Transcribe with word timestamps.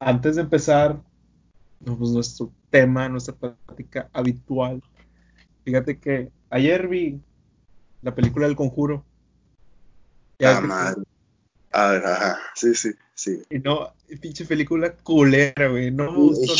antes 0.00 0.36
de 0.36 0.42
empezar 0.42 1.00
pues, 1.84 2.10
nuestro 2.10 2.50
tema, 2.70 3.08
nuestra 3.08 3.34
práctica 3.34 4.08
habitual, 4.12 4.82
fíjate 5.64 5.98
que 5.98 6.30
ayer 6.48 6.88
vi 6.88 7.20
la 8.02 8.14
película 8.14 8.46
del 8.46 8.56
conjuro. 8.56 9.04
Ah, 10.42 10.60
madre. 10.60 11.02
A 11.72 11.90
ver, 11.92 12.04
ajá, 12.04 12.38
sí, 12.54 12.74
sí, 12.74 12.90
sí. 13.14 13.42
Y 13.50 13.60
no, 13.60 13.92
pinche 14.20 14.44
película 14.44 14.92
culera, 14.96 15.68
güey. 15.68 15.90
No 15.90 16.10
me 16.10 16.18
gustó. 16.18 16.54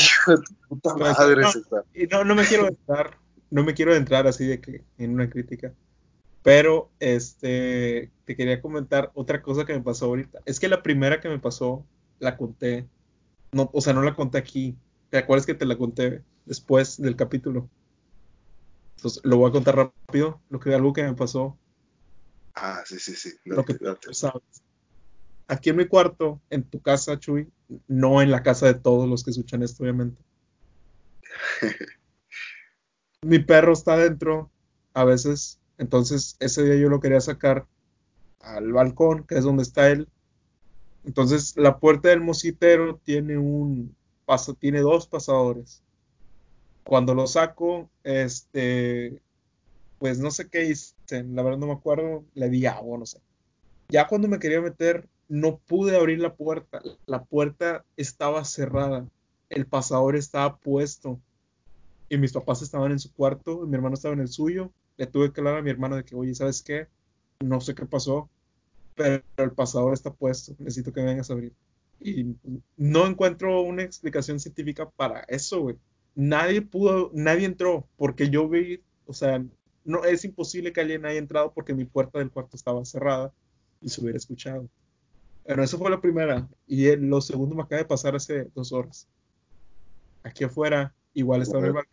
puta 0.68 0.94
madre, 0.94 1.42
no, 1.42 1.50
y 1.94 2.06
no, 2.06 2.22
no 2.24 2.34
me 2.34 2.44
quiero 2.44 2.68
entrar, 2.68 3.18
no 3.50 3.64
me 3.64 3.74
quiero 3.74 3.94
entrar 3.94 4.26
así 4.28 4.46
de 4.46 4.60
que 4.60 4.84
en 4.98 5.12
una 5.12 5.28
crítica. 5.28 5.72
Pero, 6.42 6.90
este, 7.00 8.10
te 8.24 8.36
quería 8.36 8.62
comentar 8.62 9.10
otra 9.14 9.42
cosa 9.42 9.66
que 9.66 9.74
me 9.74 9.80
pasó 9.80 10.06
ahorita. 10.06 10.40
Es 10.46 10.60
que 10.60 10.68
la 10.68 10.82
primera 10.82 11.20
que 11.20 11.28
me 11.28 11.38
pasó, 11.38 11.84
la 12.18 12.36
conté. 12.36 12.86
No, 13.52 13.70
o 13.72 13.80
sea, 13.80 13.92
no 13.92 14.02
la 14.02 14.14
conté 14.14 14.38
aquí. 14.38 14.76
¿Te 15.10 15.18
acuerdas 15.18 15.46
que 15.46 15.54
te 15.54 15.66
la 15.66 15.76
conté 15.76 16.24
después 16.44 17.00
del 17.00 17.16
capítulo? 17.16 17.68
Entonces, 18.96 19.22
lo 19.24 19.38
voy 19.38 19.48
a 19.48 19.52
contar 19.52 19.76
rápido, 19.76 20.40
lo 20.50 20.60
que 20.60 20.74
algo 20.74 20.92
que 20.92 21.02
me 21.02 21.14
pasó. 21.14 21.58
Ah, 22.54 22.82
sí, 22.84 22.98
sí, 22.98 23.14
sí. 23.14 23.30
lo 23.44 23.64
que 23.64 23.74
sabes. 24.12 24.42
Aquí 25.48 25.70
en 25.70 25.76
mi 25.76 25.86
cuarto, 25.86 26.40
en 26.48 26.62
tu 26.62 26.80
casa, 26.80 27.18
Chuy, 27.18 27.50
no 27.88 28.22
en 28.22 28.30
la 28.30 28.42
casa 28.44 28.66
de 28.66 28.74
todos 28.74 29.08
los 29.08 29.24
que 29.24 29.32
escuchan 29.32 29.64
esto, 29.64 29.82
obviamente. 29.82 30.22
mi 33.22 33.40
perro 33.40 33.72
está 33.72 33.94
adentro, 33.94 34.50
a 34.94 35.04
veces, 35.04 35.60
entonces 35.78 36.36
ese 36.38 36.62
día 36.62 36.76
yo 36.76 36.88
lo 36.88 37.00
quería 37.00 37.20
sacar 37.20 37.66
al 38.40 38.72
balcón, 38.72 39.24
que 39.26 39.36
es 39.36 39.44
donde 39.44 39.62
está 39.64 39.90
él. 39.90 40.08
Entonces 41.04 41.56
la 41.56 41.78
puerta 41.78 42.08
del 42.10 42.20
mosquitero 42.20 43.00
tiene 43.04 43.38
un 43.38 43.94
paso, 44.26 44.54
tiene 44.54 44.80
dos 44.80 45.06
pasadores 45.06 45.82
cuando 46.90 47.14
lo 47.14 47.26
saco, 47.28 47.88
este, 48.02 49.20
pues 49.98 50.18
no 50.18 50.32
sé 50.32 50.48
qué 50.48 50.64
hice, 50.64 50.94
la 51.24 51.42
verdad 51.42 51.58
no 51.58 51.68
me 51.68 51.72
acuerdo, 51.72 52.24
le 52.34 52.48
di 52.48 52.66
agua, 52.66 52.98
no 52.98 53.06
sé. 53.06 53.20
Ya 53.88 54.06
cuando 54.06 54.26
me 54.26 54.38
quería 54.38 54.60
meter, 54.60 55.08
no 55.28 55.58
pude 55.58 55.96
abrir 55.96 56.18
la 56.18 56.34
puerta, 56.34 56.82
la 57.06 57.22
puerta 57.22 57.84
estaba 57.96 58.44
cerrada, 58.44 59.06
el 59.50 59.66
pasador 59.66 60.16
estaba 60.16 60.56
puesto 60.56 61.20
y 62.08 62.18
mis 62.18 62.32
papás 62.32 62.62
estaban 62.62 62.90
en 62.90 62.98
su 62.98 63.12
cuarto 63.12 63.62
y 63.64 63.68
mi 63.68 63.76
hermano 63.76 63.94
estaba 63.94 64.14
en 64.14 64.20
el 64.20 64.28
suyo. 64.28 64.72
Le 64.96 65.06
tuve 65.06 65.32
que 65.32 65.40
hablar 65.40 65.58
a 65.58 65.62
mi 65.62 65.70
hermano 65.70 65.94
de 65.94 66.04
que, 66.04 66.16
oye, 66.16 66.34
¿sabes 66.34 66.60
qué? 66.60 66.88
No 67.38 67.60
sé 67.60 67.76
qué 67.76 67.86
pasó, 67.86 68.28
pero 69.02 69.50
el 69.50 69.52
pasador 69.52 69.94
está 69.94 70.12
puesto, 70.12 70.54
necesito 70.58 70.92
que 70.92 71.02
vengas 71.02 71.30
a 71.30 71.34
abrir. 71.34 71.52
Y 72.00 72.34
no 72.76 73.06
encuentro 73.06 73.60
una 73.62 73.82
explicación 73.82 74.40
científica 74.40 74.88
para 74.88 75.20
eso, 75.28 75.60
güey 75.60 75.76
nadie 76.14 76.62
pudo, 76.62 77.10
nadie 77.14 77.46
entró, 77.46 77.88
porque 77.96 78.30
yo 78.30 78.48
vi, 78.48 78.82
o 79.06 79.12
sea, 79.12 79.44
no 79.84 80.04
es 80.04 80.24
imposible 80.24 80.72
que 80.72 80.80
alguien 80.80 81.06
haya 81.06 81.18
entrado 81.18 81.52
porque 81.52 81.74
mi 81.74 81.84
puerta 81.84 82.18
del 82.18 82.30
cuarto 82.30 82.56
estaba 82.56 82.84
cerrada 82.84 83.32
y 83.80 83.88
se 83.88 84.00
hubiera 84.00 84.18
escuchado. 84.18 84.68
Pero 85.44 85.62
eso 85.64 85.78
fue 85.78 85.90
la 85.90 86.00
primera. 86.00 86.48
Y 86.66 86.94
lo 86.96 87.20
segundo 87.20 87.54
me 87.54 87.62
acaba 87.62 87.78
de 87.78 87.88
pasar 87.88 88.14
hace 88.14 88.48
dos 88.54 88.72
horas. 88.72 89.08
Aquí 90.22 90.44
afuera, 90.44 90.94
igual 91.14 91.42
estaba 91.42 91.66
en 91.66 91.76
el 91.76 91.84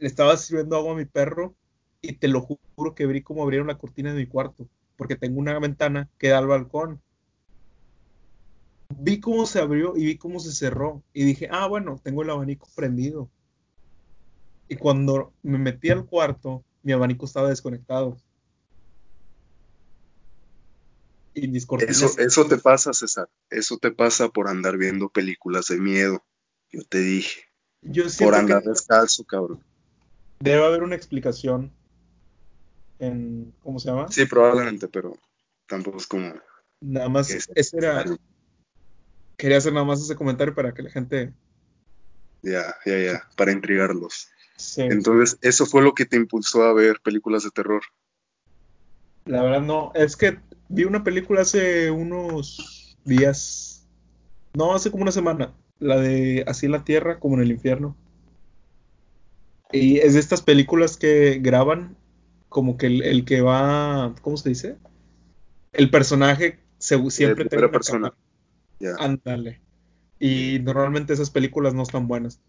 Le 0.00 0.06
estaba 0.06 0.36
sirviendo 0.36 0.76
agua 0.76 0.92
a 0.92 0.96
mi 0.96 1.04
perro 1.04 1.54
y 2.02 2.14
te 2.14 2.28
lo 2.28 2.40
juro 2.40 2.94
que 2.94 3.06
vi 3.06 3.22
cómo 3.22 3.42
abrieron 3.42 3.68
la 3.68 3.78
cortina 3.78 4.12
de 4.12 4.18
mi 4.18 4.26
cuarto. 4.26 4.68
Porque 5.00 5.16
tengo 5.16 5.40
una 5.40 5.58
ventana 5.58 6.10
que 6.18 6.28
da 6.28 6.36
al 6.36 6.46
balcón 6.46 7.00
vi 8.98 9.18
cómo 9.18 9.46
se 9.46 9.60
abrió 9.60 9.96
y 9.96 10.04
vi 10.04 10.18
cómo 10.18 10.40
se 10.40 10.52
cerró. 10.52 11.02
Y 11.14 11.24
dije, 11.24 11.48
ah, 11.50 11.66
bueno, 11.66 11.98
tengo 12.02 12.22
el 12.22 12.28
abanico 12.28 12.68
prendido. 12.74 13.30
Y 14.68 14.76
cuando 14.76 15.32
me 15.42 15.56
metí 15.56 15.88
al 15.88 16.04
cuarto, 16.04 16.62
mi 16.82 16.92
abanico 16.92 17.24
estaba 17.24 17.48
desconectado. 17.48 18.18
Y 21.32 21.48
mis 21.48 21.66
Eso, 21.88 22.18
eso 22.18 22.46
te 22.46 22.58
pasa, 22.58 22.92
César. 22.92 23.30
Eso 23.48 23.78
te 23.78 23.90
pasa 23.90 24.28
por 24.28 24.48
andar 24.48 24.76
viendo 24.76 25.08
películas 25.08 25.68
de 25.68 25.78
miedo. 25.78 26.22
Yo 26.70 26.84
te 26.84 26.98
dije. 26.98 27.44
Yo 27.80 28.04
por 28.18 28.34
andar 28.34 28.62
descalzo, 28.62 29.24
cabrón. 29.24 29.64
Debe 30.40 30.62
haber 30.62 30.82
una 30.82 30.96
explicación 30.96 31.72
en. 33.00 33.52
¿Cómo 33.62 33.78
se 33.80 33.88
llama? 33.88 34.08
Sí, 34.08 34.24
probablemente, 34.26 34.88
pero 34.88 35.16
tampoco 35.66 35.98
es 35.98 36.06
como. 36.06 36.32
Nada 36.80 37.08
más, 37.08 37.30
ese 37.30 37.76
era, 37.76 38.04
quería 39.36 39.58
hacer 39.58 39.72
nada 39.72 39.84
más 39.84 40.00
ese 40.00 40.16
comentario 40.16 40.54
para 40.54 40.72
que 40.72 40.82
la 40.82 40.90
gente... 40.90 41.32
Ya, 42.42 42.74
ya, 42.86 42.98
ya, 42.98 43.28
para 43.36 43.52
intrigarlos. 43.52 44.28
Sí. 44.56 44.82
Entonces, 44.82 45.38
¿eso 45.42 45.66
fue 45.66 45.82
lo 45.82 45.94
que 45.94 46.06
te 46.06 46.16
impulsó 46.16 46.62
a 46.62 46.72
ver 46.72 47.00
películas 47.02 47.44
de 47.44 47.50
terror? 47.50 47.82
La 49.24 49.42
verdad 49.42 49.60
no, 49.60 49.92
es 49.94 50.16
que 50.16 50.38
vi 50.68 50.84
una 50.84 51.04
película 51.04 51.42
hace 51.42 51.90
unos 51.90 52.96
días, 53.04 53.86
no, 54.54 54.74
hace 54.74 54.90
como 54.90 55.02
una 55.02 55.12
semana, 55.12 55.54
la 55.78 55.98
de 55.98 56.44
Así 56.46 56.66
en 56.66 56.72
la 56.72 56.84
Tierra 56.84 57.18
como 57.18 57.36
en 57.36 57.42
el 57.42 57.50
infierno. 57.50 57.96
Y 59.72 59.98
es 59.98 60.14
de 60.14 60.20
estas 60.20 60.42
películas 60.42 60.96
que 60.96 61.38
graban 61.40 61.96
como 62.50 62.76
que 62.76 62.88
el, 62.88 63.24
que 63.24 63.40
va, 63.40 64.14
¿cómo 64.20 64.36
se 64.36 64.50
dice? 64.50 64.76
El 65.72 65.88
personaje 65.88 66.58
se, 66.78 66.98
siempre 67.10 67.46
tiene 67.46 67.64
una 67.64 67.72
persona. 67.72 68.12
Ándale. 68.98 69.60
Y 70.18 70.58
normalmente 70.58 71.14
esas 71.14 71.30
películas 71.30 71.72
no 71.72 71.84
están 71.84 72.08
buenas. 72.08 72.40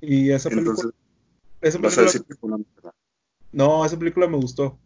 Y 0.00 0.30
esa 0.30 0.50
película. 0.50 0.90
esa 1.60 1.78
película 1.78 2.58
no, 3.52 3.84
esa 3.84 3.98
película 3.98 4.26
me 4.26 4.36
gustó. 4.36 4.78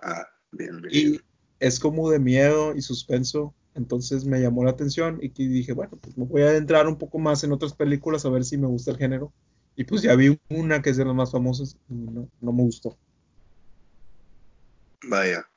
Ah, 0.00 0.26
bien, 0.52 0.80
bien. 0.82 0.92
Y 0.92 1.20
es 1.58 1.80
como 1.80 2.10
de 2.10 2.20
miedo 2.20 2.76
y 2.76 2.82
suspenso. 2.82 3.54
Entonces 3.74 4.24
me 4.24 4.40
llamó 4.40 4.62
la 4.64 4.70
atención 4.70 5.18
y 5.20 5.28
dije, 5.30 5.72
bueno, 5.72 5.98
pues 6.00 6.16
me 6.16 6.24
voy 6.24 6.42
a 6.42 6.46
adentrar 6.46 6.86
un 6.86 6.96
poco 6.96 7.18
más 7.18 7.42
en 7.42 7.52
otras 7.52 7.74
películas 7.74 8.24
a 8.24 8.30
ver 8.30 8.44
si 8.44 8.56
me 8.56 8.68
gusta 8.68 8.92
el 8.92 8.98
género. 8.98 9.32
Y 9.74 9.84
pues 9.84 10.02
ya 10.02 10.14
vi 10.14 10.38
una 10.48 10.80
que 10.80 10.90
es 10.90 10.96
de 10.96 11.04
las 11.04 11.14
más 11.14 11.32
famosas 11.32 11.76
y 11.88 11.94
no, 11.94 12.28
no 12.40 12.52
me 12.52 12.62
gustó. 12.62 12.96
Vaya. 15.08 15.48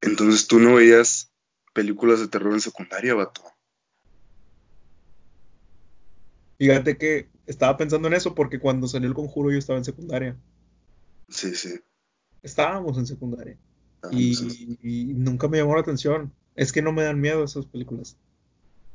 Entonces 0.00 0.46
tú 0.46 0.58
no 0.58 0.74
veías 0.74 1.32
películas 1.72 2.20
de 2.20 2.28
terror 2.28 2.52
en 2.52 2.60
secundaria, 2.60 3.14
vato. 3.14 3.42
Fíjate 6.58 6.98
que 6.98 7.28
estaba 7.46 7.76
pensando 7.76 8.08
en 8.08 8.14
eso 8.14 8.34
porque 8.34 8.60
cuando 8.60 8.86
salió 8.86 9.08
el 9.08 9.14
conjuro 9.14 9.50
yo 9.50 9.58
estaba 9.58 9.78
en 9.78 9.84
secundaria. 9.84 10.36
Sí, 11.28 11.54
sí. 11.54 11.80
Estábamos 12.42 12.98
en 12.98 13.06
secundaria. 13.06 13.58
Y, 14.10 15.14
nunca 15.14 15.48
me 15.48 15.58
llamó 15.58 15.74
la 15.74 15.80
atención. 15.80 16.34
Es 16.54 16.72
que 16.72 16.82
no 16.82 16.92
me 16.92 17.02
dan 17.02 17.20
miedo 17.20 17.44
esas 17.44 17.66
películas. 17.66 18.16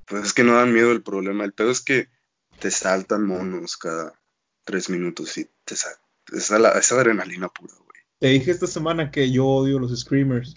Pues 0.06 0.26
es 0.26 0.34
que 0.34 0.44
no 0.44 0.56
dan 0.56 0.74
miedo 0.74 0.92
el 0.92 1.02
problema. 1.02 1.44
El 1.44 1.54
pedo 1.54 1.72
es 1.72 1.82
que 1.82 2.10
te 2.60 2.70
saltan 2.70 3.26
monos 3.26 3.78
cada 3.78 4.20
tres 4.64 4.90
minutos 4.90 5.38
y 5.38 5.50
te 5.64 5.76
saltan. 5.76 6.06
Esa, 6.34 6.78
esa 6.78 6.96
adrenalina 6.96 7.50
pura. 7.50 7.74
Te 8.26 8.30
dije 8.32 8.50
esta 8.50 8.66
semana 8.66 9.12
que 9.12 9.30
yo 9.30 9.46
odio 9.46 9.78
los 9.78 9.96
screamers. 9.96 10.56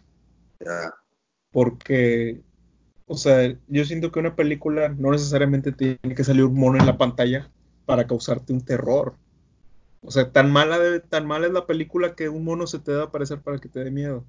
Porque, 1.52 2.40
o 3.04 3.14
sea, 3.14 3.54
yo 3.66 3.84
siento 3.84 4.10
que 4.10 4.20
una 4.20 4.34
película 4.34 4.88
no 4.88 5.10
necesariamente 5.10 5.72
tiene 5.72 6.14
que 6.16 6.24
salir 6.24 6.44
un 6.44 6.54
mono 6.54 6.78
en 6.78 6.86
la 6.86 6.96
pantalla 6.96 7.50
para 7.84 8.06
causarte 8.06 8.54
un 8.54 8.64
terror. 8.64 9.16
O 10.00 10.10
sea, 10.10 10.32
tan 10.32 10.50
mala, 10.50 10.78
de, 10.78 11.00
tan 11.00 11.26
mala 11.26 11.46
es 11.46 11.52
la 11.52 11.66
película 11.66 12.14
que 12.14 12.30
un 12.30 12.42
mono 12.42 12.66
se 12.66 12.78
te 12.78 12.92
da 12.92 13.02
a 13.02 13.04
aparecer 13.04 13.42
para 13.42 13.58
que 13.58 13.68
te 13.68 13.84
dé 13.84 13.90
miedo. 13.90 14.24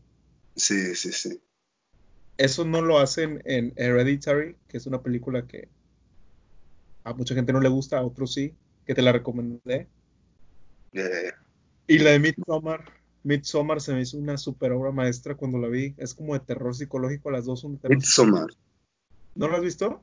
Sí, 0.57 0.94
sí, 0.95 1.13
sí. 1.13 1.41
Eso 2.35 2.66
no 2.66 2.81
lo 2.81 2.99
hacen 2.99 3.41
en 3.45 3.72
Hereditary, 3.78 4.57
que 4.67 4.75
es 4.75 4.85
una 4.85 5.01
película 5.01 5.47
que 5.47 5.69
a 7.05 7.14
mucha 7.14 7.35
gente 7.35 7.53
no 7.53 7.61
le 7.61 7.69
gusta, 7.69 7.99
a 7.99 8.03
otros 8.03 8.34
sí, 8.34 8.53
que 8.85 8.93
te 8.93 9.02
la 9.02 9.14
recomendé. 9.14 9.87
Y 11.87 11.99
la 11.99 12.09
de 12.09 12.19
Midsommar, 12.19 12.98
Midsommar 13.23 13.81
se 13.81 13.93
me 13.93 14.01
hizo 14.01 14.17
una 14.17 14.37
super 14.37 14.71
obra 14.71 14.91
maestra 14.91 15.35
cuando 15.35 15.57
la 15.57 15.67
vi. 15.67 15.93
Es 15.97 16.13
como 16.13 16.33
de 16.33 16.39
terror 16.39 16.75
psicológico, 16.75 17.31
las 17.31 17.45
dos 17.45 17.61
son 17.61 17.73
de 17.73 17.79
terror. 17.79 17.97
Midsommar. 17.97 18.49
¿No 19.35 19.47
la 19.47 19.57
has 19.57 19.63
visto? 19.63 20.01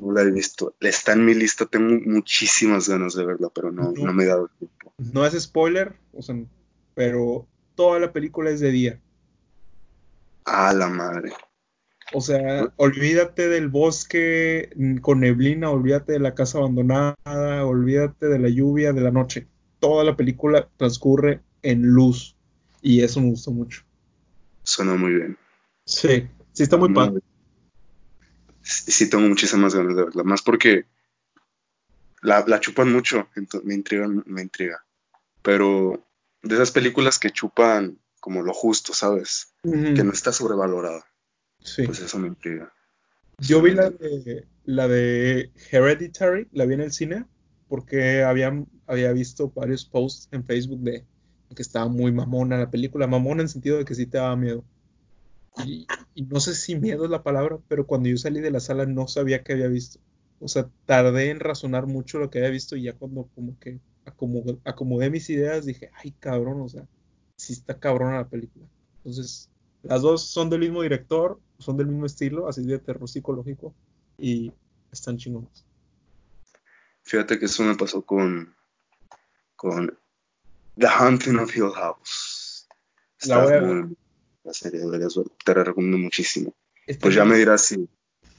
No 0.00 0.12
la 0.12 0.22
he 0.22 0.30
visto. 0.30 0.74
Está 0.80 1.12
en 1.12 1.24
mi 1.24 1.34
lista, 1.34 1.66
tengo 1.66 2.00
muchísimas 2.06 2.88
ganas 2.88 3.14
de 3.14 3.24
verla, 3.24 3.48
pero 3.54 3.72
no, 3.72 3.92
no, 3.92 4.12
me 4.12 4.24
he 4.24 4.26
dado 4.26 4.48
tiempo. 4.58 4.92
No 4.98 5.26
es 5.26 5.40
spoiler, 5.40 5.96
o 6.12 6.22
sea, 6.22 6.36
pero 6.94 7.46
toda 7.74 7.98
la 7.98 8.12
película 8.12 8.50
es 8.50 8.60
de 8.60 8.70
día. 8.70 9.00
Ah, 10.44 10.72
la 10.72 10.88
madre. 10.88 11.32
O 12.14 12.20
sea, 12.20 12.72
olvídate 12.76 13.48
del 13.48 13.68
bosque 13.68 14.70
con 15.02 15.20
neblina, 15.20 15.70
olvídate 15.70 16.12
de 16.12 16.20
la 16.20 16.34
casa 16.34 16.58
abandonada, 16.58 17.66
olvídate 17.66 18.26
de 18.26 18.38
la 18.38 18.48
lluvia, 18.48 18.92
de 18.92 19.02
la 19.02 19.10
noche. 19.10 19.46
Toda 19.78 20.04
la 20.04 20.16
película 20.16 20.68
transcurre 20.76 21.42
en 21.62 21.82
luz. 21.82 22.37
Y 22.88 23.02
eso 23.02 23.20
me 23.20 23.28
gustó 23.28 23.50
mucho. 23.50 23.82
Suena 24.62 24.94
muy 24.94 25.12
bien. 25.12 25.36
Sí, 25.84 26.26
sí 26.54 26.62
está 26.62 26.78
muy, 26.78 26.90
padre. 26.94 27.20
sí 28.62 29.10
tengo 29.10 29.28
muchísimas 29.28 29.74
ganas 29.74 29.94
de 29.94 30.04
verla, 30.04 30.24
más 30.24 30.40
porque 30.40 30.86
la, 32.22 32.42
la 32.46 32.60
chupan 32.60 32.90
mucho, 32.90 33.28
entonces 33.36 33.68
me 33.68 33.74
intriga, 33.74 34.08
me 34.08 34.40
intriga. 34.40 34.86
Pero 35.42 36.02
de 36.42 36.54
esas 36.54 36.70
películas 36.70 37.18
que 37.18 37.28
chupan 37.28 37.98
como 38.20 38.40
lo 38.40 38.54
justo, 38.54 38.94
¿sabes? 38.94 39.52
Que 39.62 40.02
no 40.02 40.12
está 40.12 40.32
sobrevalorada. 40.32 41.04
Sí. 41.62 41.82
Pues 41.84 42.00
eso 42.00 42.18
me 42.18 42.28
intriga. 42.28 42.72
Yo 43.36 43.60
vi 43.60 43.72
la 43.74 43.90
de, 43.90 44.46
la 44.64 44.88
de 44.88 45.52
Hereditary, 45.70 46.48
la 46.52 46.64
vi 46.64 46.72
en 46.72 46.80
el 46.80 46.92
cine, 46.92 47.26
porque 47.68 48.22
había, 48.22 48.64
había 48.86 49.12
visto 49.12 49.50
varios 49.50 49.84
posts 49.84 50.28
en 50.32 50.42
Facebook 50.42 50.80
de 50.80 51.04
que 51.54 51.62
estaba 51.62 51.88
muy 51.88 52.12
mamona 52.12 52.58
la 52.58 52.70
película, 52.70 53.06
mamona 53.06 53.42
en 53.42 53.48
sentido 53.48 53.78
de 53.78 53.84
que 53.84 53.94
sí 53.94 54.06
te 54.06 54.18
daba 54.18 54.36
miedo. 54.36 54.64
Y, 55.64 55.86
no 56.26 56.40
sé 56.40 56.54
si 56.54 56.76
miedo 56.76 57.04
es 57.04 57.10
la 57.10 57.22
palabra, 57.22 57.58
pero 57.68 57.86
cuando 57.86 58.08
yo 58.08 58.16
salí 58.16 58.40
de 58.40 58.50
la 58.50 58.60
sala 58.60 58.86
no 58.86 59.08
sabía 59.08 59.42
qué 59.42 59.54
había 59.54 59.68
visto. 59.68 59.98
O 60.40 60.48
sea, 60.48 60.68
tardé 60.86 61.30
en 61.30 61.40
razonar 61.40 61.86
mucho 61.86 62.18
lo 62.18 62.30
que 62.30 62.38
había 62.38 62.50
visto 62.50 62.76
y 62.76 62.84
ya 62.84 62.92
cuando 62.92 63.28
como 63.34 63.58
que 63.58 63.80
acomodé, 64.04 64.58
acomodé 64.64 65.10
mis 65.10 65.28
ideas 65.30 65.66
dije, 65.66 65.90
ay 65.94 66.12
cabrón, 66.20 66.60
o 66.60 66.68
sea, 66.68 66.86
sí 67.36 67.54
está 67.54 67.78
cabrona 67.78 68.18
la 68.18 68.28
película. 68.28 68.66
Entonces, 68.98 69.50
las 69.82 70.02
dos 70.02 70.26
son 70.26 70.50
del 70.50 70.60
mismo 70.60 70.82
director, 70.82 71.40
son 71.58 71.76
del 71.76 71.86
mismo 71.86 72.06
estilo, 72.06 72.48
así 72.48 72.64
de 72.64 72.78
terror 72.78 73.08
psicológico, 73.08 73.74
y 74.18 74.52
están 74.92 75.16
chingones. 75.16 75.64
Fíjate 77.02 77.38
que 77.38 77.46
eso 77.46 77.62
me 77.64 77.74
pasó 77.74 78.02
con, 78.02 78.54
con 79.56 79.98
The 80.78 80.86
Hunting 80.86 81.38
of 81.38 81.54
Hill 81.54 81.72
House. 81.72 82.68
Está 83.18 83.44
la, 83.44 83.60
muy, 83.60 83.96
la 84.44 84.52
serie, 84.52 84.80
te 85.44 85.54
la 85.54 85.64
recomiendo 85.64 85.98
muchísimo. 85.98 86.54
pues 87.00 87.14
ya 87.14 87.24
me 87.24 87.36
dirás 87.36 87.62
si, 87.62 87.88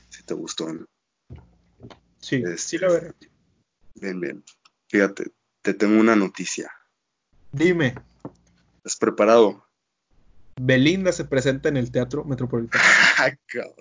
si 0.10 0.24
te 0.24 0.34
gustó 0.34 0.72
no. 0.72 0.86
Sí, 2.20 2.42
sí 2.58 2.78
la 2.78 2.90
veré. 2.90 3.14
Bien, 3.96 4.20
bien. 4.20 4.44
Fíjate, 4.88 5.32
te 5.62 5.74
tengo 5.74 6.00
una 6.00 6.16
noticia. 6.16 6.72
Dime. 7.52 7.96
¿Estás 8.78 8.96
preparado? 8.98 9.66
Belinda 10.62 11.12
se 11.12 11.26
presenta 11.26 11.68
en 11.68 11.78
el 11.78 11.92
Teatro 11.92 12.24
Metropolitano. 12.24 12.84
Ay, 13.18 13.34
cabrón. 13.48 13.76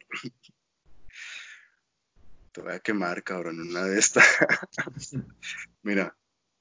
Te 2.53 2.61
voy 2.61 2.73
a 2.73 2.81
quemar, 2.81 3.23
cabrón, 3.23 3.61
en 3.61 3.71
una 3.71 3.85
de 3.85 3.99
estas. 3.99 4.27
Mira, 5.83 6.17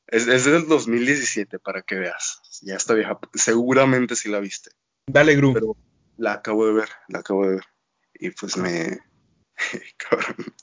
es, 0.07 0.27
es, 0.27 0.45
del 0.45 0.67
2017 0.67 1.59
para 1.59 1.81
que 1.81 1.95
veas. 1.95 2.41
Ya 2.61 2.75
está 2.75 2.93
vieja. 2.93 3.19
Seguramente 3.33 4.15
sí 4.15 4.29
la 4.29 4.39
viste. 4.39 4.71
Dale, 5.05 5.35
Gru. 5.35 5.53
Pero 5.53 5.77
la 6.17 6.33
acabo 6.33 6.65
de 6.65 6.73
ver, 6.73 6.89
la 7.07 7.19
acabo 7.19 7.45
de 7.45 7.55
ver. 7.55 7.63
Y 8.13 8.31
pues 8.31 8.57
me. 8.57 8.99
cabrón 9.97 10.53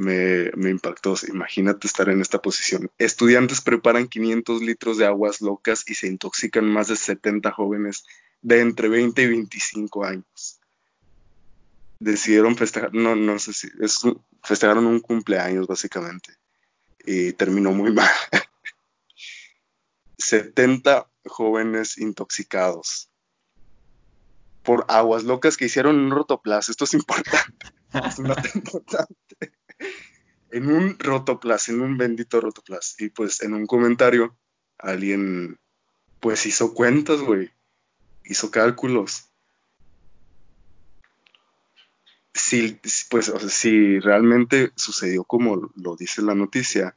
me, 0.00 0.70
impactó. 0.70 1.14
Imagínate 1.28 1.86
estar 1.86 2.08
en 2.08 2.20
esta 2.20 2.40
posición. 2.40 2.90
Estudiantes 2.98 3.60
preparan 3.60 4.08
500 4.08 4.62
litros 4.62 4.96
de 4.96 5.06
aguas 5.06 5.42
locas 5.42 5.84
y 5.86 5.94
se 5.94 6.06
intoxican 6.06 6.64
más 6.64 6.88
de 6.88 6.96
70 6.96 7.50
jóvenes 7.52 8.04
de 8.40 8.60
entre 8.60 8.88
20 8.88 9.22
y 9.22 9.26
25 9.26 10.04
años. 10.04 10.60
Decidieron 11.98 12.56
festejar, 12.56 12.94
no, 12.94 13.14
no 13.14 13.38
sé 13.38 13.52
si, 13.52 13.68
es, 13.80 14.00
festejaron 14.42 14.86
un 14.86 15.00
cumpleaños 15.00 15.66
básicamente 15.66 16.39
y 17.04 17.32
terminó 17.32 17.72
muy 17.72 17.92
mal. 17.92 18.10
70 20.18 21.10
jóvenes 21.26 21.98
intoxicados 21.98 23.10
por 24.62 24.84
aguas 24.88 25.24
locas 25.24 25.56
que 25.56 25.66
hicieron 25.66 25.98
un 25.98 26.10
rotoplas. 26.10 26.68
Esto 26.68 26.84
es 26.84 26.94
importante. 26.94 27.66
es 27.92 28.18
una 28.18 28.34
importante 28.54 29.52
en 30.50 30.70
un 30.70 30.98
rotoplas, 30.98 31.68
en 31.68 31.80
un 31.80 31.96
bendito 31.96 32.40
rotoplas. 32.40 32.96
Y 32.98 33.08
pues 33.10 33.42
en 33.42 33.54
un 33.54 33.66
comentario 33.66 34.36
alguien 34.78 35.58
pues 36.20 36.46
hizo 36.46 36.74
cuentas, 36.74 37.20
güey. 37.20 37.50
Hizo 38.24 38.50
cálculos. 38.50 39.29
Si, 42.42 42.80
pues, 43.10 43.28
o 43.28 43.38
sea, 43.38 43.50
si 43.50 44.00
realmente 44.00 44.72
sucedió 44.74 45.24
como 45.24 45.70
lo 45.76 45.94
dice 45.94 46.22
la 46.22 46.34
noticia, 46.34 46.96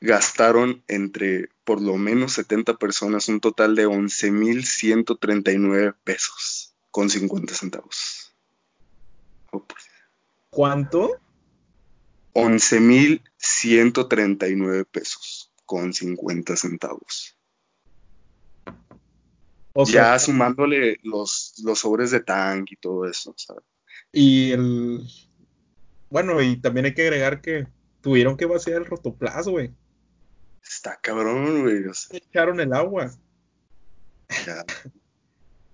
gastaron 0.00 0.84
entre 0.88 1.48
por 1.64 1.80
lo 1.80 1.96
menos 1.96 2.34
70 2.34 2.76
personas 2.76 3.28
un 3.28 3.40
total 3.40 3.74
de 3.74 3.88
11.139 3.88 5.94
pesos 6.04 6.74
con 6.90 7.08
50 7.08 7.54
centavos. 7.54 8.36
Oh, 9.52 9.64
¿Cuánto? 10.50 11.18
11.139 12.34 14.84
pesos 14.84 15.50
con 15.64 15.94
50 15.94 16.56
centavos. 16.56 17.34
ya 19.86 20.18
sumándole 20.18 20.98
los, 21.02 21.54
los 21.64 21.78
sobres 21.80 22.10
de 22.10 22.20
tank 22.20 22.72
y 22.72 22.76
todo 22.76 23.06
eso, 23.06 23.32
¿sabes? 23.36 23.64
Y 24.12 24.52
el... 24.52 25.06
Bueno, 26.10 26.40
y 26.40 26.60
también 26.60 26.86
hay 26.86 26.94
que 26.94 27.02
agregar 27.02 27.40
que 27.40 27.66
tuvieron 28.00 28.36
que 28.36 28.46
vaciar 28.46 28.78
el 28.78 28.86
rotoplas, 28.86 29.48
güey. 29.48 29.72
Está 30.62 30.98
cabrón, 31.00 31.62
güey. 31.62 31.84
Echaron 32.10 32.60
el 32.60 32.72
agua. 32.72 33.10
Ya. 34.46 34.64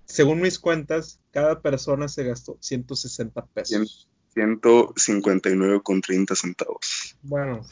Según 0.05 0.41
mis 0.41 0.59
cuentas, 0.59 1.21
cada 1.31 1.61
persona 1.61 2.09
se 2.09 2.25
gastó 2.25 2.59
160 2.61 3.47
pesos. 3.47 4.09
159,30 4.35 6.37
centavos. 6.37 7.17
Bueno, 7.23 7.67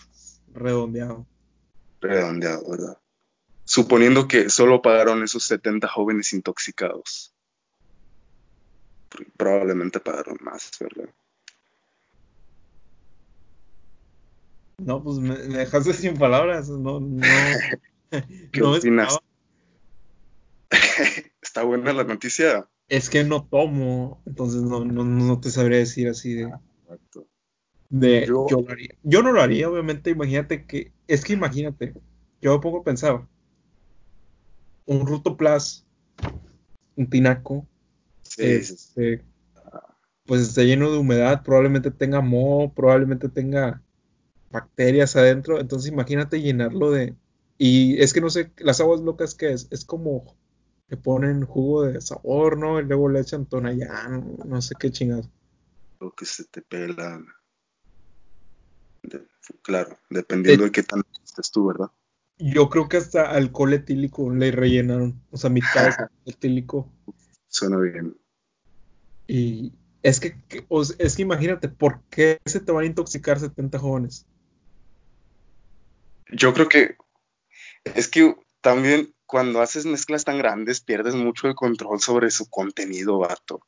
redondeado. 0.52 1.26
Redondeado, 2.00 2.70
¿verdad? 2.70 2.98
Suponiendo 3.64 4.28
que 4.28 4.50
solo 4.50 4.82
pagaron 4.82 5.22
esos 5.22 5.44
70 5.44 5.88
jóvenes 5.88 6.32
intoxicados. 6.32 7.31
Probablemente 9.36 10.00
pagaron 10.00 10.38
más, 10.40 10.70
¿verdad? 10.80 11.08
No, 14.78 15.02
pues 15.02 15.18
me, 15.18 15.36
dejaste 15.36 15.92
sin 15.92 16.16
palabras. 16.16 16.68
No, 16.68 17.00
no. 17.00 17.22
¿Qué 18.52 18.62
opinas? 18.62 19.18
¿Está 21.42 21.62
buena 21.62 21.92
la 21.92 22.04
noticia? 22.04 22.68
Es 22.88 23.08
que 23.08 23.24
no 23.24 23.46
tomo, 23.46 24.22
entonces 24.26 24.62
no, 24.62 24.84
no, 24.84 25.04
no 25.04 25.40
te 25.40 25.50
sabría 25.50 25.78
decir 25.78 26.08
así 26.08 26.34
de. 26.34 26.52
de 27.88 28.26
yo, 28.26 28.46
yo, 28.48 28.60
lo 28.60 28.70
haría. 28.70 28.94
yo 29.02 29.22
no 29.22 29.32
lo 29.32 29.40
haría, 29.40 29.68
obviamente. 29.68 30.10
Imagínate 30.10 30.66
que. 30.66 30.92
Es 31.06 31.24
que 31.24 31.32
imagínate. 31.32 31.94
Yo 32.40 32.52
me 32.52 32.60
pongo 32.60 32.80
a 32.80 32.84
pensar. 32.84 33.26
Un 34.84 35.06
Ruto 35.06 35.36
Plus, 35.36 35.86
un 36.96 37.08
tinaco, 37.08 37.68
este, 38.38 39.24
pues 40.24 40.42
está 40.42 40.62
lleno 40.62 40.90
de 40.90 40.98
humedad, 40.98 41.42
probablemente 41.42 41.90
tenga 41.90 42.20
moho, 42.20 42.72
probablemente 42.72 43.28
tenga 43.28 43.82
bacterias 44.50 45.16
adentro. 45.16 45.60
Entonces 45.60 45.90
imagínate 45.90 46.40
llenarlo 46.40 46.90
de. 46.90 47.14
Y 47.58 48.00
es 48.00 48.12
que 48.12 48.20
no 48.20 48.30
sé, 48.30 48.50
las 48.58 48.80
aguas 48.80 49.00
locas 49.00 49.34
que 49.34 49.52
es, 49.52 49.68
es 49.70 49.84
como 49.84 50.36
le 50.88 50.96
ponen 50.96 51.46
jugo 51.46 51.84
de 51.84 52.00
sabor, 52.00 52.58
¿no? 52.58 52.78
Y 52.78 52.84
luego 52.84 53.08
le 53.08 53.20
echan 53.20 53.46
tonallán, 53.46 54.36
no 54.44 54.60
sé 54.60 54.74
qué 54.78 54.90
chingados. 54.90 55.28
Lo 56.00 56.12
que 56.12 56.26
se 56.26 56.44
te 56.44 56.60
pela. 56.60 57.22
claro, 59.62 59.98
dependiendo 60.10 60.64
de, 60.64 60.70
qué 60.70 60.82
tan 60.82 61.02
estés 61.24 61.50
tú, 61.50 61.68
¿verdad? 61.68 61.90
Yo 62.36 62.68
creo 62.68 62.88
que 62.88 62.98
hasta 62.98 63.30
alcohol 63.30 63.72
etílico 63.72 64.30
le 64.30 64.50
rellenaron, 64.50 65.22
o 65.30 65.36
sea, 65.36 65.48
mitad 65.48 65.94
etílico. 66.26 66.92
Suena 67.48 67.78
bien. 67.78 68.16
Y 69.34 69.72
es 70.02 70.20
que, 70.20 70.36
es 70.98 71.16
que 71.16 71.22
imagínate, 71.22 71.70
¿por 71.70 72.02
qué 72.10 72.38
se 72.44 72.60
te 72.60 72.70
van 72.70 72.84
a 72.84 72.86
intoxicar 72.86 73.40
70 73.40 73.78
jóvenes? 73.78 74.26
Yo 76.28 76.52
creo 76.52 76.68
que 76.68 76.98
es 77.84 78.08
que 78.08 78.36
también 78.60 79.14
cuando 79.24 79.62
haces 79.62 79.86
mezclas 79.86 80.26
tan 80.26 80.36
grandes 80.36 80.82
pierdes 80.82 81.14
mucho 81.14 81.48
el 81.48 81.54
control 81.54 81.98
sobre 82.02 82.30
su 82.30 82.50
contenido, 82.50 83.20
vato. 83.20 83.66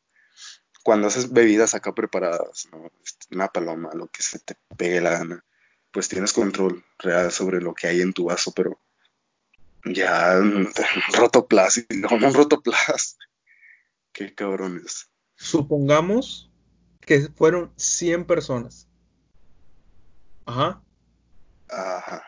Cuando 0.83 1.07
haces 1.07 1.33
bebidas 1.33 1.75
acá 1.75 1.95
preparadas, 1.95 2.69
¿no? 2.71 2.91
Este, 3.03 3.35
una 3.35 3.49
paloma, 3.49 3.89
lo 3.95 4.09
que 4.09 4.23
se 4.23 4.41
te 4.41 4.59
pegue 4.77 5.01
la 5.01 5.13
gana, 5.13 5.45
pues 5.93 6.11
tienes 6.11 6.35
control 6.35 6.85
real 6.99 7.33
sobre 7.33 7.63
lo 7.63 7.73
que 7.73 7.87
hay 7.87 8.03
en 8.03 8.13
tu 8.13 8.27
vaso, 8.27 8.53
pero 8.53 8.79
ya 9.87 10.37
un 10.39 10.69
rotoplas 11.15 11.79
y 11.79 11.87
no 11.97 12.09
un 12.11 12.35
rotoplas. 12.35 13.17
Qué 14.13 14.35
cabrones. 14.35 15.09
Supongamos 15.45 16.51
que 17.03 17.29
fueron 17.29 17.71
100 17.77 18.25
personas. 18.25 18.89
Ajá. 20.47 20.83
Ajá. 21.69 22.23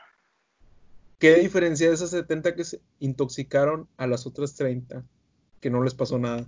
¿Qué 1.19 1.37
diferencia 1.37 1.89
de 1.89 1.95
esas 1.95 2.11
70 2.11 2.55
que 2.55 2.65
se 2.65 2.83
intoxicaron 2.99 3.89
a 3.97 4.07
las 4.07 4.27
otras 4.27 4.55
30 4.55 5.03
que 5.63 5.71
no 5.71 5.83
les 5.83 5.95
pasó 5.95 6.19
nada? 6.19 6.47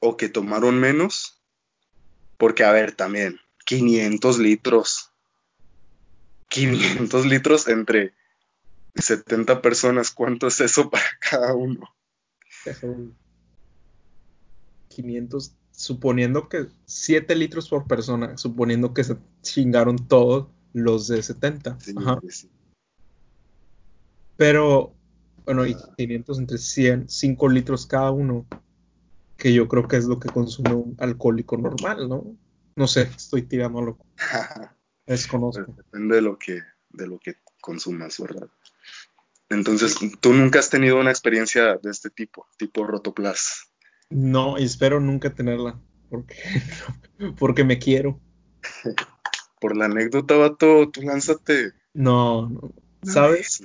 O 0.00 0.16
que 0.16 0.28
tomaron 0.28 0.80
menos 0.80 1.40
Porque, 2.36 2.64
a 2.64 2.72
ver, 2.72 2.90
también, 2.90 3.38
500 3.64 4.40
litros. 4.40 5.12
500 6.48 7.24
litros 7.24 7.68
entre 7.68 8.14
70 8.96 9.62
personas. 9.62 10.10
¿Cuánto 10.10 10.48
es 10.48 10.60
eso 10.60 10.90
para 10.90 11.04
cada 11.20 11.54
uno? 11.54 11.94
500, 14.94 15.54
suponiendo 15.70 16.48
que 16.48 16.66
7 16.86 17.34
litros 17.34 17.68
por 17.68 17.86
persona, 17.86 18.36
suponiendo 18.38 18.94
que 18.94 19.04
se 19.04 19.16
chingaron 19.42 19.96
todos 20.08 20.48
los 20.72 21.08
de 21.08 21.22
70. 21.22 21.78
Sí, 21.80 21.94
Ajá. 21.96 22.20
sí. 22.28 22.50
Pero, 24.36 24.92
bueno, 25.44 25.66
y 25.66 25.76
500 25.96 26.38
entre 26.38 26.58
100, 26.58 27.08
5 27.08 27.48
litros 27.48 27.86
cada 27.86 28.10
uno, 28.10 28.46
que 29.36 29.52
yo 29.52 29.68
creo 29.68 29.86
que 29.88 29.96
es 29.96 30.06
lo 30.06 30.18
que 30.18 30.28
consume 30.28 30.74
un 30.74 30.96
alcohólico 30.98 31.56
normal, 31.56 32.08
¿no? 32.08 32.36
No 32.76 32.86
sé, 32.88 33.02
estoy 33.02 33.42
tirando 33.42 33.80
loco. 33.80 34.06
Desconozco. 35.06 35.72
Depende 35.76 36.16
de 36.16 36.22
lo 36.22 36.38
que, 36.38 36.62
de 36.90 37.06
lo 37.06 37.18
que 37.18 37.36
consumas, 37.60 38.18
¿verdad? 38.18 38.48
Entonces, 39.50 39.96
tú 40.20 40.32
nunca 40.32 40.58
has 40.58 40.70
tenido 40.70 40.98
una 40.98 41.10
experiencia 41.10 41.76
de 41.76 41.90
este 41.90 42.10
tipo, 42.10 42.46
tipo 42.56 42.86
Rotoplas. 42.86 43.70
No, 44.10 44.58
y 44.58 44.64
espero 44.64 45.00
nunca 45.00 45.34
tenerla, 45.34 45.80
porque, 46.10 46.36
porque 47.38 47.64
me 47.64 47.78
quiero. 47.78 48.20
Por 49.60 49.76
la 49.76 49.86
anécdota, 49.86 50.36
vato, 50.36 50.90
tú 50.90 51.02
lánzate. 51.02 51.72
No, 51.94 52.48
no. 52.48 52.72
¿Sabes? 53.02 53.64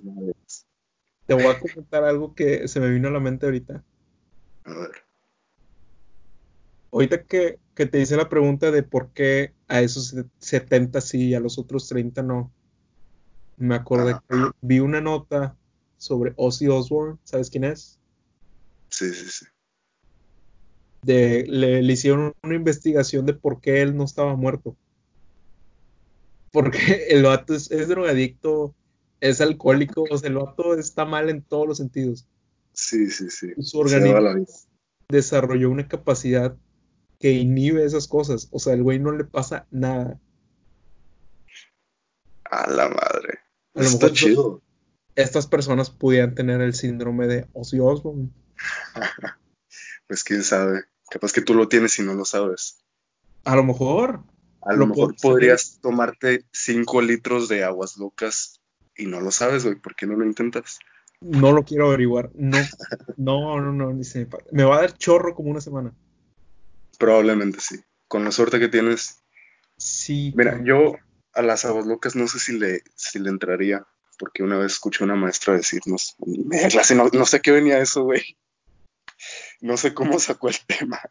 Te 1.25 1.33
voy 1.33 1.45
a 1.45 1.59
comentar 1.59 2.03
algo 2.03 2.33
que 2.33 2.67
se 2.67 2.79
me 2.79 2.89
vino 2.89 3.07
a 3.07 3.11
la 3.11 3.19
mente 3.19 3.45
ahorita. 3.45 3.83
A 4.63 4.73
ver. 4.73 4.91
Ahorita 6.91 7.23
que, 7.23 7.59
que 7.75 7.85
te 7.85 7.99
hice 7.99 8.17
la 8.17 8.29
pregunta 8.29 8.71
de 8.71 8.83
por 8.83 9.11
qué 9.11 9.53
a 9.67 9.81
esos 9.81 10.15
70 10.39 11.01
sí 11.01 11.29
y 11.29 11.35
a 11.35 11.39
los 11.39 11.59
otros 11.59 11.87
30 11.87 12.23
no, 12.23 12.51
me 13.59 13.75
acordé 13.75 14.15
que 14.27 14.35
vi, 14.35 14.43
vi 14.61 14.79
una 14.79 15.01
nota 15.01 15.55
sobre 15.97 16.33
Ozzy 16.37 16.67
Osbourne, 16.69 17.19
¿sabes 17.25 17.49
quién 17.49 17.65
es? 17.65 17.99
Sí, 18.89 19.13
sí, 19.13 19.29
sí. 19.29 19.45
De, 21.01 21.45
le, 21.47 21.81
le 21.81 21.93
hicieron 21.93 22.33
una 22.43 22.55
investigación 22.55 23.25
de 23.25 23.33
por 23.33 23.61
qué 23.61 23.81
él 23.81 23.95
no 23.95 24.03
estaba 24.03 24.35
muerto. 24.35 24.75
Porque 26.51 26.79
el 27.09 27.23
vato 27.23 27.53
es, 27.53 27.71
es 27.71 27.87
drogadicto, 27.87 28.75
es 29.21 29.41
alcohólico, 29.41 30.05
o 30.09 30.17
sea, 30.17 30.29
el 30.29 30.35
vato 30.35 30.75
está 30.75 31.05
mal 31.05 31.29
en 31.29 31.41
todos 31.41 31.67
los 31.67 31.77
sentidos. 31.77 32.27
Sí, 32.73 33.09
sí, 33.09 33.29
sí. 33.29 33.53
Su 33.59 33.79
organismo 33.79 34.19
la 34.19 34.41
desarrolló 35.09 35.69
una 35.69 35.87
capacidad 35.87 36.55
que 37.19 37.31
inhibe 37.31 37.83
esas 37.83 38.07
cosas. 38.07 38.47
O 38.51 38.59
sea, 38.59 38.73
el 38.73 38.83
güey 38.83 38.99
no 38.99 39.11
le 39.11 39.25
pasa 39.25 39.67
nada. 39.71 40.19
A 42.45 42.69
la 42.69 42.87
madre. 42.87 43.39
A 43.75 43.81
lo 43.81 43.85
Está 43.85 44.11
chido. 44.11 44.61
Estas 45.15 45.47
personas 45.47 45.89
pudieran 45.89 46.33
tener 46.35 46.61
el 46.61 46.73
síndrome 46.73 47.27
de 47.27 47.47
Ozzy 47.53 47.79
Osbourne. 47.79 48.29
Pues 50.09 50.23
quién 50.25 50.43
sabe. 50.43 50.85
Capaz 51.09 51.31
que 51.31 51.41
tú 51.41 51.53
lo 51.53 51.69
tienes 51.69 51.99
y 51.99 52.01
no 52.03 52.15
lo 52.15 52.25
sabes. 52.25 52.79
A 53.45 53.55
lo 53.55 53.63
mejor. 53.63 54.23
A 54.61 54.73
Lo 54.73 54.79
lo 54.79 54.87
mejor 54.87 55.17
saber. 55.17 55.21
podrías 55.21 55.79
tomarte 55.81 56.45
5 56.51 57.01
litros 57.01 57.47
de 57.47 57.63
aguas 57.63 57.95
locas 57.97 58.59
y 58.97 59.05
no 59.05 59.21
lo 59.21 59.31
sabes, 59.31 59.63
güey. 59.63 59.75
¿Por 59.75 59.95
qué 59.95 60.07
no 60.07 60.15
lo 60.15 60.25
intentas? 60.25 60.79
No 61.21 61.51
lo 61.51 61.63
quiero 61.63 61.87
averiguar. 61.87 62.31
No, 62.33 62.57
no, 63.17 63.61
no, 63.61 63.71
no. 63.71 63.93
ni 63.93 64.03
se 64.03 64.27
me, 64.51 64.63
va 64.63 64.77
a 64.77 64.81
dar 64.81 64.97
chorro 64.97 65.35
como 65.35 65.51
una 65.51 65.61
semana. 65.61 65.93
Probablemente 66.97 67.59
sí. 67.61 67.79
Con 68.07 68.25
la 68.25 68.31
suerte 68.31 68.59
que 68.59 68.67
tienes. 68.67 69.19
Sí. 69.77 70.33
Mira, 70.35 70.59
yo 70.63 70.93
a 71.33 71.41
las 71.43 71.65
aguas 71.65 71.85
locas 71.85 72.15
no 72.15 72.27
sé 72.27 72.39
si 72.39 72.57
le, 72.57 72.81
si 72.95 73.19
le 73.19 73.29
entraría, 73.29 73.85
porque 74.17 74.41
una 74.43 74.57
vez 74.57 74.73
escuché 74.73 75.03
a 75.03 75.05
una 75.05 75.15
maestra 75.15 75.53
decirnos, 75.55 76.15
en 76.25 76.47
media 76.47 76.67
clase, 76.69 76.95
no, 76.95 77.07
no 77.13 77.25
sé 77.25 77.41
qué 77.41 77.51
venía 77.51 77.79
eso, 77.79 78.03
güey. 78.03 78.23
No 79.61 79.77
sé 79.77 79.93
cómo 79.93 80.19
sacó 80.19 80.49
el 80.49 80.59
tema, 80.65 81.01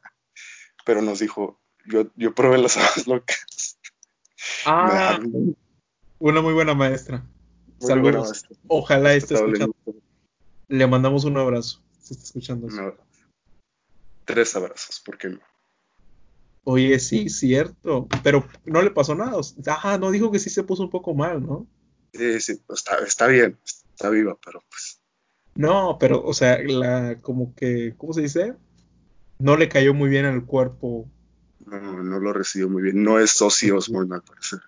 pero 0.84 1.02
nos 1.02 1.18
dijo, 1.18 1.60
yo, 1.86 2.06
yo 2.16 2.34
probé 2.34 2.58
las 2.58 2.76
aguas 2.76 3.06
locas. 3.06 3.78
Ah, 4.64 5.18
muy 5.22 5.56
una 6.18 6.40
muy 6.40 6.52
buena 6.52 6.74
maestra. 6.74 7.24
buena 7.78 7.94
Saludos. 7.94 8.28
maestra. 8.28 8.56
Ojalá 8.68 9.14
esté 9.14 9.34
escuchando. 9.34 9.76
Le 10.68 10.86
mandamos 10.86 11.24
un 11.24 11.36
abrazo. 11.36 11.82
Si 12.00 12.14
está 12.14 12.24
escuchando 12.24 12.66
eso. 12.66 12.76
Un 12.76 12.82
abrazo. 12.82 13.02
Tres 14.24 14.56
abrazos, 14.56 15.00
¿por 15.00 15.16
qué 15.16 15.28
no? 15.30 15.40
Oye, 16.64 16.98
sí, 16.98 17.28
cierto. 17.30 18.08
Pero 18.22 18.46
no 18.64 18.82
le 18.82 18.90
pasó 18.90 19.14
nada. 19.14 19.40
Ajá, 19.66 19.96
no 19.98 20.10
dijo 20.10 20.30
que 20.30 20.38
sí 20.38 20.50
se 20.50 20.64
puso 20.64 20.82
un 20.82 20.90
poco 20.90 21.14
mal, 21.14 21.44
¿no? 21.44 21.66
Sí, 22.12 22.40
sí, 22.40 22.60
pues, 22.66 22.80
está, 22.80 22.98
está 22.98 23.26
bien, 23.26 23.58
está 23.64 24.10
viva, 24.10 24.36
pero 24.44 24.62
pues 24.68 24.97
No, 25.58 25.96
pero, 25.98 26.22
o 26.24 26.32
sea, 26.34 26.62
la, 26.62 27.18
como 27.20 27.52
que, 27.56 27.92
¿cómo 27.98 28.12
se 28.12 28.22
dice? 28.22 28.54
No 29.40 29.56
le 29.56 29.68
cayó 29.68 29.92
muy 29.92 30.08
bien 30.08 30.24
al 30.24 30.46
cuerpo. 30.46 31.10
no, 31.66 31.80
no 32.04 32.20
lo 32.20 32.32
recibió 32.32 32.68
muy 32.68 32.80
bien. 32.80 33.02
No 33.02 33.18
es 33.18 33.32
socio 33.32 33.76
Osborne, 33.76 34.14
al 34.14 34.22
parecer. 34.22 34.60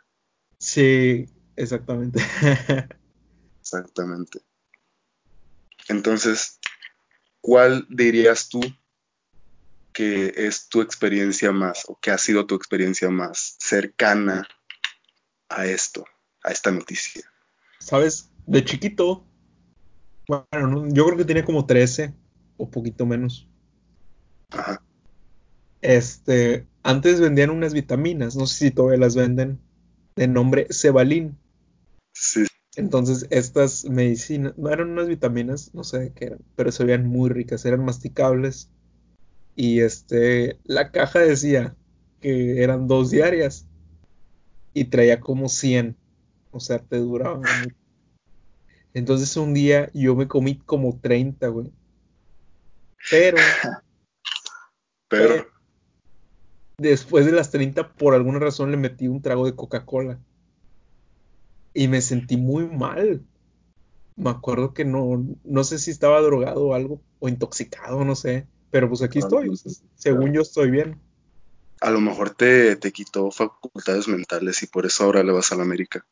Sí, 0.59 1.29
exactamente. 1.55 2.21
Exactamente. 3.61 4.41
Entonces, 5.87 6.59
¿cuál 7.41 7.87
dirías 7.89 8.49
tú 8.49 8.61
que 9.93 10.35
es 10.37 10.69
tu 10.69 10.81
experiencia 10.81 11.53
más, 11.53 11.85
o 11.87 12.01
que 12.01 12.11
ha 12.11 12.19
sido 12.19 12.47
tu 12.47 12.57
experiencia 12.57 13.11
más 13.11 13.55
cercana 13.61 14.49
a 15.49 15.67
esto, 15.67 16.05
a 16.43 16.51
esta 16.51 16.73
noticia? 16.73 17.31
¿Sabes? 17.79 18.29
De 18.47 18.65
chiquito, 18.65 19.25
bueno, 20.31 20.69
no, 20.69 20.89
yo 20.89 21.07
creo 21.07 21.17
que 21.17 21.25
tenía 21.25 21.45
como 21.45 21.67
13 21.67 22.15
o 22.57 22.71
poquito 22.71 23.05
menos. 23.05 23.49
Ajá. 24.51 24.81
Este, 25.83 26.67
antes 26.83 27.21
vendían 27.21 27.51
unas 27.51 27.75
vitaminas, 27.75 28.37
no 28.37 28.47
sé 28.47 28.67
si 28.67 28.71
todavía 28.71 28.99
las 29.01 29.17
venden, 29.17 29.59
de 30.15 30.29
nombre 30.29 30.69
Cebalin. 30.71 31.37
Sí, 32.13 32.47
Entonces, 32.77 33.27
estas 33.31 33.87
medicinas, 33.87 34.57
no 34.57 34.71
eran 34.71 34.91
unas 34.91 35.09
vitaminas, 35.09 35.75
no 35.75 35.83
sé 35.83 35.99
de 35.99 36.13
qué 36.13 36.27
eran, 36.27 36.41
pero 36.55 36.71
se 36.71 36.85
veían 36.85 37.07
muy 37.07 37.31
ricas, 37.31 37.65
eran 37.65 37.85
masticables. 37.85 38.71
Y 39.57 39.81
este, 39.81 40.59
la 40.65 40.93
caja 40.93 41.21
decía 41.21 41.75
que 42.21 42.63
eran 42.63 42.87
dos 42.87 43.11
diarias 43.11 43.67
y 44.75 44.85
traía 44.85 45.19
como 45.19 45.49
100, 45.49 45.97
o 46.53 46.61
sea, 46.61 46.79
te 46.79 46.99
duraban 46.99 47.41
mucho. 47.41 47.75
Entonces, 48.95 49.37
un 49.37 49.55
día 49.55 49.91
yo 49.95 50.17
me 50.17 50.29
comí 50.29 50.59
como 50.59 50.99
30, 51.01 51.49
güey. 51.49 51.71
Pero, 53.11 53.39
pero 55.09 55.29
pero, 55.29 55.47
después 56.79 57.27
de 57.27 57.33
las 57.33 57.51
30, 57.51 57.93
por 57.93 58.15
alguna 58.15 58.39
razón 58.39 58.71
le 58.71 58.77
metí 58.77 59.07
un 59.07 59.23
trago 59.23 59.47
de 59.47 59.55
Coca-Cola. 59.55 60.19
Y 61.73 61.89
me 61.89 62.01
sentí 62.01 62.37
muy 62.37 62.67
mal. 62.67 63.23
Me 64.17 64.31
acuerdo 64.31 64.75
que 64.75 64.85
no, 64.85 65.25
no 65.45 65.65
sé 65.65 65.79
si 65.79 65.91
estaba 65.91 66.21
drogado 66.21 66.67
o 66.67 66.75
algo, 66.75 67.01
o 67.21 67.29
intoxicado, 67.29 68.05
no 68.05 68.17
sé. 68.17 68.47
Pero 68.71 68.89
pues 68.89 69.03
aquí 69.03 69.19
estoy, 69.19 69.49
o 69.49 69.57
sea, 69.57 69.73
según 69.97 70.33
yo 70.33 70.43
estoy 70.43 70.71
bien. 70.71 71.01
a 71.81 71.91
lo 71.91 72.01
mejor 72.01 72.31
te, 72.31 72.77
te 72.77 72.93
quitó 72.93 73.31
facultades 73.31 74.07
mentales 74.07 74.63
y 74.63 74.67
por 74.67 74.87
eso 74.87 75.05
ahora 75.05 75.23
le 75.23 75.33
vas 75.33 75.51
a 75.53 75.57
la 75.57 75.63
América. 75.63 76.07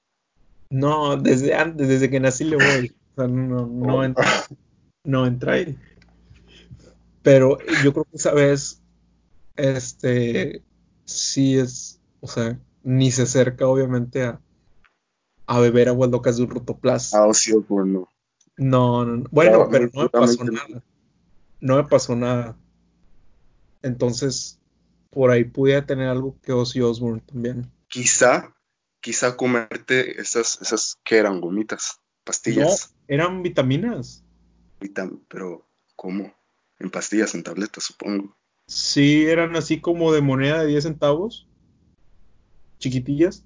No, 0.71 1.17
desde 1.17 1.55
antes, 1.55 1.89
desde 1.89 2.11
que 2.11 2.21
nací 2.21 2.45
le 2.45 2.57
voy. 2.57 2.97
O 3.13 3.15
sea, 3.21 3.29
no, 3.29 3.67
no 3.67 4.05
entra, 4.05 4.27
no 5.05 5.27
entra 5.27 5.55
ahí. 5.55 5.79
Pero 7.23 7.59
yo 7.83 7.93
creo 7.93 8.05
que 8.05 8.17
esa 8.17 8.33
vez, 8.33 8.81
este, 9.57 10.63
sí 11.05 11.59
es, 11.59 12.01
o 12.21 12.29
sea, 12.29 12.59
ni 12.83 13.11
se 13.11 13.23
acerca 13.23 13.67
obviamente 13.67 14.23
a, 14.23 14.41
a 15.47 15.61
beber 15.61 15.89
aguas 15.89 16.11
locas 16.11 16.37
de 16.37 16.45
un 16.45 16.51
rotoplas. 16.51 17.15
Ah, 17.15 17.29
sí, 17.33 17.53
bueno. 17.69 18.09
No, 18.57 19.05
no, 19.05 19.17
no. 19.17 19.25
Bueno, 19.31 19.59
No, 19.59 19.69
pero 19.71 19.91
no 19.93 20.03
me 20.03 20.09
pasó 20.09 20.45
nada. 20.45 20.83
No 21.61 21.77
me 21.77 21.85
pasó 21.85 22.17
nada. 22.17 22.57
Entonces, 23.83 24.61
por 25.11 25.31
ahí 25.31 25.45
pudiera 25.45 25.87
tener 25.87 26.09
algo 26.09 26.37
que 26.43 26.53
Ozzy 26.53 26.81
Osbourne 26.81 27.23
también. 27.27 27.71
Quizá, 27.89 28.55
quizá 29.09 29.39
comerte 29.39 30.21
esas, 30.21 30.61
esas 30.61 30.99
que 31.03 31.17
eran 31.17 31.41
gomitas, 31.41 31.97
No, 31.97 32.03
pastillas, 32.25 32.95
eran 33.09 33.43
vitaminas. 33.43 34.23
vitam- 34.79 35.23
pero 35.31 35.65
¿cómo? 35.97 36.35
En 36.79 36.91
pastillas, 36.91 37.35
en 37.35 37.43
tabletas, 37.43 37.85
supongo. 37.85 38.37
Sí, 38.67 39.25
eran 39.25 39.57
así 39.57 39.81
como 39.81 40.13
de 40.13 40.21
moneda 40.21 40.61
de 40.61 40.67
10 40.67 40.85
centavos, 40.85 41.47
chiquitillas, 42.81 43.45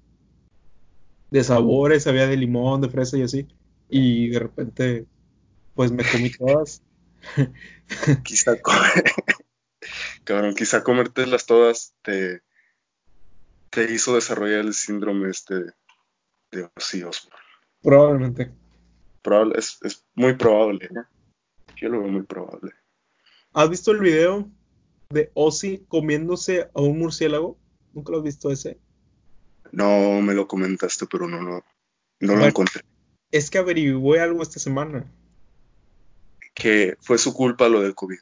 de 1.31 1.45
sabores, 1.45 2.07
había 2.07 2.27
de 2.27 2.35
limón, 2.35 2.81
de 2.81 2.89
fresa 2.89 3.17
y 3.17 3.21
así. 3.23 3.47
Y 3.87 4.27
de 4.31 4.39
repente, 4.39 5.05
pues 5.75 5.93
me 5.93 6.03
comí 6.03 6.29
todas. 6.29 6.81
Quizá, 8.25 8.61
co- 8.61 8.73
cabrón, 10.25 10.55
quizá 10.55 10.83
comértelas 10.83 11.45
todas 11.45 11.93
te, 12.01 12.41
te 13.73 13.91
hizo 13.91 14.15
desarrollar 14.15 14.59
el 14.59 14.73
síndrome 14.73 15.29
este 15.29 15.55
de 16.51 16.69
Ozzy 16.75 17.03
Osbourne. 17.03 17.39
Probablemente. 17.81 18.51
Probable, 19.21 19.55
es, 19.57 19.79
es 19.81 20.05
muy 20.13 20.35
probable. 20.35 20.89
¿no? 20.91 21.05
Yo 21.75 21.89
lo 21.89 22.01
veo 22.01 22.11
muy 22.11 22.23
probable. 22.23 22.71
¿Has 23.53 23.69
visto 23.69 23.91
el 23.91 23.99
video 23.99 24.47
de 25.09 25.31
Ozzy 25.33 25.85
comiéndose 25.87 26.69
a 26.73 26.81
un 26.81 26.99
murciélago? 26.99 27.57
¿Nunca 27.93 28.11
lo 28.11 28.19
has 28.19 28.23
visto 28.23 28.51
ese? 28.51 28.79
No 29.71 30.21
me 30.21 30.35
lo 30.35 30.47
comentaste, 30.47 31.07
pero 31.07 31.27
no, 31.27 31.41
no, 31.41 31.63
no 32.19 32.35
lo 32.35 32.45
encontré. 32.45 32.81
Es 33.31 33.49
que 33.49 33.57
averigué 33.57 34.19
algo 34.19 34.43
esta 34.43 34.59
semana. 34.59 35.11
Que 36.53 36.95
fue 37.01 37.17
su 37.17 37.33
culpa 37.33 37.69
lo 37.69 37.81
del 37.81 37.95
COVID. 37.95 38.19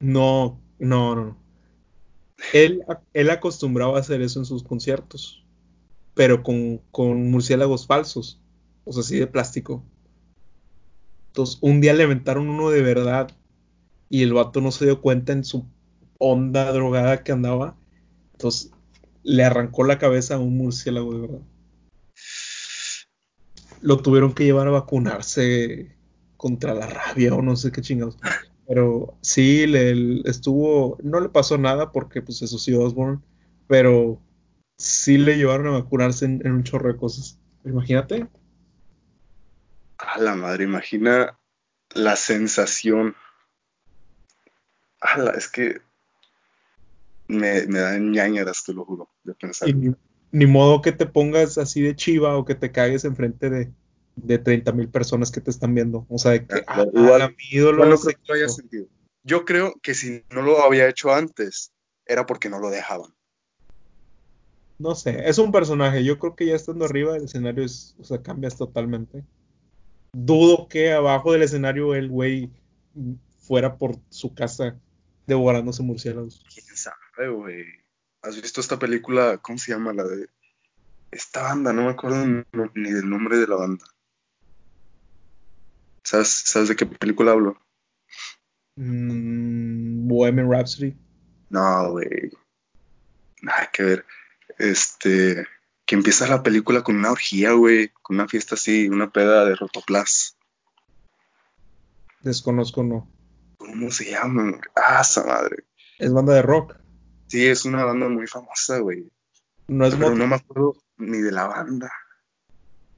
No, 0.00 0.62
no, 0.78 1.14
no. 1.14 1.43
Él, 2.52 2.82
él 3.12 3.30
acostumbraba 3.30 3.96
a 3.96 4.00
hacer 4.00 4.20
eso 4.22 4.38
en 4.38 4.44
sus 4.44 4.62
conciertos, 4.62 5.44
pero 6.14 6.42
con, 6.42 6.78
con 6.90 7.30
murciélagos 7.30 7.86
falsos, 7.86 8.40
o 8.84 8.92
sea, 8.92 9.00
así 9.00 9.18
de 9.18 9.26
plástico. 9.26 9.84
Entonces, 11.28 11.58
un 11.60 11.80
día 11.80 11.94
le 11.94 12.04
aventaron 12.04 12.48
uno 12.48 12.70
de 12.70 12.82
verdad 12.82 13.30
y 14.08 14.22
el 14.22 14.32
vato 14.32 14.60
no 14.60 14.70
se 14.70 14.84
dio 14.84 15.00
cuenta 15.00 15.32
en 15.32 15.44
su 15.44 15.66
onda 16.18 16.70
drogada 16.72 17.24
que 17.24 17.32
andaba. 17.32 17.76
Entonces, 18.32 18.70
le 19.24 19.42
arrancó 19.42 19.84
la 19.84 19.98
cabeza 19.98 20.36
a 20.36 20.38
un 20.38 20.56
murciélago 20.56 21.14
de 21.14 21.20
verdad. 21.20 21.40
Lo 23.80 23.98
tuvieron 23.98 24.32
que 24.32 24.44
llevar 24.44 24.68
a 24.68 24.72
vacunarse 24.72 25.96
contra 26.36 26.74
la 26.74 26.86
rabia 26.86 27.34
o 27.34 27.42
no 27.42 27.56
sé 27.56 27.72
qué 27.72 27.80
chingados. 27.80 28.16
Pero 28.66 29.18
sí, 29.20 29.66
le, 29.66 30.22
estuvo, 30.24 30.98
no 31.02 31.20
le 31.20 31.28
pasó 31.28 31.58
nada 31.58 31.92
porque 31.92 32.22
pues 32.22 32.40
eso 32.42 32.58
sí 32.58 32.72
Osborne, 32.74 33.20
pero 33.66 34.20
sí 34.78 35.18
le 35.18 35.36
llevaron 35.36 35.66
a 35.68 35.78
vacunarse 35.78 36.24
en, 36.24 36.40
en 36.44 36.52
un 36.52 36.64
chorro 36.64 36.92
de 36.92 36.98
cosas. 36.98 37.38
Imagínate. 37.64 38.26
A 39.98 40.18
la 40.18 40.34
madre, 40.34 40.64
imagina 40.64 41.38
la 41.94 42.16
sensación. 42.16 43.14
Ala, 45.00 45.32
es 45.32 45.48
que 45.48 45.80
me, 47.28 47.66
me 47.66 47.80
dan 47.80 48.10
ñañaras, 48.12 48.64
te 48.64 48.72
lo 48.72 48.84
juro, 48.84 49.08
de 49.22 49.34
pensar. 49.34 49.68
Y 49.68 49.74
ni, 49.74 49.94
ni 50.32 50.46
modo 50.46 50.82
que 50.82 50.92
te 50.92 51.06
pongas 51.06 51.58
así 51.58 51.82
de 51.82 51.94
chiva 51.96 52.36
o 52.36 52.44
que 52.44 52.54
te 52.54 52.72
cagues 52.72 53.04
enfrente 53.04 53.50
de, 53.50 53.72
de 54.16 54.38
30 54.38 54.72
mil 54.72 54.88
personas 54.88 55.30
que 55.30 55.40
te 55.40 55.50
están 55.50 55.74
viendo. 55.74 56.06
O 56.08 56.18
sea, 56.18 56.32
de 56.32 56.46
que, 56.46 56.62
Ah, 56.66 56.84
igual- 56.92 57.34
mi 57.36 57.58
ídolo 57.58 57.78
Bueno, 57.78 57.96
se 57.96 58.14
creo 58.14 58.22
que 58.22 58.28
lo 58.28 58.34
haya 58.34 58.44
quitó. 58.46 58.54
sentido. 58.56 58.86
Yo 59.24 59.44
creo 59.44 59.74
que 59.82 59.94
si 59.94 60.22
no 60.30 60.42
lo 60.42 60.62
había 60.62 60.88
hecho 60.88 61.12
antes, 61.12 61.72
era 62.06 62.26
porque 62.26 62.48
no 62.48 62.58
lo 62.58 62.70
dejaban. 62.70 63.12
No 64.78 64.94
sé, 64.94 65.28
es 65.28 65.38
un 65.38 65.52
personaje. 65.52 66.04
Yo 66.04 66.18
creo 66.18 66.34
que 66.34 66.46
ya 66.46 66.54
estando 66.56 66.84
arriba 66.84 67.12
del 67.12 67.24
escenario 67.24 67.64
es, 67.64 67.94
o 67.98 68.04
sea, 68.04 68.22
cambias 68.22 68.56
totalmente. 68.56 69.24
Dudo 70.12 70.68
que 70.68 70.92
abajo 70.92 71.32
del 71.32 71.42
escenario 71.42 71.94
el 71.94 72.08
güey 72.08 72.50
fuera 73.40 73.76
por 73.76 73.96
su 74.10 74.34
casa 74.34 74.76
devorándose 75.26 75.82
murciélagos. 75.82 76.44
¿Quién 76.52 76.66
sabe, 76.76 77.28
güey? 77.30 77.64
¿Has 78.22 78.40
visto 78.40 78.60
esta 78.60 78.78
película? 78.78 79.38
¿Cómo 79.38 79.58
se 79.58 79.72
llama? 79.72 79.92
La 79.92 80.04
de 80.04 80.28
esta 81.10 81.42
banda, 81.42 81.72
no 81.72 81.84
me 81.84 81.90
acuerdo 81.90 82.24
ni 82.74 82.90
del 82.90 83.08
nombre 83.08 83.38
de 83.38 83.46
la 83.46 83.56
banda. 83.56 83.84
¿Sabes, 86.04 86.28
¿Sabes 86.28 86.68
de 86.68 86.76
qué 86.76 86.86
película 86.86 87.32
hablo? 87.32 87.58
Mm, 88.76 90.06
Bohemian 90.08 90.50
Rhapsody. 90.50 90.96
No, 91.50 91.92
güey. 91.92 92.30
Nada 93.42 93.70
que 93.72 93.82
ver. 93.82 94.04
Este, 94.58 95.46
que 95.86 95.94
empieza 95.94 96.26
la 96.28 96.42
película 96.42 96.82
con 96.82 96.96
una 96.96 97.10
orgía, 97.12 97.52
güey, 97.52 97.88
con 98.02 98.16
una 98.16 98.28
fiesta 98.28 98.54
así, 98.54 98.88
una 98.88 99.10
peda 99.10 99.44
de 99.44 99.54
rotoplas. 99.56 100.36
Desconozco, 102.20 102.82
no. 102.82 103.10
¿Cómo 103.58 103.90
se 103.90 104.10
llama? 104.10 104.60
Ah, 104.74 105.00
esa 105.02 105.24
madre. 105.24 105.64
Es 105.98 106.12
banda 106.12 106.34
de 106.34 106.42
rock. 106.42 106.76
Sí, 107.28 107.46
es 107.46 107.64
una 107.64 107.84
banda 107.84 108.08
muy 108.08 108.26
famosa, 108.26 108.78
güey. 108.78 109.10
No 109.68 109.86
es 109.86 109.94
Pero 109.94 110.08
Motley- 110.10 110.18
no 110.18 110.26
me 110.26 110.34
acuerdo 110.36 110.76
ni 110.98 111.18
de 111.18 111.32
la 111.32 111.46
banda. 111.46 111.90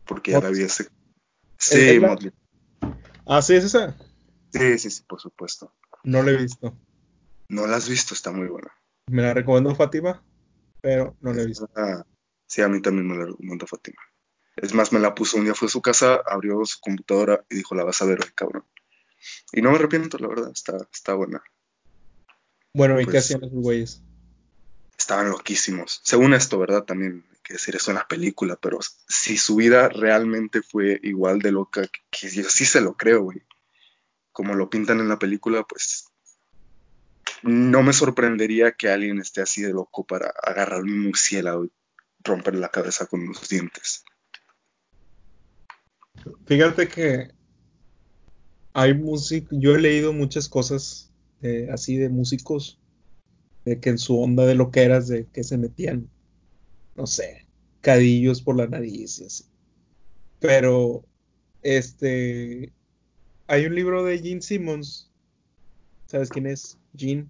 Porque 0.05 0.33
ya 0.33 0.41
la 0.41 0.51
vi 0.51 0.63
hace. 0.65 0.85
Es- 0.85 0.91
Sí, 1.59 1.81
es 1.81 2.01
la- 2.03 2.09
Motley. 2.09 2.33
Ah, 3.27 3.43
sí, 3.43 3.55
es 3.55 3.65
esa. 3.65 3.97
Sí, 4.53 4.79
sí, 4.79 4.91
sí, 4.91 5.03
por 5.09 5.21
supuesto. 5.21 5.73
No 6.05 6.23
la 6.23 6.31
he 6.33 6.37
visto. 6.37 6.77
No 7.49 7.67
la 7.67 7.77
has 7.77 7.89
visto, 7.89 8.15
está 8.15 8.33
muy 8.33 8.47
buena. 8.49 8.73
Me 9.09 9.23
la 9.23 9.35
recomendó 9.35 9.75
Fátima, 9.75 10.23
pero 10.81 11.17
no 11.21 11.33
la 11.33 11.43
he 11.43 11.47
visto. 11.47 11.69
Ah, 11.77 12.05
sí, 12.47 12.63
a 12.63 12.69
mí 12.69 12.81
también 12.81 13.07
me 13.09 13.17
la 13.17 13.27
recomendó 13.27 13.67
Fátima. 13.67 14.01
Es 14.57 14.73
más, 14.75 14.93
me 14.93 15.01
la 15.01 15.15
puso 15.15 15.37
un 15.37 15.45
día, 15.45 15.55
fue 15.55 15.67
a 15.67 15.71
su 15.71 15.83
casa, 15.83 16.21
abrió 16.27 16.65
su 16.65 16.79
computadora 16.81 17.45
y 17.51 17.57
dijo, 17.57 17.75
la 17.75 17.85
vas 17.85 18.01
a 18.03 18.07
ver 18.07 18.21
hoy, 18.23 18.31
cabrón. 18.35 18.65
Y 19.53 19.61
no 19.61 19.71
me 19.71 19.77
arrepiento, 19.77 20.19
la 20.19 20.29
verdad, 20.29 20.51
está, 20.53 20.77
está 20.93 21.15
buena. 21.15 21.43
Bueno, 22.73 23.01
¿y 23.01 23.05
qué 23.05 23.13
Pues- 23.13 23.25
hacían 23.25 23.41
los 23.43 23.51
güeyes? 23.51 24.03
Estaban 24.99 25.29
loquísimos. 25.31 26.01
Según 26.05 26.33
esto, 26.33 26.59
¿verdad? 26.59 26.85
También 26.85 27.25
que 27.47 27.55
decir 27.55 27.77
eso 27.77 27.93
en 27.93 27.97
la 27.97 28.09
película, 28.09 28.59
pero 28.61 28.81
si 29.09 29.37
su 29.37 29.57
vida 29.57 29.89
realmente 29.89 30.63
fue 30.63 30.99
igual 31.03 31.39
de 31.39 31.53
loca, 31.53 31.89
que, 32.11 32.29
yo 32.29 32.45
sí 32.45 32.65
se 32.65 32.81
lo 32.81 32.97
creo, 32.97 33.23
güey. 33.23 33.43
Como 34.33 34.55
lo 34.55 34.69
pintan 34.69 34.99
en 34.99 35.09
la 35.09 35.19
película, 35.19 35.63
pues 35.63 36.09
no 37.43 37.83
me 37.83 37.93
sorprendería 37.93 38.73
que 38.73 38.89
alguien 38.89 39.21
esté 39.21 39.43
así 39.43 39.63
de 39.63 39.73
loco 39.73 40.05
para 40.05 40.33
agarrar 40.43 40.83
un 40.83 41.05
murciélago 41.05 41.65
y 41.67 41.73
romperle 42.25 42.61
la 42.61 42.71
cabeza 42.71 43.07
con 43.07 43.25
los 43.27 43.49
dientes. 43.49 44.05
Fíjate 46.47 46.89
que 46.89 47.31
hay 48.73 48.95
música, 48.95 49.49
yo 49.53 49.77
he 49.77 49.81
leído 49.81 50.13
muchas 50.13 50.49
cosas 50.49 51.13
así 51.73 51.97
de 51.97 52.09
músicos, 52.09 52.81
de 53.65 53.79
que 53.79 53.91
en 53.91 53.99
su 53.99 54.21
onda 54.21 54.45
de 54.45 54.57
lo 54.57 54.73
que 54.73 54.83
eras, 54.83 55.07
de 55.07 55.27
que 55.27 55.45
se 55.45 55.59
metían, 55.59 56.11
no 56.97 57.07
sé, 57.07 57.47
cadillos 57.81 58.43
por 58.43 58.57
la 58.57 58.67
nariz 58.67 59.21
y 59.21 59.27
así. 59.27 59.45
Pero, 60.41 61.05
este, 61.63 62.73
hay 63.47 63.67
un 63.67 63.75
libro 63.75 64.05
de 64.05 64.19
Gene 64.19 64.43
Simmons, 64.43 65.11
¿sabes 66.07 66.31
quién 66.31 66.47
es? 66.47 66.79
Gene. 66.97 67.27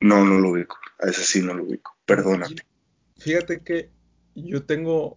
No, 0.00 0.24
no 0.24 0.38
lo 0.38 0.50
ubico. 0.50 0.76
A 1.00 1.08
ese 1.08 1.22
sí 1.22 1.40
no 1.40 1.54
lo 1.54 1.64
ubico. 1.64 1.92
Perdóname. 2.04 2.56
Fíjate 3.18 3.60
que 3.60 3.90
yo 4.34 4.64
tengo, 4.64 5.16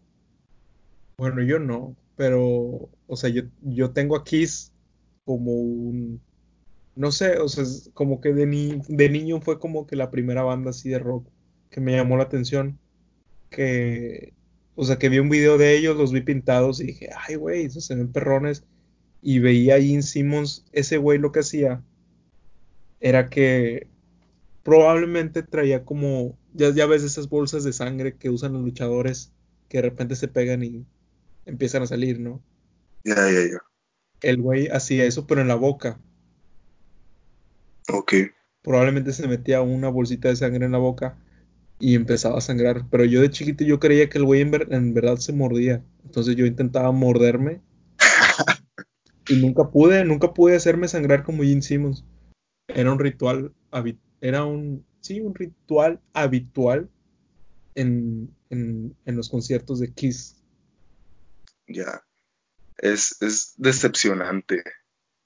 bueno, 1.18 1.42
yo 1.44 1.60
no, 1.60 1.96
pero, 2.16 2.90
o 3.08 3.16
sea, 3.16 3.30
yo, 3.30 3.44
yo 3.62 3.92
tengo 3.92 4.16
a 4.16 4.24
Kiss 4.24 4.72
como 5.26 5.52
un, 5.52 6.22
no 6.96 7.12
sé, 7.12 7.38
o 7.40 7.50
sea, 7.50 7.64
es 7.64 7.90
como 7.94 8.22
que 8.22 8.34
de, 8.34 8.46
ni- 8.46 8.80
de 8.88 9.10
niño 9.10 9.42
fue 9.42 9.60
como 9.60 9.88
que 9.88 9.96
la 9.96 10.12
primera 10.12 10.44
banda 10.44 10.70
así 10.70 10.90
de 10.90 11.00
rock 11.00 11.28
que 11.70 11.82
me 11.82 11.96
llamó 11.96 12.18
la 12.18 12.24
atención, 12.24 12.80
que, 13.50 14.34
o 14.76 14.86
sea, 14.86 14.98
que 14.98 15.10
vi 15.10 15.20
un 15.20 15.30
video 15.30 15.58
de 15.58 15.78
ellos, 15.78 15.98
los 15.98 16.12
vi 16.12 16.22
pintados 16.22 16.80
y 16.80 16.86
dije, 16.86 17.10
ay, 17.28 17.36
güey, 17.36 17.66
esos 17.66 17.86
se 17.86 17.96
ven 17.96 18.12
perrones, 18.12 18.64
y 19.22 19.40
veía 19.40 19.76
a 19.76 19.82
Gene 19.82 20.04
Simmons, 20.04 20.66
ese 20.72 20.98
güey 20.98 21.20
lo 21.20 21.32
que 21.32 21.40
hacía 21.40 21.84
era 23.00 23.30
que 23.30 23.88
probablemente 24.64 25.44
traía 25.44 25.86
como, 25.86 26.38
ya, 26.54 26.74
ya 26.74 26.86
ves 26.86 27.04
esas 27.04 27.30
bolsas 27.30 27.64
de 27.64 27.74
sangre 27.74 28.16
que 28.16 28.30
usan 28.30 28.54
los 28.54 28.64
luchadores, 28.64 29.32
que 29.70 29.78
de 29.78 29.84
repente 29.84 30.16
se 30.16 30.28
pegan 30.28 30.64
y 30.64 30.86
empiezan 31.46 31.84
a 31.84 31.88
salir, 31.88 32.20
¿no? 32.20 32.42
Ya, 33.04 33.16
ya, 33.16 33.42
ya. 33.52 33.62
El 34.22 34.42
güey 34.42 34.68
hacía 34.68 35.06
eso, 35.06 35.28
pero 35.28 35.42
en 35.42 35.48
la 35.48 35.56
boca. 35.56 36.00
Ok. 37.92 38.14
Probablemente 38.62 39.14
se 39.14 39.28
metía 39.28 39.62
una 39.62 39.90
bolsita 39.90 40.30
de 40.30 40.36
sangre 40.36 40.66
en 40.66 40.72
la 40.72 40.78
boca 40.78 41.18
y 41.80 41.96
empezaba 41.96 42.38
a 42.38 42.42
sangrar. 42.42 42.86
Pero 42.90 43.06
yo 43.06 43.22
de 43.22 43.30
chiquito 43.30 43.64
yo 43.64 43.80
creía 43.80 44.10
que 44.10 44.18
el 44.18 44.26
güey 44.26 44.42
en, 44.42 44.52
ver- 44.52 44.68
en 44.72 44.94
verdad 44.94 45.18
se 45.18 45.34
mordía. 45.34 45.84
Entonces 46.06 46.36
yo 46.36 46.46
intentaba 46.46 46.92
morderme 46.92 47.62
y 49.30 49.36
nunca 49.38 49.70
pude, 49.70 50.04
nunca 50.06 50.34
pude 50.34 50.56
hacerme 50.56 50.88
sangrar 50.88 51.24
como 51.24 51.44
Gene 51.44 51.62
Simmons. 51.62 52.06
Era 52.68 52.92
un 52.92 53.00
ritual, 53.00 53.54
era 54.22 54.44
un, 54.46 54.86
sí, 55.02 55.22
un 55.22 55.36
ritual 55.36 56.00
habitual 56.14 56.90
en, 57.76 58.30
en, 58.50 58.96
en 59.06 59.16
los 59.16 59.30
conciertos 59.30 59.80
de 59.80 59.94
Kiss. 59.94 60.36
Ya. 61.68 62.04
Es, 62.78 63.22
es 63.22 63.54
decepcionante 63.58 64.64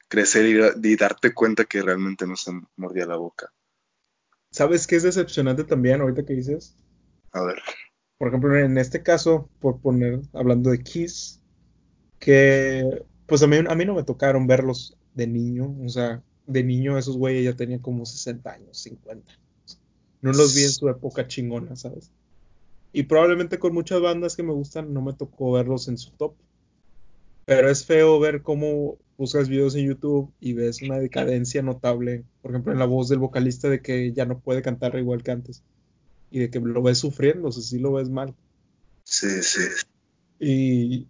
crecer 0.07 0.45
y, 0.83 0.89
y 0.89 0.95
darte 0.95 1.33
cuenta 1.33 1.65
que 1.65 1.81
realmente 1.81 2.27
no 2.27 2.35
se 2.35 2.51
mordía 2.77 3.05
la 3.05 3.15
boca. 3.17 3.51
¿Sabes 4.51 4.85
qué 4.85 4.97
es 4.97 5.03
decepcionante 5.03 5.63
también 5.63 6.01
ahorita 6.01 6.25
que 6.25 6.33
dices? 6.33 6.75
A 7.31 7.41
ver. 7.43 7.59
Por 8.17 8.27
ejemplo, 8.27 8.57
en 8.57 8.77
este 8.77 9.01
caso, 9.01 9.49
por 9.59 9.79
poner, 9.79 10.21
hablando 10.33 10.69
de 10.69 10.83
Kiss, 10.83 11.41
que 12.19 13.03
pues 13.25 13.41
a 13.43 13.47
mí, 13.47 13.57
a 13.67 13.75
mí 13.75 13.85
no 13.85 13.95
me 13.95 14.03
tocaron 14.03 14.45
verlos 14.45 14.97
de 15.15 15.25
niño, 15.25 15.75
o 15.83 15.89
sea, 15.89 16.21
de 16.45 16.63
niño 16.63 16.97
esos 16.97 17.17
güeyes 17.17 17.45
ya 17.45 17.55
tenían 17.55 17.79
como 17.79 18.05
60 18.05 18.51
años, 18.51 18.77
50. 18.77 19.33
No 20.21 20.33
los 20.33 20.53
vi 20.53 20.63
en 20.63 20.71
su 20.71 20.89
época 20.89 21.27
chingona, 21.27 21.75
¿sabes? 21.75 22.11
Y 22.93 23.03
probablemente 23.03 23.57
con 23.57 23.73
muchas 23.73 24.01
bandas 24.01 24.35
que 24.35 24.43
me 24.43 24.51
gustan 24.51 24.93
no 24.93 25.01
me 25.01 25.13
tocó 25.13 25.53
verlos 25.53 25.87
en 25.87 25.97
su 25.97 26.11
top. 26.11 26.35
Pero 27.45 27.69
es 27.69 27.85
feo 27.85 28.19
ver 28.19 28.41
cómo 28.41 28.97
buscas 29.17 29.49
videos 29.49 29.75
en 29.75 29.85
YouTube 29.85 30.31
y 30.39 30.53
ves 30.53 30.81
una 30.81 30.97
decadencia 30.97 31.61
notable, 31.61 32.23
por 32.41 32.51
ejemplo, 32.51 32.73
en 32.73 32.79
la 32.79 32.85
voz 32.85 33.09
del 33.09 33.19
vocalista 33.19 33.69
de 33.69 33.81
que 33.81 34.13
ya 34.13 34.25
no 34.25 34.39
puede 34.39 34.61
cantar 34.61 34.95
igual 34.95 35.23
que 35.23 35.31
antes. 35.31 35.63
Y 36.31 36.39
de 36.39 36.49
que 36.49 36.59
lo 36.59 36.81
ves 36.81 36.99
sufriendo, 36.99 37.49
o 37.49 37.51
sea, 37.51 37.61
sí 37.61 37.79
lo 37.79 37.93
ves 37.93 38.09
mal. 38.09 38.33
Sí, 39.03 39.43
sí. 39.43 39.61
Y 40.39 41.07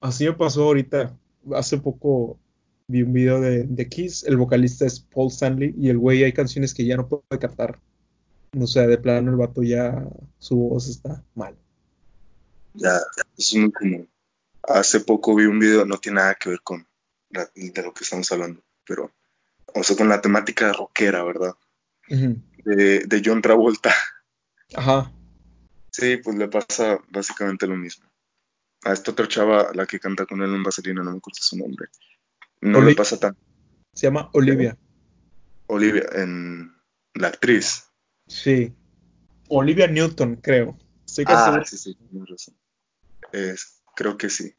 así 0.00 0.24
me 0.24 0.32
pasó 0.34 0.64
ahorita. 0.64 1.16
Hace 1.54 1.78
poco 1.78 2.38
vi 2.86 3.02
un 3.02 3.12
video 3.12 3.40
de, 3.40 3.64
de 3.64 3.88
Kiss, 3.88 4.24
el 4.24 4.36
vocalista 4.36 4.84
es 4.84 5.00
Paul 5.00 5.28
Stanley 5.28 5.74
y 5.78 5.88
el 5.88 5.98
güey 5.98 6.22
hay 6.22 6.32
canciones 6.32 6.74
que 6.74 6.84
ya 6.84 6.96
no 6.96 7.08
puede 7.08 7.40
cantar. 7.40 7.78
O 8.58 8.66
sea, 8.66 8.86
de 8.86 8.98
plano 8.98 9.30
el 9.30 9.36
vato 9.36 9.62
ya 9.62 10.06
su 10.38 10.56
voz 10.56 10.88
está 10.88 11.24
mal. 11.34 11.56
Ya, 12.74 13.00
es 13.38 13.54
muy 13.54 13.70
común. 13.72 14.08
Hace 14.68 15.00
poco 15.00 15.34
vi 15.34 15.44
un 15.46 15.58
video, 15.58 15.84
no 15.84 15.98
tiene 15.98 16.16
nada 16.20 16.34
que 16.36 16.50
ver 16.50 16.60
con 16.62 16.86
la- 17.30 17.50
de 17.54 17.82
lo 17.82 17.92
que 17.92 18.04
estamos 18.04 18.30
hablando, 18.32 18.62
pero, 18.86 19.12
o 19.74 19.82
sea, 19.82 19.96
con 19.96 20.08
la 20.08 20.20
temática 20.20 20.72
rockera, 20.72 21.22
¿verdad? 21.24 21.54
De, 22.08 23.00
de 23.00 23.22
John 23.24 23.42
Travolta. 23.42 23.92
Ajá. 24.74 25.12
Sí, 25.90 26.16
pues 26.16 26.36
le 26.36 26.48
pasa 26.48 26.98
básicamente 27.10 27.66
lo 27.66 27.76
mismo. 27.76 28.08
A 28.84 28.92
esta 28.92 29.12
otra 29.12 29.28
chava, 29.28 29.70
la 29.74 29.86
que 29.86 30.00
canta 30.00 30.26
con 30.26 30.42
él 30.42 30.54
en 30.54 30.62
Vaselina, 30.62 31.02
no 31.02 31.12
me 31.12 31.18
acuerdo 31.18 31.38
su 31.40 31.56
nombre. 31.56 31.88
No 32.60 32.80
le 32.80 32.94
pasa 32.94 33.18
tan. 33.18 33.36
Se 33.92 34.06
llama 34.06 34.30
Olivia. 34.32 34.76
Olivia, 35.66 36.04
en 36.14 36.74
la 37.14 37.28
actriz. 37.28 37.84
Sí. 38.26 38.74
Olivia 39.48 39.86
Newton, 39.86 40.36
creo. 40.36 40.76
Estoy 41.06 41.24
Ah, 41.28 41.62
sí, 41.64 41.76
sí, 41.78 41.94
tienes 41.94 42.28
razón. 42.28 42.56
Es, 43.32 43.82
creo 43.96 44.16
que 44.16 44.30
sí. 44.30 44.54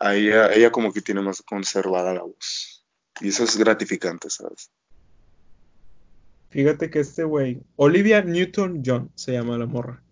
A 0.00 0.14
ella, 0.14 0.52
ella 0.52 0.70
como 0.72 0.92
que 0.92 1.00
tiene 1.00 1.20
más 1.22 1.42
conservada 1.42 2.12
la 2.14 2.22
voz. 2.22 2.84
Y 3.20 3.28
eso 3.28 3.44
es 3.44 3.56
gratificante, 3.56 4.30
¿sabes? 4.30 4.70
Fíjate 6.50 6.90
que 6.90 7.00
este 7.00 7.24
güey, 7.24 7.62
Olivia 7.76 8.22
Newton 8.22 8.82
John 8.84 9.10
se 9.14 9.32
llama 9.32 9.56
la 9.56 9.66
morra. 9.66 10.02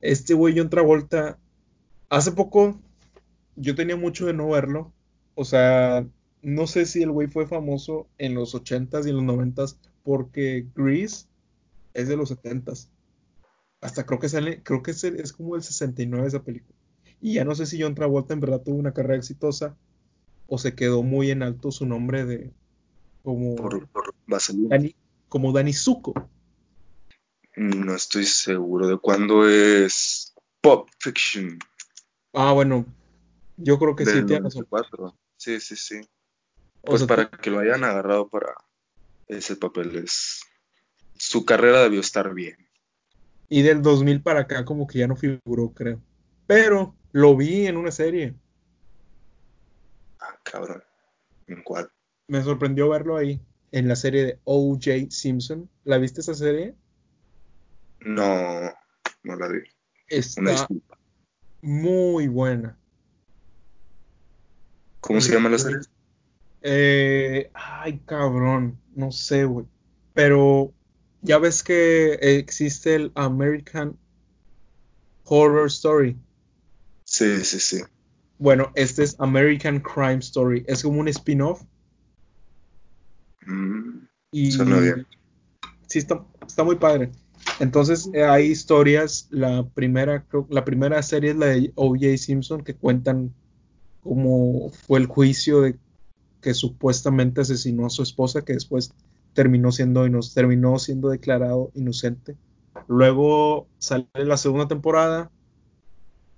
Este 0.00 0.34
güey 0.34 0.54
John 0.56 0.70
Travolta, 0.70 1.38
hace 2.08 2.32
poco 2.32 2.78
yo 3.56 3.74
tenía 3.74 3.96
mucho 3.96 4.26
de 4.26 4.32
no 4.34 4.48
verlo. 4.48 4.92
O 5.34 5.44
sea, 5.44 6.06
no 6.42 6.66
sé 6.66 6.86
si 6.86 7.02
el 7.02 7.10
güey 7.10 7.28
fue 7.28 7.46
famoso 7.46 8.06
en 8.18 8.34
los 8.34 8.54
80s 8.54 9.06
y 9.06 9.10
en 9.10 9.16
los 9.16 9.24
90s 9.36 9.76
porque 10.02 10.66
Grease 10.74 11.26
es 11.92 12.08
de 12.08 12.16
los 12.16 12.30
70s. 12.30 12.88
Hasta 13.80 14.06
creo 14.06 14.18
que 14.20 14.28
sale, 14.28 14.62
creo 14.62 14.82
que 14.82 14.92
es, 14.92 15.04
el- 15.04 15.20
es 15.20 15.32
como 15.32 15.56
el 15.56 15.62
69 15.62 16.26
esa 16.28 16.42
película. 16.42 16.78
Y 17.20 17.34
ya 17.34 17.44
no 17.44 17.54
sé 17.54 17.66
si 17.66 17.80
John 17.80 17.94
Travolta 17.94 18.34
en 18.34 18.40
verdad 18.40 18.62
tuvo 18.62 18.76
una 18.76 18.92
carrera 18.92 19.16
exitosa 19.16 19.76
o 20.46 20.58
se 20.58 20.74
quedó 20.74 21.02
muy 21.02 21.30
en 21.30 21.42
alto 21.42 21.70
su 21.72 21.86
nombre 21.86 22.24
de 22.26 22.52
como 23.22 23.56
Por, 23.56 23.88
por 23.88 24.14
Vaselina. 24.26 24.76
Dani, 24.76 24.94
como 25.28 25.52
Danny 25.52 25.72
Zuko. 25.72 26.12
No 27.56 27.94
estoy 27.94 28.24
seguro 28.24 28.88
de 28.88 28.98
cuándo 28.98 29.48
es 29.48 30.34
Pop 30.60 30.88
Fiction. 30.98 31.58
Ah, 32.32 32.52
bueno, 32.52 32.84
yo 33.56 33.78
creo 33.78 33.94
que 33.96 34.04
sí, 34.04 34.12
Del 34.12 34.26
tiene 34.26 34.44
razón. 34.44 34.66
94. 34.70 35.16
Sí, 35.36 35.60
sí, 35.60 35.76
sí. 35.76 36.00
O 36.82 36.86
Pues 36.90 37.00
sea, 37.00 37.06
para 37.06 37.30
que 37.30 37.50
lo 37.50 37.60
hayan 37.60 37.84
agarrado 37.84 38.28
para 38.28 38.52
ese 39.28 39.56
papel 39.56 39.96
es... 39.96 40.40
Su 41.16 41.44
carrera 41.44 41.82
debió 41.84 42.00
estar 42.00 42.34
bien. 42.34 42.56
y 43.48 43.62
del 43.62 43.82
2000 43.82 44.20
para 44.22 44.40
acá 44.40 44.64
como 44.64 44.86
que 44.86 44.98
ya 44.98 45.06
no 45.06 45.16
figuró, 45.16 45.72
creo. 45.72 46.00
Pero 46.46 46.94
lo 47.12 47.36
vi 47.36 47.66
en 47.66 47.76
una 47.76 47.90
serie. 47.90 48.34
Ah, 50.20 50.38
cabrón. 50.42 50.82
¿En 51.46 51.62
cuál? 51.62 51.90
Me 52.28 52.42
sorprendió 52.42 52.88
verlo 52.88 53.16
ahí, 53.16 53.40
en 53.72 53.88
la 53.88 53.96
serie 53.96 54.24
de 54.24 54.38
O.J. 54.44 55.10
Simpson. 55.10 55.68
¿La 55.84 55.98
viste 55.98 56.20
esa 56.20 56.34
serie? 56.34 56.74
No, 58.00 58.60
no 59.22 59.36
la 59.36 59.48
vi. 59.48 59.58
Una 59.58 59.66
Está 60.08 60.50
disculpa. 60.50 60.98
muy 61.62 62.28
buena. 62.28 62.78
¿Cómo 65.00 65.20
se 65.20 65.32
llama 65.32 65.50
la 65.50 65.58
serie? 65.58 65.78
Eh, 66.62 67.50
ay, 67.52 67.98
cabrón, 68.06 68.78
no 68.94 69.12
sé, 69.12 69.44
güey. 69.44 69.66
Pero 70.14 70.72
ya 71.20 71.38
ves 71.38 71.62
que 71.62 72.14
existe 72.14 72.94
el 72.94 73.12
American 73.14 73.98
Horror 75.24 75.66
Story. 75.66 76.16
Sí, 77.14 77.44
sí, 77.44 77.60
sí. 77.60 77.80
Bueno, 78.38 78.72
este 78.74 79.04
es 79.04 79.14
American 79.20 79.78
Crime 79.78 80.18
Story. 80.18 80.64
Es 80.66 80.82
como 80.82 80.98
un 80.98 81.06
spin-off 81.06 81.62
Mm, 83.46 84.06
y 84.32 84.50
Suena 84.50 84.80
bien. 84.80 85.06
sí 85.86 85.98
está, 86.00 86.24
está 86.46 86.64
muy 86.64 86.76
padre. 86.76 87.12
Entonces 87.60 88.10
eh, 88.14 88.24
hay 88.24 88.46
historias. 88.46 89.28
La 89.30 89.64
primera, 89.68 90.24
creo- 90.26 90.46
la 90.50 90.64
primera 90.64 91.02
serie 91.02 91.30
es 91.30 91.36
la 91.36 91.46
de 91.46 91.72
O.J. 91.76 92.16
Simpson 92.18 92.64
que 92.64 92.74
cuentan 92.74 93.32
cómo 94.00 94.70
fue 94.86 94.98
el 95.00 95.06
juicio 95.06 95.60
de 95.60 95.78
que 96.40 96.54
supuestamente 96.54 97.42
asesinó 97.42 97.86
a 97.86 97.90
su 97.90 98.02
esposa, 98.02 98.42
que 98.44 98.54
después 98.54 98.92
terminó 99.34 99.72
siendo, 99.72 100.04
terminó 100.34 100.78
siendo 100.78 101.10
declarado 101.10 101.70
inocente. 101.74 102.36
Luego 102.88 103.68
sale 103.78 104.08
la 104.14 104.36
segunda 104.36 104.68
temporada, 104.68 105.30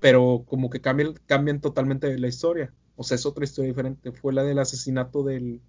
pero 0.00 0.44
como 0.46 0.70
que 0.70 0.80
cambian, 0.80 1.14
cambian 1.26 1.60
totalmente 1.60 2.18
la 2.18 2.28
historia. 2.28 2.72
O 2.96 3.04
sea, 3.04 3.16
es 3.16 3.26
otra 3.26 3.44
historia 3.44 3.68
diferente. 3.70 4.12
Fue 4.12 4.32
la 4.32 4.42
del 4.42 4.58
asesinato 4.58 5.22
del 5.22 5.60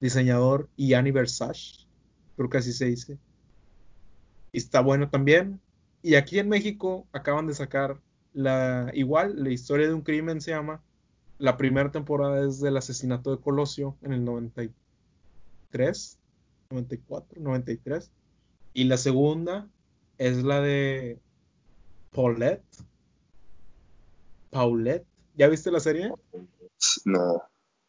diseñador 0.00 0.68
Gianni 0.76 1.10
Versace, 1.10 1.86
creo 2.36 2.48
que 2.48 2.58
así 2.58 2.72
se 2.72 2.86
dice. 2.86 3.18
Y 4.52 4.58
está 4.58 4.80
bueno 4.80 5.10
también. 5.10 5.60
Y 6.02 6.14
aquí 6.14 6.38
en 6.38 6.48
México 6.48 7.06
acaban 7.12 7.46
de 7.46 7.54
sacar 7.54 8.00
la 8.32 8.90
igual, 8.94 9.42
la 9.42 9.50
historia 9.50 9.86
de 9.88 9.94
un 9.94 10.02
crimen 10.02 10.40
se 10.40 10.52
llama. 10.52 10.82
La 11.38 11.56
primera 11.56 11.90
temporada 11.90 12.46
es 12.46 12.60
del 12.60 12.76
asesinato 12.76 13.34
de 13.34 13.42
Colosio 13.42 13.96
en 14.02 14.12
el 14.12 14.24
93, 14.24 16.18
94, 16.70 17.40
93. 17.40 18.10
Y 18.72 18.84
la 18.84 18.96
segunda 18.96 19.68
es 20.18 20.42
la 20.42 20.60
de 20.60 21.18
Paulette. 22.12 22.62
Paulette. 24.50 25.06
¿Ya 25.36 25.48
viste 25.48 25.70
la 25.70 25.80
serie? 25.80 26.12
No, 27.04 27.42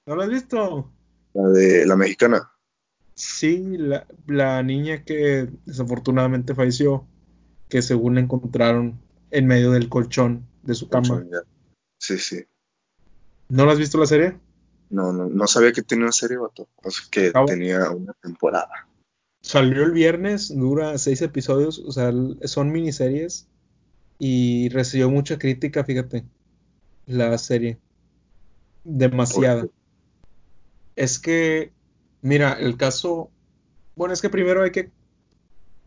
¿No 0.05 0.15
la 0.15 0.23
has 0.23 0.29
visto? 0.29 0.91
la 1.33 1.49
de 1.49 1.85
la 1.85 1.95
mexicana. 1.95 2.51
Sí, 3.15 3.63
la, 3.77 4.05
la 4.27 4.61
niña 4.63 5.03
que 5.03 5.47
desafortunadamente 5.65 6.55
falleció, 6.55 7.05
que 7.69 7.81
según 7.81 8.15
la 8.15 8.21
encontraron 8.21 8.99
en 9.31 9.47
medio 9.47 9.71
del 9.71 9.89
colchón 9.89 10.45
de 10.63 10.73
su 10.75 10.89
cama. 10.89 11.23
Ya. 11.31 11.39
Sí, 11.97 12.17
sí. 12.17 12.43
¿No 13.49 13.65
la 13.65 13.73
has 13.73 13.79
visto 13.79 13.97
la 13.97 14.05
serie? 14.07 14.37
No, 14.89 15.13
no, 15.13 15.27
no 15.29 15.47
sabía 15.47 15.71
que 15.71 15.81
tenía 15.83 16.05
una 16.05 16.11
serie, 16.11 16.37
vato. 16.37 16.67
O 16.83 16.91
sea, 16.91 17.05
que 17.11 17.31
Ah, 17.33 17.45
tenía 17.45 17.89
una 17.91 18.13
temporada. 18.21 18.87
Salió 19.41 19.83
el 19.83 19.91
viernes, 19.91 20.53
dura 20.55 20.97
seis 20.97 21.21
episodios, 21.21 21.79
o 21.79 21.91
sea, 21.91 22.11
son 22.45 22.71
miniseries 22.71 23.47
y 24.19 24.69
recibió 24.69 25.09
mucha 25.09 25.39
crítica, 25.39 25.83
fíjate, 25.83 26.25
la 27.11 27.37
serie. 27.37 27.77
Demasiada. 28.83 29.67
Es 30.95 31.19
que, 31.19 31.71
mira, 32.21 32.53
el 32.53 32.77
caso, 32.77 33.29
bueno, 33.95 34.13
es 34.13 34.21
que 34.21 34.29
primero 34.29 34.63
hay 34.63 34.71
que, 34.71 34.91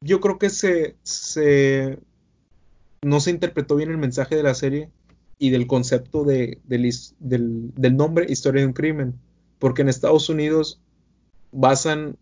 yo 0.00 0.20
creo 0.20 0.38
que 0.38 0.50
se, 0.50 0.96
se, 1.02 1.98
no 3.02 3.20
se 3.20 3.30
interpretó 3.30 3.76
bien 3.76 3.90
el 3.90 3.98
mensaje 3.98 4.36
de 4.36 4.42
la 4.42 4.54
serie 4.54 4.90
y 5.38 5.50
del 5.50 5.66
concepto 5.66 6.24
de, 6.24 6.60
del, 6.64 6.90
del 7.18 7.96
nombre 7.96 8.26
Historia 8.28 8.62
de 8.62 8.68
un 8.68 8.72
crimen, 8.72 9.14
porque 9.58 9.82
en 9.82 9.88
Estados 9.88 10.28
Unidos 10.28 10.80
basan, 11.52 12.16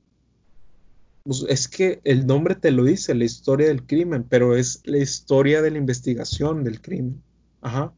pues, 1.25 1.45
es 1.49 1.69
que 1.69 2.01
el 2.05 2.27
nombre 2.27 2.55
te 2.55 2.71
lo 2.71 2.85
dice, 2.85 3.15
la 3.15 3.25
historia 3.25 3.69
del 3.69 3.85
crimen, 3.85 4.25
pero 4.29 4.57
es 4.57 4.81
la 4.85 4.99
historia 4.99 5.63
de 5.63 5.71
la 5.71 5.79
investigación 5.79 6.65
del 6.65 6.81
crimen. 6.81 7.23
Ajá. 7.61 7.93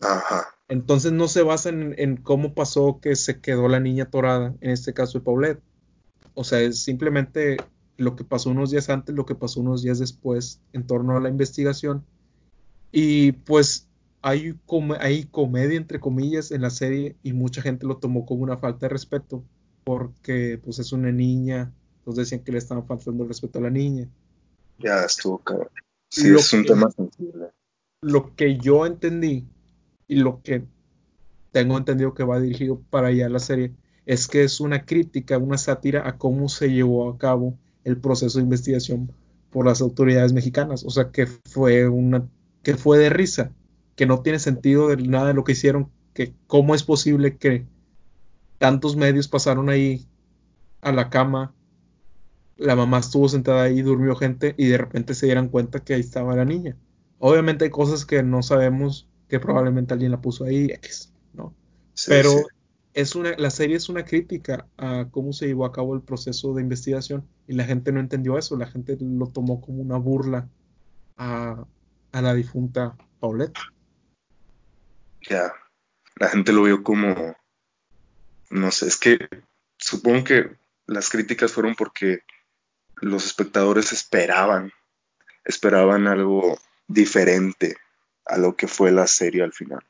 Ajá. 0.00 0.48
Entonces 0.68 1.12
no 1.12 1.26
se 1.28 1.42
basa 1.42 1.68
en, 1.70 1.94
en 1.98 2.16
cómo 2.16 2.54
pasó 2.54 3.00
que 3.00 3.16
se 3.16 3.40
quedó 3.40 3.68
la 3.68 3.80
niña 3.80 4.04
atorada, 4.04 4.54
en 4.60 4.70
este 4.70 4.92
caso 4.94 5.18
de 5.18 5.24
Paulette. 5.24 5.60
O 6.34 6.44
sea, 6.44 6.60
es 6.60 6.82
simplemente 6.82 7.56
lo 7.96 8.14
que 8.16 8.24
pasó 8.24 8.50
unos 8.50 8.70
días 8.70 8.88
antes, 8.88 9.14
lo 9.14 9.26
que 9.26 9.34
pasó 9.34 9.60
unos 9.60 9.82
días 9.82 9.98
después 9.98 10.60
en 10.72 10.86
torno 10.86 11.16
a 11.16 11.20
la 11.20 11.28
investigación. 11.28 12.04
Y 12.92 13.32
pues 13.32 13.88
hay, 14.22 14.54
com- 14.66 14.92
hay 14.98 15.24
comedia, 15.24 15.76
entre 15.76 15.98
comillas, 16.00 16.50
en 16.52 16.62
la 16.62 16.70
serie 16.70 17.16
y 17.22 17.32
mucha 17.32 17.62
gente 17.62 17.86
lo 17.86 17.96
tomó 17.98 18.24
como 18.24 18.42
una 18.42 18.56
falta 18.58 18.86
de 18.86 18.90
respeto 18.90 19.44
porque 19.84 20.60
pues 20.62 20.78
es 20.78 20.92
una 20.92 21.10
niña, 21.10 21.72
entonces 21.98 22.26
decían 22.26 22.44
que 22.44 22.52
le 22.52 22.58
estaban 22.58 22.86
faltando 22.86 23.22
el 23.24 23.28
respeto 23.28 23.58
a 23.58 23.62
la 23.62 23.70
niña. 23.70 24.08
Ya 24.78 25.04
estuvo 25.04 25.38
cabrón. 25.38 25.68
Sí, 26.10 26.28
Lo 26.28 26.38
es 26.38 26.52
un 26.52 26.62
que- 26.62 26.68
tema 26.68 26.90
sensible. 26.90 27.46
Lo 28.02 28.34
que 28.36 28.56
yo 28.58 28.86
entendí 28.86 29.46
y 30.10 30.16
lo 30.16 30.42
que 30.42 30.64
tengo 31.52 31.78
entendido 31.78 32.14
que 32.14 32.24
va 32.24 32.40
dirigido 32.40 32.82
para 32.90 33.08
allá 33.08 33.28
la 33.28 33.38
serie 33.38 33.72
es 34.06 34.26
que 34.26 34.42
es 34.42 34.58
una 34.58 34.84
crítica, 34.84 35.38
una 35.38 35.56
sátira 35.56 36.08
a 36.08 36.18
cómo 36.18 36.48
se 36.48 36.72
llevó 36.72 37.08
a 37.08 37.16
cabo 37.16 37.56
el 37.84 37.96
proceso 37.96 38.38
de 38.38 38.42
investigación 38.42 39.12
por 39.50 39.66
las 39.66 39.80
autoridades 39.80 40.32
mexicanas. 40.32 40.84
O 40.84 40.90
sea, 40.90 41.12
que 41.12 41.26
fue 41.28 41.88
una 41.88 42.28
que 42.64 42.76
fue 42.76 42.98
de 42.98 43.08
risa, 43.08 43.52
que 43.94 44.06
no 44.06 44.20
tiene 44.20 44.40
sentido 44.40 44.94
nada 44.96 45.28
de 45.28 45.34
lo 45.34 45.44
que 45.44 45.52
hicieron, 45.52 45.90
que 46.12 46.34
cómo 46.48 46.74
es 46.74 46.82
posible 46.82 47.36
que 47.36 47.66
tantos 48.58 48.96
medios 48.96 49.28
pasaron 49.28 49.70
ahí 49.70 50.08
a 50.80 50.90
la 50.90 51.08
cama, 51.08 51.54
la 52.56 52.74
mamá 52.74 52.98
estuvo 52.98 53.28
sentada 53.28 53.62
ahí, 53.62 53.80
durmió 53.80 54.16
gente 54.16 54.56
y 54.58 54.66
de 54.66 54.76
repente 54.76 55.14
se 55.14 55.26
dieran 55.26 55.48
cuenta 55.48 55.84
que 55.84 55.94
ahí 55.94 56.00
estaba 56.00 56.34
la 56.34 56.44
niña. 56.44 56.76
Obviamente 57.20 57.66
hay 57.66 57.70
cosas 57.70 58.04
que 58.04 58.24
no 58.24 58.42
sabemos 58.42 59.09
que 59.30 59.40
probablemente 59.40 59.94
alguien 59.94 60.10
la 60.10 60.20
puso 60.20 60.44
ahí, 60.44 60.66
X, 60.72 61.12
¿no? 61.32 61.54
Sí, 61.94 62.10
Pero 62.10 62.30
sí. 62.30 62.44
es 62.94 63.14
una, 63.14 63.36
la 63.38 63.50
serie 63.50 63.76
es 63.76 63.88
una 63.88 64.04
crítica 64.04 64.66
a 64.76 65.06
cómo 65.10 65.32
se 65.32 65.46
llevó 65.46 65.64
a 65.64 65.72
cabo 65.72 65.94
el 65.94 66.02
proceso 66.02 66.52
de 66.52 66.62
investigación 66.62 67.26
y 67.46 67.54
la 67.54 67.64
gente 67.64 67.92
no 67.92 68.00
entendió 68.00 68.36
eso, 68.36 68.56
la 68.56 68.66
gente 68.66 68.98
lo 69.00 69.28
tomó 69.28 69.60
como 69.60 69.80
una 69.80 69.96
burla 69.96 70.48
a, 71.16 71.64
a 72.12 72.22
la 72.22 72.34
difunta 72.34 72.96
Paulette. 73.20 73.58
Ya, 75.28 75.52
la 76.16 76.28
gente 76.28 76.52
lo 76.52 76.64
vio 76.64 76.82
como, 76.82 77.36
no 78.50 78.70
sé, 78.72 78.88
es 78.88 78.96
que 78.96 79.18
supongo 79.78 80.24
que 80.24 80.56
las 80.86 81.08
críticas 81.08 81.52
fueron 81.52 81.76
porque 81.76 82.20
los 82.96 83.26
espectadores 83.26 83.92
esperaban, 83.92 84.72
esperaban 85.44 86.08
algo 86.08 86.58
diferente 86.88 87.76
a 88.30 88.38
lo 88.38 88.56
que 88.56 88.68
fue 88.68 88.92
la 88.92 89.06
serie 89.06 89.42
al 89.42 89.52
final. 89.52 89.80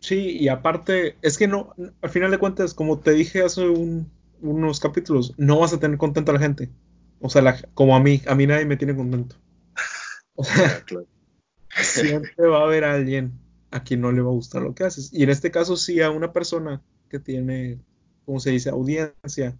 Sí, 0.00 0.36
y 0.38 0.48
aparte, 0.48 1.16
es 1.22 1.38
que 1.38 1.48
no, 1.48 1.74
al 2.02 2.10
final 2.10 2.30
de 2.30 2.38
cuentas, 2.38 2.74
como 2.74 3.00
te 3.00 3.12
dije 3.12 3.42
hace 3.42 3.68
un- 3.68 4.10
unos 4.40 4.80
capítulos, 4.80 5.34
no 5.38 5.58
vas 5.60 5.72
a 5.72 5.80
tener 5.80 5.98
contento 5.98 6.30
a 6.30 6.34
la 6.34 6.40
gente. 6.40 6.70
O 7.20 7.28
sea, 7.30 7.42
la- 7.42 7.60
como 7.74 7.96
a 7.96 8.00
mí, 8.00 8.22
a 8.26 8.34
mí 8.34 8.46
nadie 8.46 8.66
me 8.66 8.76
tiene 8.76 8.94
contento. 8.94 9.36
O 10.34 10.44
sea, 10.44 10.54
claro. 10.86 11.06
siempre 11.70 12.48
va 12.48 12.60
a 12.60 12.64
haber 12.64 12.84
alguien 12.84 13.32
a 13.70 13.82
quien 13.84 14.00
no 14.02 14.12
le 14.12 14.22
va 14.22 14.30
a 14.30 14.34
gustar 14.34 14.62
lo 14.62 14.74
que 14.74 14.84
haces. 14.84 15.12
Y 15.12 15.22
en 15.24 15.30
este 15.30 15.50
caso, 15.50 15.76
sí, 15.76 16.00
a 16.02 16.10
una 16.10 16.32
persona 16.32 16.82
que 17.10 17.18
tiene, 17.20 17.80
como 18.24 18.40
se 18.40 18.50
dice, 18.50 18.70
audiencia, 18.70 19.58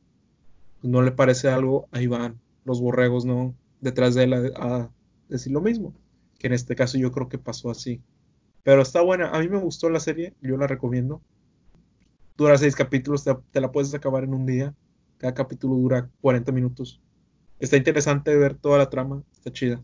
pues 0.80 0.90
no 0.92 1.02
le 1.02 1.12
parece 1.12 1.48
algo, 1.48 1.88
ahí 1.92 2.06
van 2.06 2.40
los 2.64 2.80
borregos, 2.80 3.24
¿no? 3.24 3.54
Detrás 3.80 4.14
de 4.14 4.24
él 4.24 4.34
a, 4.34 4.38
a 4.56 4.90
decir 5.28 5.52
lo 5.52 5.60
mismo. 5.60 5.94
Que 6.38 6.46
en 6.48 6.52
este 6.52 6.74
caso 6.76 6.98
yo 6.98 7.10
creo 7.12 7.28
que 7.28 7.38
pasó 7.38 7.70
así. 7.70 8.00
Pero 8.62 8.82
está 8.82 9.00
buena, 9.00 9.30
a 9.30 9.38
mí 9.40 9.48
me 9.48 9.58
gustó 9.58 9.88
la 9.90 10.00
serie, 10.00 10.34
yo 10.40 10.56
la 10.56 10.66
recomiendo. 10.66 11.22
Dura 12.36 12.58
seis 12.58 12.74
capítulos, 12.76 13.24
te, 13.24 13.34
te 13.52 13.60
la 13.60 13.72
puedes 13.72 13.94
acabar 13.94 14.24
en 14.24 14.34
un 14.34 14.44
día. 14.46 14.74
Cada 15.18 15.32
capítulo 15.34 15.74
dura 15.76 16.10
40 16.20 16.52
minutos. 16.52 17.00
Está 17.58 17.76
interesante 17.76 18.36
ver 18.36 18.54
toda 18.54 18.76
la 18.78 18.90
trama, 18.90 19.22
está 19.32 19.50
chida. 19.52 19.82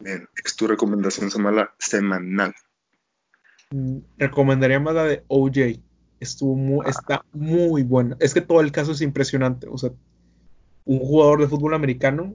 Bien, 0.00 0.28
es 0.44 0.56
tu 0.56 0.66
recomendación 0.66 1.30
semana- 1.30 1.70
semanal. 1.78 2.54
Mm, 3.70 3.98
Recomendaría 4.18 4.80
más 4.80 4.94
la 4.94 5.04
de 5.04 5.24
OJ. 5.28 5.80
Estuvo 6.18 6.54
muy, 6.56 6.84
está 6.86 7.24
muy 7.32 7.82
buena. 7.82 8.16
Es 8.20 8.34
que 8.34 8.40
todo 8.42 8.60
el 8.60 8.72
caso 8.72 8.92
es 8.92 9.00
impresionante. 9.00 9.66
O 9.70 9.78
sea, 9.78 9.90
un 10.84 10.98
jugador 10.98 11.40
de 11.40 11.48
fútbol 11.48 11.72
americano 11.74 12.34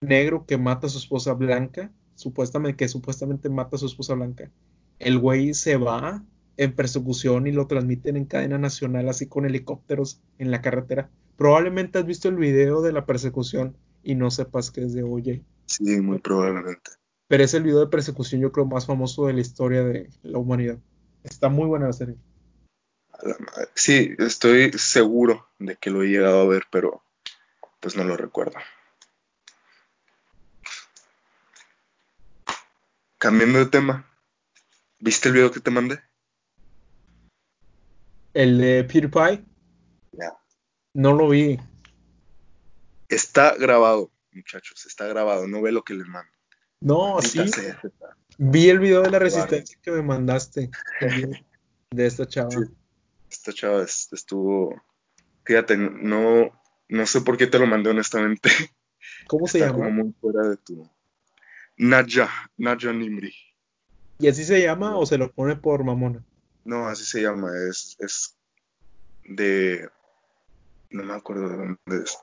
negro 0.00 0.44
que 0.46 0.58
mata 0.58 0.86
a 0.86 0.90
su 0.90 0.98
esposa 0.98 1.32
blanca, 1.32 1.90
supuestamente, 2.18 2.76
que 2.76 2.88
supuestamente 2.88 3.48
mata 3.48 3.76
a 3.76 3.78
su 3.78 3.86
esposa 3.86 4.14
blanca. 4.14 4.50
El 4.98 5.20
güey 5.20 5.54
se 5.54 5.76
va 5.76 6.24
en 6.56 6.74
persecución 6.74 7.46
y 7.46 7.52
lo 7.52 7.68
transmiten 7.68 8.16
en 8.16 8.24
cadena 8.24 8.58
nacional, 8.58 9.08
así 9.08 9.26
con 9.26 9.46
helicópteros 9.46 10.20
en 10.38 10.50
la 10.50 10.60
carretera. 10.60 11.10
Probablemente 11.36 12.00
has 12.00 12.06
visto 12.06 12.28
el 12.28 12.34
video 12.34 12.82
de 12.82 12.92
la 12.92 13.06
persecución 13.06 13.76
y 14.02 14.16
no 14.16 14.32
sepas 14.32 14.72
que 14.72 14.82
es 14.82 14.94
de 14.94 15.04
OJ. 15.04 15.44
Sí, 15.66 16.00
muy 16.00 16.18
probablemente. 16.18 16.90
Pero 17.28 17.44
es 17.44 17.54
el 17.54 17.62
video 17.62 17.78
de 17.78 17.86
persecución, 17.86 18.40
yo 18.40 18.50
creo, 18.50 18.66
más 18.66 18.86
famoso 18.86 19.26
de 19.26 19.34
la 19.34 19.40
historia 19.40 19.84
de 19.84 20.10
la 20.22 20.38
humanidad. 20.38 20.78
Está 21.22 21.48
muy 21.48 21.66
buena 21.66 21.86
la 21.86 21.92
serie. 21.92 22.16
A 23.12 23.28
la 23.28 23.36
madre. 23.38 23.68
Sí, 23.74 24.16
estoy 24.18 24.72
seguro 24.72 25.46
de 25.60 25.76
que 25.76 25.90
lo 25.90 26.02
he 26.02 26.08
llegado 26.08 26.40
a 26.40 26.48
ver, 26.48 26.64
pero 26.72 27.02
pues 27.78 27.96
no 27.96 28.02
lo 28.02 28.16
recuerdo. 28.16 28.56
Cambiando 33.18 33.58
de 33.58 33.66
tema, 33.66 34.06
¿viste 35.00 35.28
el 35.28 35.34
video 35.34 35.50
que 35.50 35.60
te 35.60 35.70
mandé? 35.70 36.00
El 38.34 38.58
de 38.58 38.84
PewDiePie, 38.84 39.44
Ya. 40.12 40.32
no 40.94 41.12
lo 41.14 41.28
vi. 41.28 41.58
Está 43.08 43.56
grabado, 43.56 44.12
muchachos, 44.32 44.86
está 44.86 45.06
grabado, 45.06 45.48
no 45.48 45.62
ve 45.62 45.72
lo 45.72 45.82
que 45.82 45.94
le 45.94 46.04
mando. 46.04 46.30
No, 46.80 47.20
sí. 47.20 47.48
sea, 47.48 47.80
está. 47.82 48.16
Vi 48.38 48.68
el 48.68 48.78
video 48.78 49.02
de 49.02 49.10
la 49.10 49.18
resistencia 49.18 49.78
que 49.82 49.90
me 49.90 50.02
mandaste. 50.02 50.70
De 51.90 52.06
esta 52.06 52.26
chava. 52.28 52.50
Sí. 52.50 52.58
Esta 53.30 53.52
chava 53.52 53.82
es- 53.82 54.08
estuvo, 54.12 54.80
fíjate, 55.44 55.76
no, 55.76 56.52
no 56.88 57.06
sé 57.06 57.22
por 57.22 57.36
qué 57.36 57.46
te 57.48 57.58
lo 57.58 57.66
mandé 57.66 57.90
honestamente. 57.90 58.50
¿Cómo 59.26 59.48
se 59.48 59.58
Está 59.58 59.72
llama? 59.72 59.86
como 59.86 60.04
muy 60.04 60.12
fuera 60.20 60.48
de 60.48 60.56
tu. 60.58 60.88
Nadja, 61.78 62.28
Nadja 62.56 62.92
Nimri. 62.92 63.32
¿Y 64.18 64.28
así 64.28 64.44
se 64.44 64.60
llama 64.60 64.96
o 64.96 65.06
se 65.06 65.16
lo 65.16 65.30
pone 65.30 65.56
por 65.56 65.84
mamona? 65.84 66.24
No, 66.64 66.86
así 66.88 67.04
se 67.04 67.22
llama, 67.22 67.50
es, 67.70 67.96
es 68.00 68.36
de, 69.22 69.88
no 70.90 71.04
me 71.04 71.14
acuerdo 71.14 71.48
de 71.48 71.56
dónde 71.56 72.04
es, 72.04 72.18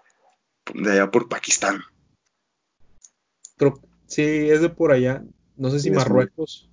de 0.74 0.92
allá 0.92 1.10
por 1.10 1.30
Pakistán. 1.30 1.82
Creo, 3.58 3.80
sí, 4.08 4.22
es 4.22 4.62
de 4.62 4.70
por 4.70 4.92
allá. 4.92 5.24
No 5.56 5.70
sé 5.70 5.80
si 5.80 5.90
es 5.90 5.96
Marruecos. 5.96 6.70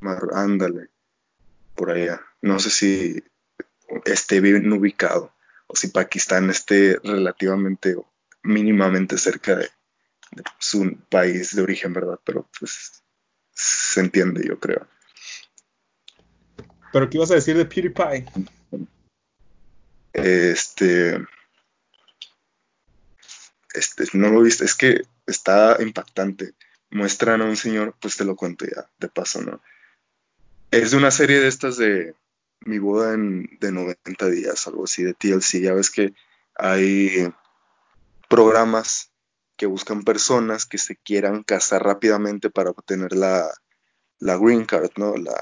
Mar- 0.00 0.30
ándale, 0.32 0.88
por 1.74 1.90
allá. 1.90 2.22
No 2.40 2.58
sé 2.58 2.70
si 2.70 3.22
esté 4.06 4.40
bien 4.40 4.72
ubicado 4.72 5.34
o 5.66 5.76
si 5.76 5.88
Pakistán 5.88 6.48
esté 6.48 6.98
relativamente 7.04 7.94
o 7.94 8.10
mínimamente 8.42 9.18
cerca 9.18 9.54
de 9.54 9.68
su 10.58 10.96
país 11.08 11.54
de 11.54 11.62
origen, 11.62 11.92
¿verdad? 11.92 12.18
Pero 12.24 12.48
pues 12.58 13.02
se 13.52 14.00
entiende, 14.00 14.46
yo 14.46 14.58
creo. 14.58 14.86
Pero 16.92 17.08
¿qué 17.08 17.16
ibas 17.16 17.30
a 17.30 17.34
decir 17.34 17.56
de 17.56 17.64
PewDiePie? 17.64 18.26
Este, 20.12 21.26
este, 23.72 24.04
no 24.12 24.28
lo 24.28 24.42
viste, 24.42 24.64
es 24.64 24.74
que 24.74 25.02
está 25.26 25.78
impactante. 25.80 26.54
Muestran 26.90 27.40
a 27.40 27.46
un 27.46 27.56
señor, 27.56 27.96
pues 28.00 28.16
te 28.16 28.24
lo 28.24 28.36
cuento 28.36 28.66
ya, 28.66 28.90
de 28.98 29.08
paso, 29.08 29.40
¿no? 29.40 29.62
Es 30.70 30.90
de 30.90 30.98
una 30.98 31.10
serie 31.10 31.40
de 31.40 31.48
estas 31.48 31.78
de 31.78 32.14
Mi 32.60 32.78
boda 32.78 33.14
en, 33.14 33.58
de 33.60 33.72
90 33.72 34.28
días, 34.28 34.66
algo 34.66 34.84
así, 34.84 35.02
de 35.02 35.14
TLC. 35.14 35.60
Ya 35.60 35.72
ves 35.72 35.90
que 35.90 36.14
hay 36.54 37.32
programas 38.28 39.11
que 39.62 39.66
buscan 39.66 40.02
personas 40.02 40.66
que 40.66 40.76
se 40.76 40.96
quieran 40.96 41.44
casar 41.44 41.84
rápidamente 41.84 42.50
para 42.50 42.70
obtener 42.70 43.12
la, 43.12 43.48
la 44.18 44.36
green 44.36 44.64
card, 44.64 44.90
¿no? 44.96 45.14
La, 45.14 45.40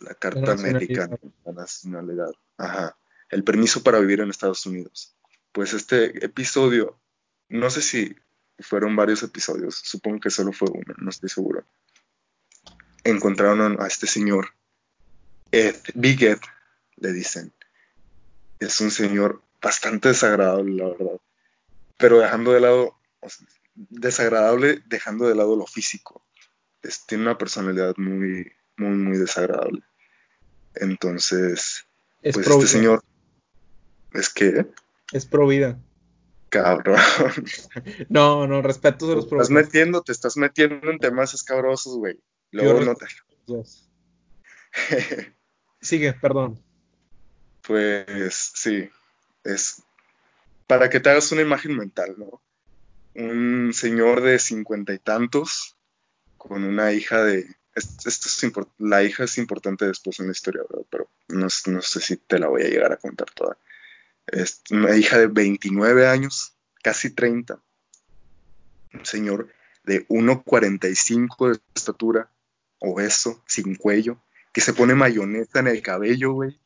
la 0.00 0.14
carta 0.14 0.40
La 0.40 0.52
americana, 0.52 1.18
la 1.44 1.52
nacionalidad. 1.52 2.30
Ajá. 2.56 2.96
El 3.28 3.44
permiso 3.44 3.82
para 3.82 3.98
vivir 3.98 4.20
en 4.20 4.30
Estados 4.30 4.64
Unidos. 4.64 5.14
Pues 5.52 5.74
este 5.74 6.24
episodio, 6.24 6.98
no 7.50 7.68
sé 7.68 7.82
si 7.82 8.16
fueron 8.58 8.96
varios 8.96 9.22
episodios, 9.22 9.82
supongo 9.84 10.20
que 10.20 10.30
solo 10.30 10.54
fue 10.54 10.70
uno, 10.70 10.94
no 10.96 11.10
estoy 11.10 11.28
seguro. 11.28 11.62
Encontraron 13.04 13.78
a 13.82 13.86
este 13.86 14.06
señor, 14.06 14.54
Ed, 15.52 15.76
Big 15.92 16.24
Ed, 16.24 16.40
le 16.96 17.12
dicen. 17.12 17.52
Es 18.60 18.80
un 18.80 18.90
señor 18.90 19.42
bastante 19.60 20.08
desagradable, 20.08 20.72
la 20.72 20.88
verdad. 20.88 21.20
Pero 21.98 22.20
dejando 22.20 22.52
de 22.52 22.60
lado, 22.60 22.95
desagradable 23.74 24.82
dejando 24.86 25.26
de 25.28 25.34
lado 25.34 25.56
lo 25.56 25.66
físico. 25.66 26.24
Es- 26.82 27.06
tiene 27.06 27.24
una 27.24 27.38
personalidad 27.38 27.94
muy, 27.96 28.52
muy, 28.76 28.96
muy 28.96 29.18
desagradable. 29.18 29.82
Entonces, 30.74 31.86
Es 32.22 32.34
pues 32.34 32.46
este 32.46 32.66
señor 32.66 33.02
es 34.12 34.28
que, 34.28 34.66
Es 35.12 35.26
pro 35.26 35.46
vida. 35.46 35.78
cabrón, 36.48 36.98
No, 38.08 38.46
no, 38.46 38.62
respeto 38.62 39.06
de 39.06 39.12
te 39.12 39.16
los 39.16 39.26
pro 39.26 39.40
estás 39.40 39.50
metiendo, 39.50 40.02
te 40.02 40.12
estás 40.12 40.36
metiendo 40.36 40.90
en 40.90 40.98
temas 40.98 41.34
escabrosos, 41.34 41.96
güey. 41.98 42.18
Luego 42.52 42.80
no 42.80 42.92
a 42.92 42.94
te... 42.94 43.06
Sigue, 45.80 46.12
perdón. 46.14 46.62
Pues 47.66 48.52
sí, 48.54 48.88
es 49.44 49.82
para 50.66 50.88
que 50.88 51.00
te 51.00 51.10
hagas 51.10 51.30
una 51.32 51.42
imagen 51.42 51.76
mental, 51.76 52.14
¿no? 52.18 52.42
Un 53.18 53.72
señor 53.72 54.20
de 54.20 54.38
cincuenta 54.38 54.92
y 54.92 54.98
tantos, 54.98 55.76
con 56.36 56.64
una 56.64 56.92
hija 56.92 57.24
de... 57.24 57.46
Esto, 57.74 58.08
es 58.08 58.52
la 58.78 59.02
hija 59.02 59.24
es 59.24 59.38
importante 59.38 59.86
después 59.86 60.20
en 60.20 60.26
la 60.26 60.32
historia, 60.32 60.62
pero 60.90 61.10
no, 61.28 61.48
no, 61.66 61.82
sé 61.82 62.00
si 62.00 62.16
te 62.16 62.38
la 62.38 62.48
voy 62.48 62.62
a 62.62 62.68
llegar 62.68 62.92
a 62.92 62.96
contar 62.96 63.30
toda. 63.30 63.58
Es 64.26 64.62
una 64.70 64.96
hija 64.96 65.18
de 65.18 65.26
29 65.28 66.06
años, 66.06 66.56
casi 66.82 67.10
30. 67.10 67.60
Un 68.94 69.04
señor 69.04 69.48
de 69.84 70.06
1,45 70.08 71.52
de 71.52 71.60
estatura, 71.74 72.30
obeso, 72.78 73.42
sin 73.46 73.76
cuello, 73.76 74.20
que 74.52 74.60
se 74.60 74.72
pone 74.72 74.94
mayonesa 74.94 75.60
en 75.60 75.68
el 75.68 75.82
cabello, 75.82 76.32
güey. 76.32 76.58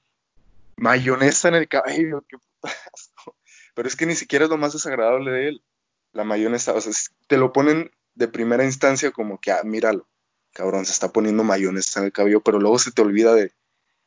Mayonesa 0.76 1.48
en 1.48 1.54
el 1.54 1.68
cabello, 1.68 2.24
qué 2.28 2.38
putazo. 2.38 3.36
Pero 3.74 3.88
es 3.88 3.96
que 3.96 4.06
ni 4.06 4.16
siquiera 4.16 4.44
es 4.44 4.50
lo 4.50 4.58
más 4.58 4.72
desagradable 4.72 5.30
de 5.30 5.48
él. 5.48 5.64
La 6.12 6.24
mayonesa, 6.24 6.74
o 6.74 6.80
sea, 6.80 6.92
te 7.26 7.36
lo 7.36 7.52
ponen 7.52 7.90
de 8.14 8.28
primera 8.28 8.64
instancia 8.64 9.10
como 9.10 9.40
que, 9.40 9.52
ah, 9.52 9.62
míralo, 9.64 10.08
cabrón, 10.52 10.84
se 10.84 10.92
está 10.92 11.12
poniendo 11.12 11.44
mayonesa 11.44 12.00
en 12.00 12.06
el 12.06 12.12
cabello, 12.12 12.40
pero 12.40 12.58
luego 12.58 12.78
se 12.78 12.92
te 12.92 13.02
olvida 13.02 13.34
de, 13.34 13.52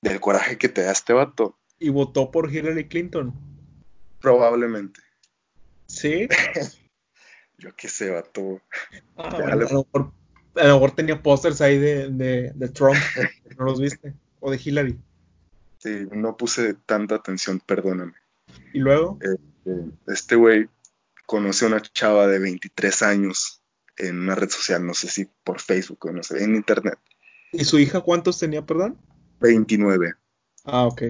del 0.01 0.19
coraje 0.19 0.57
que 0.57 0.69
te 0.69 0.83
da 0.83 0.91
este 0.91 1.13
vato. 1.13 1.57
¿Y 1.79 1.89
votó 1.89 2.31
por 2.31 2.53
Hillary 2.53 2.87
Clinton? 2.87 3.33
Probablemente. 4.19 5.01
¿Sí? 5.87 6.27
Yo 7.57 7.75
qué 7.75 7.87
sé, 7.87 8.09
vato. 8.09 8.61
Ah, 9.15 9.29
a, 9.29 9.55
lo 9.55 10.11
mejor, 10.75 10.91
tenía 10.91 11.21
pósters 11.21 11.61
ahí 11.61 11.77
de, 11.77 12.09
de, 12.09 12.69
Trump, 12.69 12.97
¿no 13.57 13.65
los 13.65 13.79
viste? 13.79 14.13
O 14.39 14.51
de 14.51 14.59
Hillary. 14.63 14.99
Sí, 15.79 16.07
no 16.11 16.37
puse 16.37 16.73
tanta 16.85 17.15
atención, 17.15 17.59
perdóname. 17.65 18.13
¿Y 18.73 18.79
luego? 18.79 19.17
Este, 19.21 19.91
este 20.07 20.35
güey 20.35 20.67
conoce 21.25 21.65
a 21.65 21.69
una 21.69 21.81
chava 21.81 22.27
de 22.27 22.39
23 22.39 23.01
años 23.03 23.61
en 23.97 24.19
una 24.19 24.35
red 24.35 24.49
social, 24.49 24.85
no 24.85 24.93
sé 24.93 25.07
si 25.07 25.25
por 25.43 25.61
Facebook 25.61 26.05
o 26.05 26.11
no 26.11 26.23
sé, 26.23 26.43
en 26.43 26.55
internet. 26.55 26.99
¿Y 27.51 27.65
su 27.65 27.79
hija 27.79 28.01
cuántos 28.01 28.39
tenía, 28.39 28.65
perdón? 28.65 28.97
29. 29.39 30.15
Ah, 30.65 30.85
ok. 30.85 31.03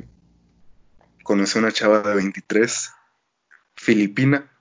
Conoce 1.23 1.57
a 1.57 1.61
una 1.61 1.71
chava 1.71 2.01
de 2.01 2.15
23, 2.15 2.91
filipina, 3.75 4.51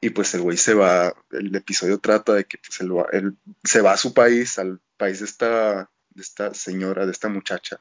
y 0.00 0.10
pues 0.10 0.34
el 0.34 0.42
güey 0.42 0.56
se 0.56 0.74
va, 0.74 1.14
el 1.30 1.54
episodio 1.54 1.98
trata 1.98 2.34
de 2.34 2.44
que 2.44 2.58
pues, 2.58 2.80
él, 3.12 3.36
se 3.62 3.80
va 3.80 3.92
a 3.92 3.96
su 3.96 4.12
país, 4.12 4.58
al 4.58 4.80
país 4.96 5.20
de 5.20 5.26
esta, 5.26 5.90
de 6.10 6.22
esta 6.22 6.54
señora, 6.54 7.06
de 7.06 7.12
esta 7.12 7.28
muchacha, 7.28 7.80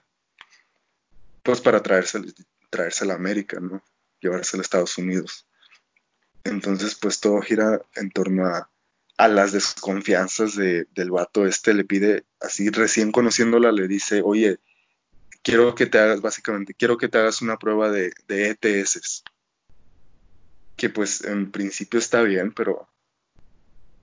pues 1.44 1.62
para 1.62 1.82
traerse, 1.82 2.22
traérsela 2.70 3.14
a 3.14 3.16
América, 3.18 3.60
¿no? 3.60 3.84
Llevársela 4.20 4.62
a 4.62 4.64
Estados 4.64 4.98
Unidos. 5.00 5.48
Entonces, 6.44 6.96
pues 6.96 7.20
todo 7.20 7.42
gira 7.42 7.82
en 7.96 8.12
torno 8.12 8.48
a, 8.48 8.70
las 9.18 9.52
desconfianzas 9.52 10.56
de, 10.56 10.88
del 10.96 11.12
vato 11.12 11.46
este, 11.46 11.76
le 11.76 11.86
pide, 11.86 12.26
así 12.40 12.72
recién 12.72 13.12
conociéndola, 13.12 13.72
le 13.72 13.88
dice, 13.88 14.24
oye, 14.24 14.60
quiero 15.44 15.76
que 15.76 15.86
te 15.86 16.00
hagas, 16.00 16.22
básicamente, 16.22 16.74
quiero 16.74 16.98
que 16.98 17.08
te 17.08 17.20
hagas 17.20 17.44
una 17.44 17.58
prueba 17.58 17.92
de, 17.92 18.12
de 18.28 18.50
ETS. 18.60 19.24
Que 20.76 20.90
pues 20.90 21.24
en 21.24 21.52
principio 21.52 22.00
está 22.00 22.24
bien, 22.24 22.52
pero 22.52 22.90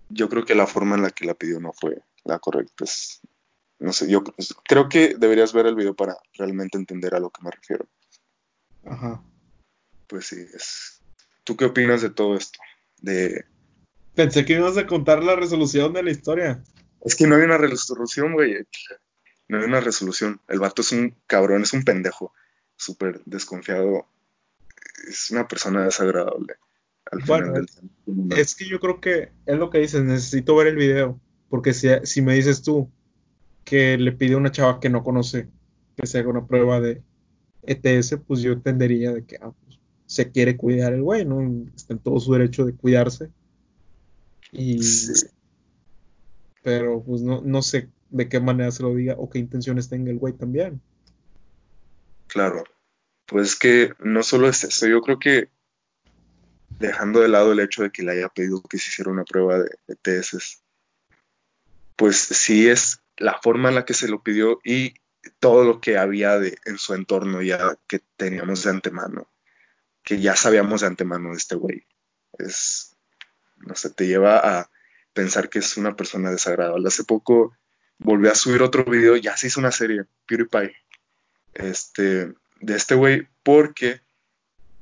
yo 0.09 0.29
creo 0.29 0.45
que 0.45 0.55
la 0.55 0.67
forma 0.67 0.95
en 0.95 1.03
la 1.03 1.11
que 1.11 1.27
la 1.27 1.35
pidió 1.35 1.59
no 1.59 1.73
fue 1.73 2.03
la 2.25 2.39
correcta. 2.39 2.73
Pues, 2.77 3.21
no 3.81 3.93
sé, 3.93 4.09
yo 4.09 4.23
creo 4.65 4.89
que 4.89 5.15
deberías 5.17 5.53
ver 5.53 5.67
el 5.67 5.75
video 5.75 5.95
para 5.95 6.17
realmente 6.35 6.79
entender 6.79 7.15
a 7.15 7.21
lo 7.21 7.31
que 7.31 7.43
me 7.43 7.51
refiero. 7.51 7.89
Ajá. 8.85 9.23
Pues 10.07 10.27
sí, 10.27 10.37
es, 10.55 10.98
¿Tú 11.49 11.57
qué 11.57 11.65
opinas 11.65 12.03
de 12.03 12.11
todo 12.11 12.37
esto? 12.37 12.59
De... 13.01 13.47
Pensé 14.15 14.45
que 14.45 14.53
ibas 14.53 14.77
a 14.77 14.87
contar 14.87 15.25
la 15.25 15.35
resolución 15.35 15.95
de 15.95 16.03
la 16.03 16.11
historia. 16.11 16.63
Es 17.01 17.17
que 17.17 17.27
no 17.27 17.37
hay 17.37 17.43
una 17.43 17.57
resolución, 17.57 18.35
güey. 18.35 18.67
No 19.49 19.57
hay 19.57 19.65
una 19.65 19.81
resolución. 19.81 20.43
El 20.47 20.59
vato 20.59 20.83
es 20.83 20.93
un 20.93 21.17
cabrón, 21.27 21.63
es 21.63 21.73
un 21.73 21.85
pendejo. 21.85 22.35
Súper 22.77 23.23
desconfiado. 23.25 24.07
Es 25.09 25.31
una 25.31 25.49
persona 25.49 25.87
desagradable. 25.87 26.57
Al 27.11 27.21
bueno, 27.21 27.47
final 27.47 27.69
del... 28.05 28.39
es 28.39 28.55
que 28.55 28.69
yo 28.69 28.79
creo 28.79 29.01
que 29.01 29.31
es 29.47 29.57
lo 29.57 29.71
que 29.71 29.79
dices. 29.79 30.03
Necesito 30.03 30.55
ver 30.55 30.67
el 30.67 30.77
video. 30.77 31.19
Porque 31.49 31.73
si, 31.73 31.89
si 32.05 32.21
me 32.21 32.35
dices 32.35 32.61
tú 32.61 32.91
que 33.65 33.97
le 33.97 34.13
pide 34.13 34.35
a 34.35 34.37
una 34.37 34.53
chava 34.53 34.81
que 34.81 34.91
no 34.91 35.03
conoce 35.03 35.49
que 35.97 36.07
se 36.07 36.19
haga 36.19 36.29
una 36.29 36.47
prueba 36.47 36.79
de 36.79 37.01
ETS, 37.63 38.19
pues 38.27 38.43
yo 38.43 38.53
entendería 38.53 39.13
de 39.13 39.25
que, 39.25 39.37
ah, 39.41 39.55
se 40.09 40.31
quiere 40.31 40.57
cuidar 40.57 40.95
el 40.95 41.03
güey, 41.03 41.27
¿no? 41.27 41.67
Está 41.77 41.93
en 41.93 41.99
todo 41.99 42.19
su 42.19 42.33
derecho 42.33 42.65
de 42.65 42.75
cuidarse. 42.75 43.31
Y. 44.51 44.81
Pero 46.63 47.03
pues 47.03 47.21
no, 47.21 47.43
no 47.43 47.61
sé 47.61 47.91
de 48.09 48.29
qué 48.29 48.41
manera 48.41 48.71
se 48.71 48.83
lo 48.83 48.95
diga 48.95 49.15
o 49.19 49.29
qué 49.29 49.39
intenciones 49.39 49.91
tenga 49.91 50.11
el 50.11 50.19
güey 50.19 50.33
también. 50.33 50.81
Claro. 52.27 52.65
Pues 53.27 53.55
que 53.55 53.93
no 53.99 54.23
solo 54.23 54.49
es 54.49 54.65
eso, 54.65 54.87
yo 54.87 55.03
creo 55.03 55.19
que 55.19 55.51
dejando 56.79 57.21
de 57.21 57.29
lado 57.29 57.53
el 57.53 57.61
hecho 57.61 57.83
de 57.83 57.91
que 57.91 58.03
le 58.03 58.13
haya 58.13 58.31
pedido 58.31 58.63
que 58.63 58.79
se 58.79 58.89
hiciera 58.89 59.11
una 59.11 59.25
prueba 59.25 59.59
de, 59.59 59.69
de 59.87 59.97
tesis, 59.97 60.63
pues 61.97 62.17
sí 62.17 62.67
es 62.67 63.03
la 63.19 63.39
forma 63.43 63.69
en 63.69 63.75
la 63.75 63.85
que 63.85 63.93
se 63.93 64.09
lo 64.09 64.23
pidió 64.23 64.59
y 64.65 64.95
todo 65.39 65.65
lo 65.65 65.83
que 65.83 65.99
había 65.99 66.39
de, 66.39 66.57
en 66.65 66.79
su 66.79 66.95
entorno 66.95 67.43
ya 67.43 67.79
que 67.87 68.01
teníamos 68.17 68.63
de 68.63 68.71
antemano 68.71 69.29
que 70.09 70.19
ya 70.19 70.35
sabíamos 70.35 70.81
de 70.81 70.87
antemano 70.87 71.33
de 71.33 71.37
este 71.37 71.55
güey. 71.55 71.87
Es, 72.39 72.97
no 73.59 73.75
sé, 73.75 73.91
te 73.91 74.07
lleva 74.07 74.39
a 74.39 74.71
pensar 75.13 75.51
que 75.51 75.59
es 75.59 75.77
una 75.77 75.97
persona 75.97 76.31
desagradable. 76.31 76.89
Hace 76.89 77.05
poco 77.05 77.55
volví 77.99 78.29
a 78.29 78.35
subir 78.35 78.63
otro 78.63 78.87
video, 78.87 79.17
ya 79.17 79.37
se 79.37 79.49
hizo 79.49 79.61
una 79.61 79.71
serie, 79.71 80.07
PewDiePie, 80.25 80.75
este, 81.53 82.33
de 82.61 82.75
este 82.75 82.95
güey, 82.95 83.29
porque 83.43 84.01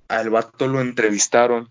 al 0.07 0.31
vato 0.31 0.69
lo 0.69 0.81
entrevistaron 0.81 1.71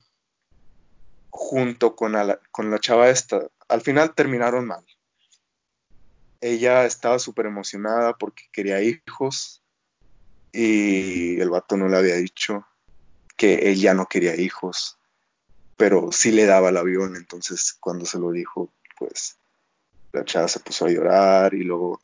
junto 1.29 1.95
con, 1.95 2.11
la, 2.11 2.37
con 2.51 2.69
la 2.69 2.79
chava 2.79 3.07
esta. 3.07 3.47
Al 3.69 3.79
final 3.79 4.15
terminaron 4.15 4.67
mal. 4.67 4.83
Ella 6.41 6.85
estaba 6.85 7.19
súper 7.19 7.45
emocionada 7.45 8.17
porque 8.17 8.49
quería 8.51 8.81
hijos 8.81 9.63
y 10.51 11.39
el 11.39 11.49
vato 11.49 11.77
no 11.77 11.87
le 11.87 11.95
había 11.95 12.15
dicho 12.15 12.67
que 13.35 13.71
él 13.71 13.79
ya 13.79 13.93
no 13.93 14.07
quería 14.07 14.35
hijos, 14.35 14.97
pero 15.77 16.11
sí 16.11 16.31
le 16.31 16.45
daba 16.45 16.69
el 16.69 16.77
avión, 16.77 17.15
entonces 17.15 17.75
cuando 17.79 18.05
se 18.05 18.19
lo 18.19 18.31
dijo, 18.31 18.71
pues 18.97 19.37
la 20.13 20.23
chava 20.23 20.47
se 20.47 20.59
puso 20.59 20.85
a 20.85 20.89
llorar 20.89 21.53
y 21.53 21.63
luego 21.63 22.01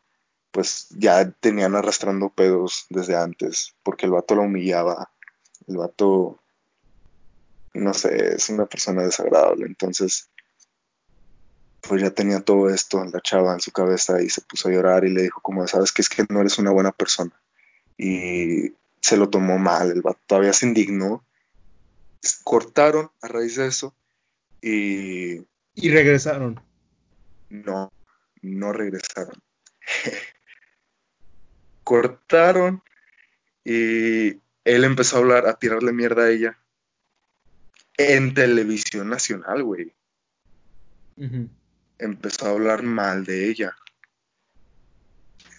pues 0.51 0.87
ya 0.89 1.29
tenían 1.31 1.75
arrastrando 1.75 2.29
pedos 2.29 2.85
desde 2.89 3.15
antes, 3.15 3.73
porque 3.83 4.05
el 4.05 4.11
vato 4.11 4.35
la 4.35 4.41
humillaba, 4.41 5.09
el 5.67 5.77
vato, 5.77 6.39
no 7.73 7.93
sé, 7.93 8.35
es 8.35 8.49
una 8.49 8.65
persona 8.65 9.03
desagradable, 9.03 9.65
entonces 9.65 10.27
pues 11.81 12.01
ya 12.01 12.11
tenía 12.11 12.41
todo 12.41 12.69
esto, 12.69 13.03
la 13.05 13.21
chava 13.21 13.53
en 13.53 13.59
su 13.59 13.71
cabeza 13.71 14.21
y 14.21 14.29
se 14.29 14.41
puso 14.41 14.69
a 14.69 14.71
llorar 14.71 15.05
y 15.05 15.09
le 15.09 15.23
dijo 15.23 15.41
como, 15.41 15.65
sabes 15.67 15.91
que 15.91 16.01
es 16.01 16.09
que 16.09 16.25
no 16.29 16.41
eres 16.41 16.59
una 16.59 16.71
buena 16.71 16.91
persona. 16.91 17.31
Y 17.97 18.73
se 19.01 19.17
lo 19.17 19.29
tomó 19.29 19.57
mal, 19.57 19.91
el 19.91 20.01
vato 20.01 20.21
todavía 20.27 20.53
se 20.53 20.67
indignó, 20.67 21.25
cortaron 22.43 23.11
a 23.21 23.27
raíz 23.27 23.55
de 23.57 23.67
eso 23.67 23.95
y... 24.61 25.41
Y 25.73 25.89
regresaron. 25.89 26.61
No, 27.49 27.91
no 28.41 28.73
regresaron. 28.73 29.41
cortaron 31.83 32.83
y 33.63 34.29
él 34.63 34.83
empezó 34.83 35.15
a 35.15 35.19
hablar, 35.19 35.47
a 35.47 35.57
tirarle 35.57 35.91
mierda 35.91 36.23
a 36.23 36.29
ella 36.29 36.57
en 37.97 38.33
televisión 38.33 39.09
nacional, 39.09 39.63
güey. 39.63 39.93
Empezó 41.97 42.47
a 42.47 42.51
hablar 42.51 42.83
mal 42.83 43.25
de 43.25 43.49
ella. 43.49 43.75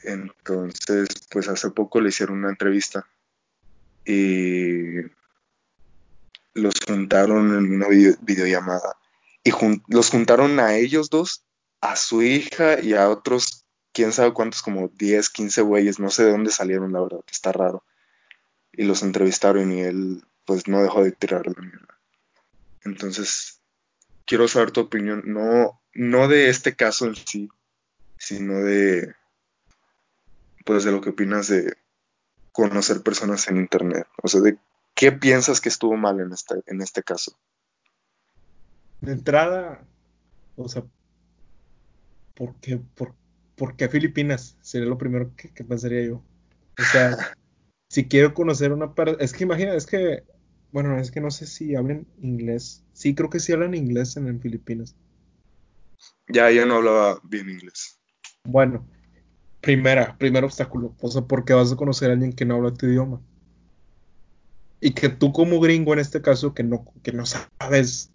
Entonces, 0.05 1.09
pues 1.31 1.49
hace 1.49 1.71
poco 1.71 2.01
le 2.01 2.09
hicieron 2.09 2.39
una 2.39 2.51
entrevista 2.51 3.07
y 4.05 5.03
los 6.55 6.75
juntaron 6.87 7.57
en 7.57 7.75
una 7.75 7.89
videollamada 7.89 8.97
y 9.45 9.53
los 9.89 10.11
juntaron 10.11 10.61
a 10.61 10.77
ellos 10.77 11.11
dos, 11.11 11.45
a 11.81 11.97
su 11.97 12.23
hija 12.23 12.81
y 12.81 12.95
a 12.95 13.09
otros, 13.09 13.65
quién 13.93 14.13
sabe 14.13 14.33
cuántos, 14.33 14.63
como 14.63 14.89
10, 14.89 15.31
15 15.31 15.63
güeyes, 15.63 15.99
no 15.99 16.11
sé 16.11 16.25
de 16.25 16.31
dónde 16.31 16.51
salieron, 16.51 16.93
la 16.93 17.01
verdad, 17.01 17.25
está 17.31 17.53
raro. 17.53 17.85
Y 18.73 18.85
los 18.85 19.03
entrevistaron 19.03 19.73
y 19.73 19.81
él 19.81 20.25
pues 20.45 20.69
no 20.69 20.83
dejó 20.83 21.03
de 21.03 21.13
tirar 21.13 21.47
la 21.47 21.61
mierda. 21.61 21.99
Entonces, 22.85 23.61
quiero 24.27 24.49
saber 24.49 24.71
tu 24.71 24.81
opinión, 24.81 25.23
no, 25.27 25.81
no 25.93 26.29
de 26.29 26.49
este 26.49 26.75
caso 26.75 27.07
en 27.07 27.17
sí, 27.17 27.49
sino 28.17 28.59
de 28.59 29.15
pues 30.65 30.85
de 30.85 30.93
lo 30.93 31.01
que 31.01 31.11
opinas 31.11 31.49
de 31.49 31.77
conocer 32.53 33.03
personas 33.03 33.49
en 33.49 33.57
internet, 33.57 34.07
o 34.23 34.29
sea, 34.29 34.41
de 34.41 34.59
qué 34.95 35.13
piensas 35.13 35.61
que 35.61 35.69
estuvo 35.69 35.97
mal 35.97 36.21
en 36.21 36.33
este, 36.33 36.63
en 36.67 36.81
este 36.83 37.03
caso. 37.03 37.37
De 39.01 39.13
entrada, 39.13 39.85
o 40.57 40.69
sea, 40.69 40.85
¿por 42.35 42.55
qué, 42.57 42.79
por, 42.95 43.15
por 43.57 43.77
qué 43.77 43.89
Filipinas? 43.89 44.57
Sería 44.61 44.89
lo 44.89 44.99
primero 44.99 45.35
que, 45.37 45.53
que 45.53 45.65
pensaría 45.65 46.05
yo. 46.05 46.23
O 46.79 46.83
sea, 46.85 47.17
si 47.89 48.07
quiero 48.07 48.35
conocer 48.35 48.73
una 48.73 48.95
parte, 48.95 49.23
es 49.25 49.33
que 49.33 49.45
imagina, 49.45 49.75
es 49.75 49.87
que, 49.87 50.25
bueno, 50.71 50.99
es 50.99 51.11
que 51.11 51.21
no 51.21 51.31
sé 51.31 51.47
si 51.47 51.75
hablan 51.75 52.07
inglés. 52.21 52.85
Sí, 52.93 53.15
creo 53.15 53.31
que 53.31 53.41
sí 53.41 53.53
hablan 53.53 53.75
inglés 53.75 54.17
en, 54.17 54.29
en 54.29 54.41
Filipinas. 54.41 54.95
Ya, 56.29 56.51
ya 56.51 56.65
no 56.67 56.77
hablaba 56.77 57.21
bien 57.25 57.51
inglés. 57.51 57.99
Bueno, 58.45 58.87
primera, 59.63 60.17
primer 60.19 60.45
obstáculo. 60.45 60.95
O 61.01 61.11
sea, 61.11 61.23
porque 61.23 61.55
vas 61.55 61.73
a 61.73 61.77
conocer 61.77 62.11
a 62.11 62.13
alguien 62.15 62.35
que 62.35 62.45
no 62.45 62.57
habla 62.57 62.75
tu 62.75 62.87
idioma. 62.87 63.23
Y 64.81 64.93
que 64.93 65.09
tú 65.09 65.33
como 65.33 65.61
gringo 65.61 65.93
en 65.93 66.01
este 66.01 66.21
caso, 66.21 66.53
que 66.55 66.65
no, 66.65 66.85
que 67.03 67.13
no 67.13 67.25
sabes 67.25 68.11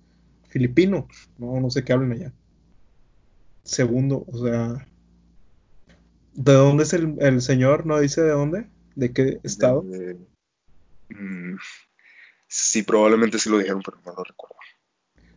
filipino, 0.50 1.08
no, 1.40 1.60
no 1.60 1.70
sé 1.70 1.84
qué 1.84 1.94
hablan 1.94 2.12
allá. 2.12 2.34
Segundo, 3.64 4.26
o 4.28 4.38
sea, 4.38 4.88
¿de 6.34 6.54
dónde 6.54 6.84
es 6.84 6.94
el, 6.94 7.16
el 7.20 7.42
señor? 7.42 7.86
¿No 7.86 8.00
dice 8.00 8.22
de 8.22 8.32
dónde? 8.32 8.70
¿De 8.96 9.14
qué 9.14 9.40
estado? 9.44 9.82
De- 9.82 10.18
mm, 11.10 11.58
sí, 12.48 12.84
probablemente 12.84 13.40
sí 13.40 13.50
lo 13.50 13.58
dijeron, 13.60 13.82
pero 13.84 13.98
no 14.06 14.14
lo 14.14 14.24
recuerdo. 14.24 14.56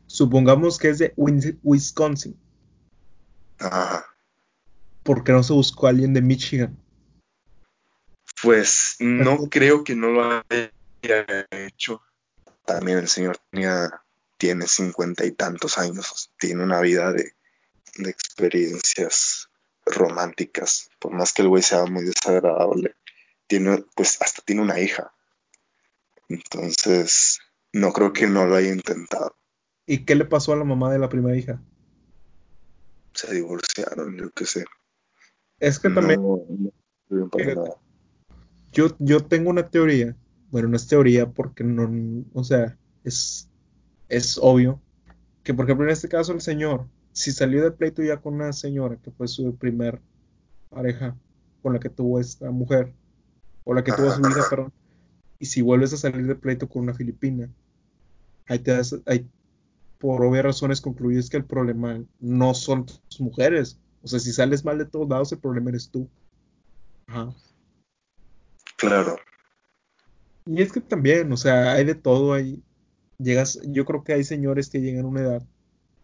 Supongamos 0.07 0.79
que 0.79 0.89
es 0.89 0.99
de 0.99 1.15
Wisconsin. 1.17 2.37
Ajá. 3.59 4.10
¿Por 5.03 5.25
qué 5.25 5.33
no 5.33 5.43
se 5.43 5.53
buscó 5.53 5.87
a 5.87 5.91
alguien 5.91 6.15
de 6.15 6.23
Michigan? 6.23 6.77
Pues 8.43 8.97
no 9.01 9.49
creo 9.49 9.85
que 9.85 9.95
no 9.95 10.09
lo 10.11 10.25
haya 10.25 11.47
hecho. 11.51 12.03
También 12.65 12.99
el 12.99 13.09
señor 13.09 13.39
tenía, 13.51 14.03
tiene 14.39 14.67
cincuenta 14.67 15.25
y 15.25 15.33
tantos 15.33 15.79
años, 15.79 16.31
tiene 16.39 16.63
una 16.63 16.81
vida 16.81 17.13
de, 17.13 17.35
de 17.97 18.11
experiencias 18.11 19.49
románticas, 19.85 20.91
por 20.99 21.13
más 21.13 21.33
que 21.33 21.43
el 21.43 21.49
güey 21.49 21.63
sea 21.63 21.85
muy 21.87 22.05
desagradable, 22.05 22.95
tiene, 23.47 23.85
pues 23.95 24.21
hasta 24.21 24.43
tiene 24.43 24.63
una 24.63 24.79
hija. 24.79 25.13
Entonces, 26.29 27.41
no 27.73 27.93
creo 27.93 28.13
que 28.13 28.27
no 28.27 28.47
lo 28.47 28.57
haya 28.57 28.73
intentado. 28.73 29.37
¿Y 29.87 30.05
qué 30.05 30.15
le 30.15 30.25
pasó 30.25 30.53
a 30.53 30.57
la 30.57 30.65
mamá 30.65 30.93
de 30.93 30.99
la 30.99 31.09
primera 31.09 31.37
hija? 31.37 31.61
Se 33.13 33.35
divorciaron, 33.35 34.17
yo 34.17 34.31
qué 34.31 34.47
sé. 34.47 34.65
Es 35.61 35.79
que 35.79 35.91
también 35.91 36.23
no 36.23 36.43
yo, 38.73 38.97
yo 38.99 39.25
tengo 39.25 39.51
una 39.51 39.69
teoría. 39.69 40.17
Bueno, 40.51 40.69
no 40.69 40.77
es 40.77 40.87
teoría 40.87 41.31
porque 41.31 41.65
no, 41.65 42.25
o 42.33 42.45
sea, 42.45 42.77
es, 43.05 43.49
es 44.09 44.39
obvio 44.41 44.81
que, 45.43 45.55
por 45.55 45.65
ejemplo, 45.65 45.87
en 45.87 45.93
este 45.93 46.09
caso 46.09 46.33
el 46.33 46.41
señor, 46.41 46.87
si 47.13 47.33
salió 47.33 47.63
de 47.63 47.71
pleito 47.71 48.03
ya 48.03 48.19
con 48.19 48.35
una 48.35 48.53
señora 48.53 48.97
que 48.97 49.11
fue 49.11 49.29
su 49.29 49.55
primer 49.57 50.01
pareja 50.69 51.17
con 51.63 51.73
la 51.73 51.81
que 51.81 51.89
tuvo 51.89 52.21
esta 52.21 52.51
mujer, 52.51 52.93
o 53.65 53.75
la 53.75 53.85
que 53.85 53.93
tuvo 53.93 54.11
su 54.11 54.21
hija, 54.21 54.47
perdón, 54.49 54.73
y 55.39 55.47
si 55.47 55.63
vuelves 55.63 55.93
a 55.93 55.97
salir 55.97 56.27
de 56.27 56.35
pleito 56.35 56.69
con 56.69 56.83
una 56.83 56.95
filipina, 56.95 57.49
ahí 58.47 58.59
te 58.59 58.73
das, 58.73 58.97
ahí 59.07 59.27
por 59.99 60.25
obvias 60.25 60.45
razones 60.45 60.81
concluyes 60.81 61.29
que 61.29 61.37
el 61.37 61.45
problema 61.45 62.03
no 62.21 62.55
son 62.55 62.87
tus 62.87 63.21
mujeres. 63.21 63.79
O 64.03 64.09
sea, 64.09 64.19
si 64.19 64.33
sales 64.33 64.65
mal 64.65 64.79
de 64.79 64.87
todos 64.87 65.09
lados, 65.09 65.33
el 65.33 65.39
problema 65.39 65.71
eres 65.71 65.91
tú. 65.91 66.09
Ajá. 67.07 67.35
Claro, 68.77 69.17
Y 70.47 70.63
es 70.63 70.73
que 70.73 70.81
también, 70.81 71.31
o 71.33 71.37
sea, 71.37 71.73
hay 71.73 71.85
de 71.85 71.95
todo 71.95 72.33
ahí. 72.33 72.63
Llegas, 73.19 73.61
yo 73.67 73.85
creo 73.85 74.03
que 74.03 74.15
hay 74.15 74.25
señores 74.25 74.71
que 74.71 74.81
llegan 74.81 75.05
a 75.05 75.09
una 75.09 75.21
edad 75.21 75.43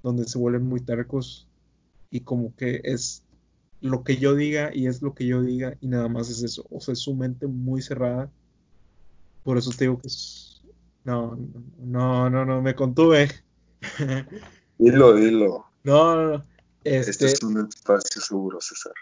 donde 0.02 0.24
se 0.24 0.38
vuelven 0.38 0.64
muy 0.64 0.80
tercos 0.80 1.48
y 2.10 2.20
como 2.20 2.54
que 2.54 2.82
es 2.84 3.24
lo 3.80 4.04
que 4.04 4.18
yo 4.18 4.34
diga 4.34 4.70
y 4.74 4.88
es 4.88 5.00
lo 5.00 5.14
que 5.14 5.26
yo 5.26 5.42
diga 5.42 5.76
y 5.80 5.88
nada 5.88 6.08
más 6.08 6.28
es 6.28 6.42
eso. 6.42 6.66
O 6.70 6.80
sea, 6.80 6.92
es 6.92 7.00
su 7.00 7.14
mente 7.14 7.46
muy 7.46 7.80
cerrada. 7.80 8.30
Por 9.42 9.56
eso 9.56 9.70
te 9.70 9.84
digo 9.84 9.98
que 9.98 10.08
es... 10.08 10.62
No, 11.04 11.38
no, 11.78 12.28
no, 12.28 12.44
no, 12.44 12.60
me 12.60 12.74
contuve. 12.74 13.30
dilo, 14.78 15.14
dilo. 15.14 15.66
No, 15.82 16.16
no, 16.16 16.28
no. 16.32 16.44
Este 16.86 17.10
Este, 17.10 17.26
es 17.26 17.42
un 17.42 17.66
espacio 17.68 18.20
seguro, 18.20 18.60
César. 18.60 18.92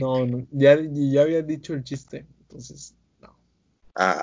no, 0.00 0.26
no, 0.26 0.46
ya, 0.50 0.76
ya 0.80 1.22
había 1.22 1.42
dicho 1.42 1.72
el 1.74 1.84
chiste, 1.84 2.26
entonces, 2.40 2.94
no. 3.20 3.38
Ah, 3.94 4.22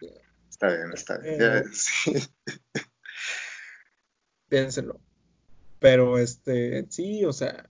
Este, 0.00 0.20
está 0.48 0.66
bien, 0.68 0.92
está 0.92 1.18
bien. 1.18 1.34
eh, 1.34 1.38
Ya, 1.38 1.62
sí. 1.72 2.12
piénselo. 4.48 4.98
Pero 5.78 6.18
este, 6.18 6.86
sí, 6.90 7.24
o 7.24 7.32
sea, 7.32 7.68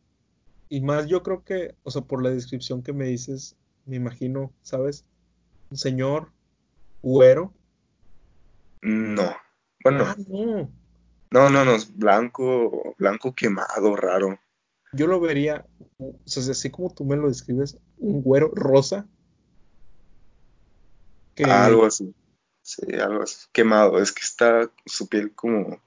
y 0.68 0.80
más 0.80 1.06
yo 1.06 1.22
creo 1.22 1.44
que, 1.44 1.74
o 1.82 1.90
sea, 1.90 2.02
por 2.02 2.22
la 2.22 2.30
descripción 2.30 2.82
que 2.82 2.92
me 2.92 3.06
dices, 3.06 3.56
me 3.86 3.96
imagino, 3.96 4.52
¿sabes? 4.62 5.04
Un 5.70 5.76
señor 5.76 6.32
güero. 7.02 7.52
No. 8.82 9.22
Ah, 9.22 9.42
Bueno, 9.84 10.14
no. 10.28 10.70
no, 11.30 11.50
no, 11.50 11.64
no, 11.64 11.74
es 11.74 11.96
blanco, 11.96 12.94
blanco 12.98 13.34
quemado, 13.34 13.94
raro. 13.94 14.38
Yo 14.92 15.06
lo 15.06 15.20
vería, 15.20 15.64
o 15.98 16.14
sea, 16.24 16.50
así 16.50 16.70
como 16.70 16.92
tú 16.92 17.04
me 17.04 17.16
lo 17.16 17.28
describes, 17.28 17.78
un 17.98 18.22
güero 18.22 18.50
rosa 18.54 19.06
que, 21.34 21.44
Algo 21.44 21.86
así. 21.86 22.12
Sí, 22.62 22.94
algo 22.94 23.22
así. 23.22 23.46
Quemado. 23.52 23.98
Es 23.98 24.12
que 24.12 24.22
está 24.22 24.70
su 24.84 25.08
piel 25.08 25.32
como 25.32 25.80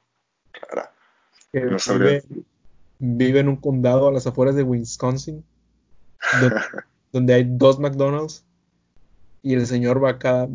rara. 0.54 0.92
que 1.52 1.62
No 1.62 1.78
vive, 2.00 2.24
vive 3.00 3.40
en 3.40 3.50
un 3.50 3.58
condado 3.58 4.08
a 4.08 4.12
las 4.12 4.26
afueras 4.26 4.56
de 4.56 4.64
Wisconsin, 4.64 5.44
donde, 6.42 6.56
donde 7.12 7.34
hay 7.34 7.44
dos 7.46 7.80
McDonald's 7.80 8.46
y 9.42 9.54
el 9.54 9.68
señor 9.68 10.04
va 10.04 10.18
cada 10.18 10.48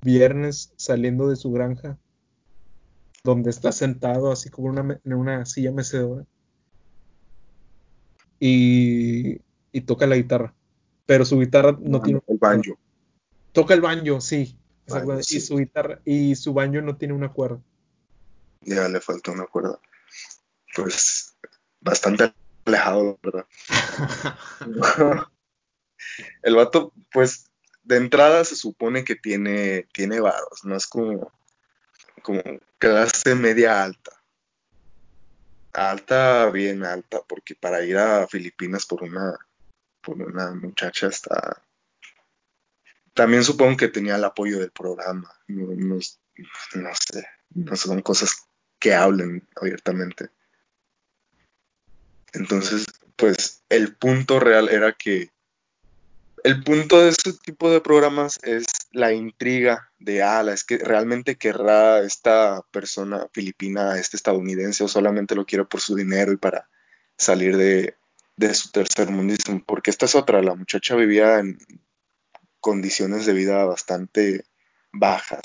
viernes 0.00 0.72
saliendo 0.76 1.28
de 1.28 1.36
su 1.36 1.50
granja, 1.50 1.98
donde 3.24 3.50
está 3.50 3.72
sentado 3.72 4.30
así 4.30 4.48
como 4.50 4.68
una 4.68 5.00
en 5.04 5.12
una 5.12 5.44
silla 5.44 5.72
mecedora 5.72 6.24
y, 8.44 9.40
y 9.70 9.80
toca 9.82 10.08
la 10.08 10.16
guitarra. 10.16 10.52
Pero 11.06 11.24
su 11.24 11.38
guitarra 11.38 11.76
no 11.80 12.00
tiene 12.02 12.18
El 12.18 12.24
una 12.26 12.38
cuerda. 12.38 12.56
banjo. 12.56 12.78
Toca 13.52 13.74
el 13.74 13.80
banjo, 13.80 14.20
sí, 14.20 14.58
Banjo. 14.88 15.20
Y 15.20 15.22
sí. 15.22 15.40
su 15.40 15.58
guitarra 15.58 16.00
y 16.04 16.34
su 16.34 16.52
banjo 16.52 16.80
no 16.80 16.96
tiene 16.96 17.14
una 17.14 17.30
cuerda. 17.32 17.60
Ya 18.62 18.88
le 18.88 19.00
falta 19.00 19.30
una 19.30 19.46
cuerda. 19.46 19.78
Pues 20.74 21.36
bastante 21.80 22.32
alejado, 22.64 23.16
¿verdad? 23.22 23.46
El 26.42 26.56
vato, 26.56 26.92
pues, 27.12 27.48
de 27.84 27.96
entrada 27.96 28.44
se 28.44 28.56
supone 28.56 29.04
que 29.04 29.14
tiene, 29.14 29.86
tiene 29.92 30.18
varos, 30.18 30.64
no 30.64 30.74
es 30.74 30.88
como, 30.88 31.30
como 32.22 32.42
clase 32.78 33.36
media 33.36 33.84
alta. 33.84 34.21
Alta, 35.72 36.50
bien 36.50 36.84
alta, 36.84 37.22
porque 37.26 37.54
para 37.54 37.82
ir 37.82 37.96
a 37.96 38.26
Filipinas 38.28 38.84
por 38.84 39.02
una, 39.02 39.38
por 40.00 40.20
una 40.20 40.52
muchacha 40.52 41.06
está. 41.06 41.62
También 43.14 43.42
supongo 43.42 43.76
que 43.76 43.88
tenía 43.88 44.16
el 44.16 44.24
apoyo 44.24 44.58
del 44.58 44.70
programa. 44.70 45.34
No, 45.48 45.66
no, 45.74 45.96
no 45.96 46.94
sé, 46.94 47.26
no 47.54 47.76
son 47.76 48.02
cosas 48.02 48.46
que 48.78 48.94
hablen 48.94 49.46
abiertamente. 49.56 50.30
Entonces, 52.32 52.86
pues, 53.16 53.62
el 53.68 53.94
punto 53.94 54.40
real 54.40 54.68
era 54.68 54.92
que 54.92 55.31
el 56.44 56.62
punto 56.64 57.00
de 57.00 57.10
este 57.10 57.32
tipo 57.32 57.70
de 57.70 57.80
programas 57.80 58.38
es 58.42 58.64
la 58.92 59.12
intriga 59.12 59.90
de, 59.98 60.22
ah, 60.22 60.44
es 60.52 60.64
que 60.64 60.78
realmente 60.78 61.36
querrá 61.36 62.00
esta 62.00 62.62
persona 62.70 63.28
filipina 63.32 63.98
este 63.98 64.16
estadounidense 64.16 64.84
o 64.84 64.88
solamente 64.88 65.34
lo 65.34 65.46
quiere 65.46 65.64
por 65.64 65.80
su 65.80 65.94
dinero 65.94 66.32
y 66.32 66.36
para 66.36 66.68
salir 67.16 67.56
de, 67.56 67.96
de 68.36 68.54
su 68.54 68.70
tercer 68.70 69.10
mundismo. 69.10 69.62
Porque 69.64 69.90
esta 69.90 70.06
es 70.06 70.14
otra, 70.14 70.42
la 70.42 70.54
muchacha 70.54 70.96
vivía 70.96 71.38
en 71.38 71.58
condiciones 72.60 73.26
de 73.26 73.32
vida 73.32 73.64
bastante 73.64 74.44
bajas. 74.92 75.42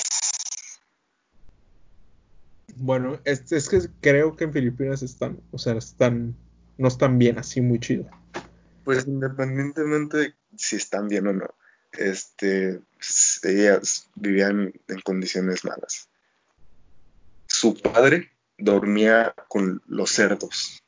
Bueno, 2.76 3.20
es, 3.24 3.52
es 3.52 3.70
que 3.70 3.82
creo 4.02 4.36
que 4.36 4.46
en 4.46 4.54
Filipinas 4.54 5.02
están, 5.02 5.40
o 5.52 5.58
sea, 5.58 5.74
están, 5.74 6.36
no 6.78 6.88
están 6.88 7.18
bien 7.18 7.40
así 7.40 7.62
muy 7.62 7.80
chido. 7.80 8.10
Pues 8.84 9.08
independientemente 9.08 10.18
de 10.18 10.37
si 10.56 10.76
están 10.76 11.08
bien 11.08 11.28
o 11.28 11.34
no, 11.34 11.54
este, 11.94 12.80
ellas 13.44 14.10
vivían 14.16 14.74
en 14.88 15.02
condiciones 15.02 15.66
malas. 15.66 16.10
Su 17.48 17.76
padre 17.76 18.32
dormía 18.58 19.34
con 19.48 19.82
los 19.88 20.12
cerdos. 20.12 20.84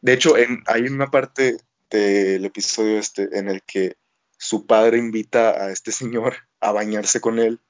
De 0.00 0.12
hecho, 0.12 0.34
hay 0.66 0.82
una 0.82 1.10
parte 1.10 1.58
del 1.90 2.44
episodio 2.44 2.98
este 2.98 3.38
en 3.38 3.48
el 3.48 3.62
que 3.62 3.96
su 4.36 4.66
padre 4.66 4.98
invita 4.98 5.64
a 5.64 5.70
este 5.70 5.90
señor 5.90 6.36
a 6.60 6.70
bañarse 6.72 7.20
con 7.20 7.38
él, 7.38 7.60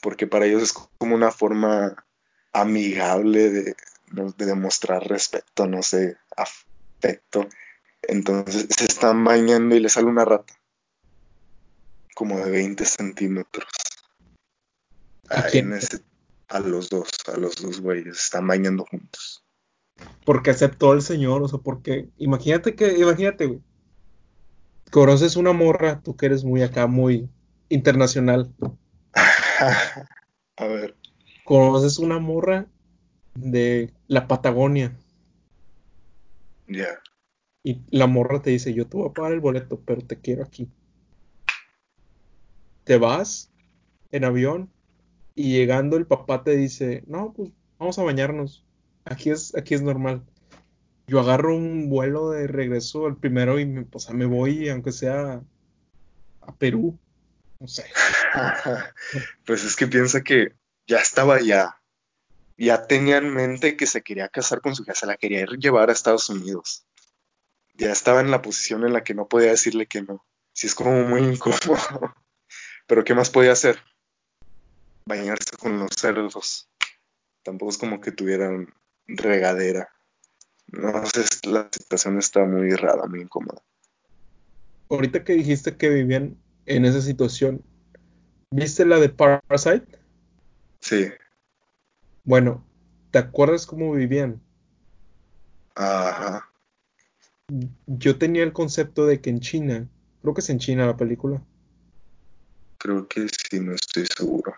porque 0.00 0.26
para 0.26 0.46
ellos 0.46 0.62
es 0.62 0.72
como 0.72 1.14
una 1.14 1.30
forma 1.30 2.04
amigable 2.52 3.50
de, 3.50 3.76
de 4.10 4.46
demostrar 4.46 5.06
respeto, 5.06 5.66
no 5.66 5.82
sé, 5.82 6.16
afecto. 6.36 7.48
Entonces 8.02 8.66
se 8.76 8.84
están 8.84 9.24
bañando 9.24 9.74
y 9.74 9.80
le 9.80 9.88
sale 9.88 10.06
una 10.06 10.24
rata. 10.24 10.54
Como 12.14 12.38
de 12.38 12.50
20 12.50 12.84
centímetros. 12.84 13.66
¿A 15.28 15.48
en 15.52 15.72
ese- 15.74 16.02
a 16.48 16.60
los 16.60 16.88
dos, 16.88 17.08
a 17.32 17.36
los 17.36 17.56
dos 17.56 17.80
güeyes. 17.80 18.16
Están 18.18 18.46
bañando 18.46 18.84
juntos. 18.84 19.44
Porque 20.24 20.50
aceptó 20.50 20.92
el 20.92 21.02
señor, 21.02 21.42
o 21.42 21.48
sea, 21.48 21.58
porque 21.58 22.08
imagínate 22.18 22.74
que, 22.74 22.98
imagínate, 22.98 23.46
güey, 23.46 23.60
conoces 24.90 25.36
una 25.36 25.52
morra, 25.52 26.00
tú 26.02 26.16
que 26.16 26.26
eres 26.26 26.44
muy 26.44 26.62
acá, 26.62 26.86
muy 26.86 27.28
internacional, 27.68 28.52
a 30.56 30.66
ver. 30.66 30.96
conoces 31.44 31.98
una 31.98 32.18
morra 32.18 32.66
de 33.34 33.92
la 34.06 34.26
Patagonia 34.28 34.96
Ya. 36.68 37.00
Y 37.66 37.82
la 37.90 38.06
morra 38.06 38.40
te 38.40 38.50
dice, 38.50 38.72
yo 38.72 38.86
te 38.86 38.96
voy 38.96 39.08
a 39.08 39.12
pagar 39.12 39.32
el 39.32 39.40
boleto, 39.40 39.80
pero 39.84 40.00
te 40.00 40.20
quiero 40.20 40.44
aquí. 40.44 40.68
Te 42.84 42.96
vas 42.96 43.50
en 44.12 44.24
avión 44.24 44.70
y 45.34 45.50
llegando 45.50 45.96
el 45.96 46.06
papá 46.06 46.44
te 46.44 46.56
dice, 46.56 47.02
no, 47.08 47.32
pues 47.32 47.50
vamos 47.76 47.98
a 47.98 48.04
bañarnos, 48.04 48.64
aquí 49.04 49.30
es, 49.30 49.52
aquí 49.56 49.74
es 49.74 49.82
normal. 49.82 50.22
Yo 51.08 51.18
agarro 51.18 51.56
un 51.56 51.90
vuelo 51.90 52.30
de 52.30 52.46
regreso 52.46 53.08
el 53.08 53.16
primero 53.16 53.58
y 53.58 53.66
me, 53.66 53.80
o 53.80 54.14
me 54.14 54.26
voy, 54.26 54.68
aunque 54.68 54.92
sea 54.92 55.42
a 56.42 56.54
Perú, 56.54 56.96
no 57.58 57.66
sé. 57.66 57.86
Pues 59.44 59.64
es 59.64 59.74
que 59.74 59.88
piensa 59.88 60.22
que 60.22 60.52
ya 60.86 60.98
estaba 60.98 61.40
ya. 61.40 61.80
Ya 62.56 62.86
tenía 62.86 63.16
en 63.16 63.34
mente 63.34 63.76
que 63.76 63.86
se 63.86 64.02
quería 64.02 64.28
casar 64.28 64.60
con 64.60 64.76
su 64.76 64.84
hija, 64.84 64.94
se 64.94 65.06
la 65.06 65.16
quería 65.16 65.40
ir 65.40 65.58
llevar 65.58 65.90
a 65.90 65.92
Estados 65.92 66.30
Unidos. 66.30 66.86
Ya 67.76 67.92
estaba 67.92 68.20
en 68.20 68.30
la 68.30 68.42
posición 68.42 68.84
en 68.84 68.92
la 68.92 69.04
que 69.04 69.14
no 69.14 69.28
podía 69.28 69.50
decirle 69.50 69.86
que 69.86 70.02
no. 70.02 70.24
Sí, 70.52 70.66
es 70.66 70.74
como 70.74 71.04
muy 71.04 71.22
incómodo. 71.22 71.60
Pero 72.86 73.04
¿qué 73.04 73.14
más 73.14 73.30
podía 73.30 73.52
hacer? 73.52 73.78
Bañarse 75.06 75.56
con 75.58 75.78
los 75.78 75.90
cerdos. 75.96 76.70
Tampoco 77.42 77.70
es 77.70 77.78
como 77.78 78.00
que 78.00 78.12
tuvieran 78.12 78.72
regadera. 79.06 79.88
No 80.68 81.04
sé, 81.06 81.24
la 81.48 81.68
situación 81.72 82.18
está 82.18 82.44
muy 82.44 82.74
rara, 82.74 83.06
muy 83.06 83.20
incómoda. 83.20 83.62
Ahorita 84.88 85.24
que 85.24 85.34
dijiste 85.34 85.76
que 85.76 85.88
vivían 85.90 86.36
en 86.66 86.84
esa 86.84 87.00
situación, 87.00 87.62
¿viste 88.50 88.84
la 88.84 88.98
de 88.98 89.08
Parasite? 89.08 89.98
Sí, 90.80 91.08
Bueno, 92.24 92.64
¿te 93.10 93.18
acuerdas 93.18 93.66
cómo 93.66 93.92
vivían? 93.92 94.40
ajá, 95.74 96.48
Yo 97.86 98.18
tenía 98.18 98.42
el 98.42 98.52
concepto 98.52 99.06
de 99.06 99.20
que 99.20 99.30
en 99.30 99.40
China, 99.40 99.88
creo 100.20 100.34
que 100.34 100.40
es 100.40 100.50
en 100.50 100.58
China 100.58 100.86
la 100.86 100.96
película, 100.96 101.42
creo 102.78 103.06
que 103.06 103.26
sí, 103.28 103.60
no 103.60 103.72
estoy 103.72 104.06
seguro. 104.16 104.54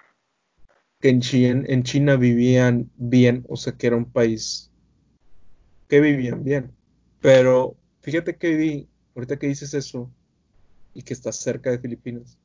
que 1.00 1.10
en 1.10 1.20
China, 1.20 1.64
en 1.66 1.82
China 1.82 2.16
vivían 2.16 2.90
bien, 2.96 3.44
o 3.48 3.56
sea 3.56 3.74
que 3.74 3.86
era 3.88 3.96
un 3.96 4.10
país 4.10 4.70
que 5.88 6.00
vivían 6.00 6.42
bien. 6.44 6.72
Pero 7.20 7.76
fíjate 8.02 8.36
que 8.36 8.54
vi, 8.54 8.88
ahorita 9.14 9.38
que 9.38 9.48
dices 9.48 9.74
eso, 9.74 10.10
y 10.94 11.02
que 11.02 11.14
estás 11.14 11.36
cerca 11.36 11.70
de 11.70 11.78
Filipinas, 11.78 12.38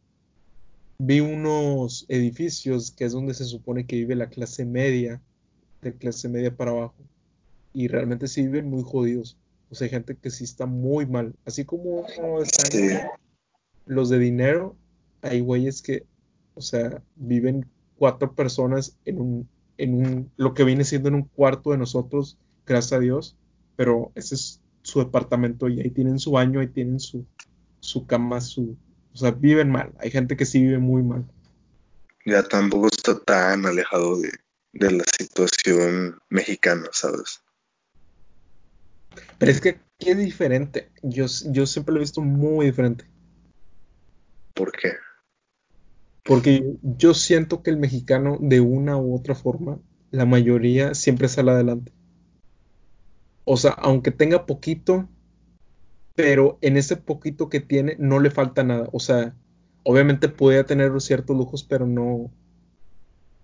vi 0.97 1.21
unos 1.21 2.05
edificios 2.09 2.91
que 2.91 3.05
es 3.05 3.13
donde 3.13 3.33
se 3.33 3.45
supone 3.45 3.85
que 3.85 3.95
vive 3.95 4.15
la 4.15 4.29
clase 4.29 4.65
media, 4.65 5.21
de 5.81 5.95
clase 5.95 6.29
media 6.29 6.55
para 6.55 6.71
abajo, 6.71 6.97
y 7.73 7.87
realmente 7.87 8.27
sí 8.27 8.43
viven 8.43 8.69
muy 8.69 8.83
jodidos. 8.83 9.37
O 9.73 9.75
sea, 9.75 9.85
hay 9.85 9.89
gente 9.89 10.15
que 10.15 10.29
sí 10.29 10.43
está 10.43 10.67
muy 10.67 11.07
mal. 11.07 11.33
Así 11.45 11.65
como 11.65 12.05
están 12.43 12.71
Sí, 12.71 12.89
los 13.87 14.09
de 14.09 14.19
dinero, 14.19 14.77
hay 15.23 15.39
güeyes 15.39 15.81
que, 15.81 16.05
o 16.53 16.61
sea, 16.61 17.01
viven 17.15 17.65
cuatro 17.97 18.35
personas 18.35 18.95
en 19.05 19.19
un, 19.19 19.49
en 19.79 19.95
un, 19.95 20.31
lo 20.37 20.53
que 20.53 20.63
viene 20.63 20.83
siendo 20.83 21.09
en 21.09 21.15
un 21.15 21.23
cuarto 21.23 21.71
de 21.71 21.79
nosotros, 21.79 22.37
gracias 22.67 22.93
a 22.93 22.99
Dios, 22.99 23.35
pero 23.75 24.11
ese 24.13 24.35
es 24.35 24.61
su 24.83 24.99
departamento 24.99 25.67
y 25.67 25.81
ahí 25.81 25.89
tienen 25.89 26.19
su 26.19 26.29
baño, 26.29 26.59
ahí 26.59 26.67
tienen 26.67 26.99
su, 26.99 27.25
su 27.79 28.05
cama, 28.05 28.41
su, 28.41 28.77
o 29.11 29.17
sea, 29.17 29.31
viven 29.31 29.71
mal. 29.71 29.91
Hay 29.97 30.11
gente 30.11 30.37
que 30.37 30.45
sí 30.45 30.61
vive 30.61 30.77
muy 30.77 31.01
mal. 31.01 31.25
ya 32.27 32.43
tampoco 32.43 32.89
está 32.89 33.17
tan 33.17 33.65
alejado 33.65 34.21
de, 34.21 34.29
de 34.73 34.91
la 34.91 35.03
situación 35.17 36.19
mexicana, 36.29 36.89
¿sabes? 36.91 37.42
Pero 39.37 39.51
es 39.51 39.61
que 39.61 39.69
aquí 39.69 40.09
es 40.09 40.17
diferente. 40.17 40.91
Yo, 41.01 41.25
yo 41.51 41.65
siempre 41.65 41.93
lo 41.93 41.99
he 41.99 42.03
visto 42.03 42.21
muy 42.21 42.65
diferente. 42.65 43.05
¿Por 44.53 44.71
qué? 44.71 44.91
Porque 46.23 46.77
yo 46.81 47.13
siento 47.13 47.63
que 47.63 47.69
el 47.69 47.77
mexicano, 47.77 48.37
de 48.39 48.61
una 48.61 48.97
u 48.97 49.15
otra 49.15 49.35
forma, 49.35 49.79
la 50.11 50.25
mayoría 50.25 50.93
siempre 50.93 51.27
sale 51.27 51.51
adelante. 51.51 51.91
O 53.45 53.57
sea, 53.57 53.71
aunque 53.71 54.11
tenga 54.11 54.45
poquito, 54.45 55.09
pero 56.15 56.57
en 56.61 56.77
ese 56.77 56.95
poquito 56.95 57.49
que 57.49 57.59
tiene 57.59 57.95
no 57.99 58.19
le 58.19 58.31
falta 58.31 58.63
nada. 58.63 58.87
O 58.93 58.99
sea, 58.99 59.35
obviamente 59.83 60.29
puede 60.29 60.63
tener 60.63 60.99
ciertos 61.01 61.35
lujos, 61.35 61.63
pero 61.63 61.85
no, 61.85 62.31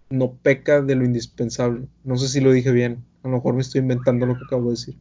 no 0.09 0.33
peca 0.33 0.81
de 0.81 0.95
lo 0.95 1.03
indispensable. 1.03 1.87
No 2.03 2.17
sé 2.17 2.29
si 2.29 2.39
lo 2.39 2.51
dije 2.51 2.71
bien. 2.71 3.03
A 3.23 3.27
lo 3.27 3.35
mejor 3.35 3.55
me 3.55 3.61
estoy 3.61 3.81
inventando 3.81 4.25
lo 4.25 4.35
que 4.35 4.45
acabo 4.45 4.65
de 4.65 4.71
decir. 4.71 4.95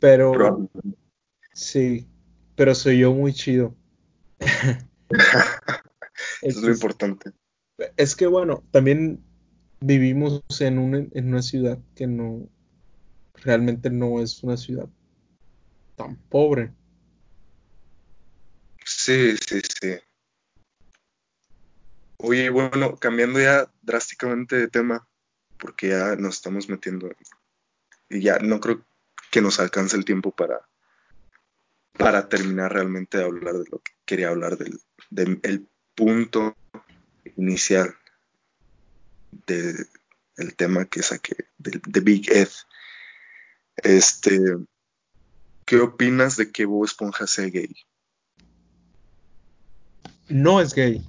Pero 0.00 0.68
sí, 1.52 2.06
pero 2.56 2.74
soy 2.74 3.00
yo 3.00 3.12
muy 3.12 3.32
chido. 3.32 3.74
Eso 6.42 6.58
es 6.58 6.62
lo 6.62 6.70
importante. 6.70 7.32
Es 7.96 8.16
que 8.16 8.26
bueno, 8.26 8.64
también 8.70 9.24
vivimos 9.80 10.42
en 10.60 10.78
una, 10.78 10.98
en 10.98 11.28
una 11.28 11.42
ciudad 11.42 11.78
que 11.94 12.06
no, 12.06 12.48
realmente 13.34 13.90
no 13.90 14.20
es 14.20 14.42
una 14.42 14.56
ciudad 14.56 14.88
tan 15.96 16.16
pobre. 16.28 16.72
Sí, 18.84 19.36
sí, 19.36 19.60
sí. 19.80 19.96
Oye, 22.18 22.50
bueno, 22.50 22.96
cambiando 22.96 23.40
ya 23.40 23.70
drásticamente 23.82 24.56
de 24.56 24.68
tema, 24.68 25.06
porque 25.58 25.88
ya 25.88 26.16
nos 26.16 26.36
estamos 26.36 26.68
metiendo 26.68 27.10
y 28.08 28.20
ya 28.22 28.38
no 28.38 28.58
creo 28.58 28.84
que 29.30 29.40
nos 29.40 29.60
alcance 29.60 29.96
el 29.96 30.04
tiempo 30.04 30.30
para, 30.30 30.68
para 31.96 32.28
terminar 32.28 32.72
realmente 32.72 33.18
de 33.18 33.24
hablar 33.24 33.54
de 33.54 33.64
lo 33.70 33.78
que 33.80 33.92
quería 34.04 34.28
hablar 34.28 34.56
del, 34.56 34.80
del 35.10 35.40
el 35.42 35.68
punto 35.94 36.56
inicial 37.36 37.94
del 39.46 39.88
el 40.36 40.54
tema 40.54 40.84
que 40.84 41.02
saqué, 41.02 41.36
de 41.58 42.00
Big 42.00 42.30
Ed. 42.30 42.48
Este, 43.76 44.40
¿qué 45.64 45.80
opinas 45.80 46.36
de 46.36 46.50
que 46.52 46.64
Bob 46.64 46.84
Esponja 46.84 47.26
sea 47.26 47.46
gay? 47.46 47.74
No 50.28 50.60
es 50.60 50.74
gay. 50.74 51.04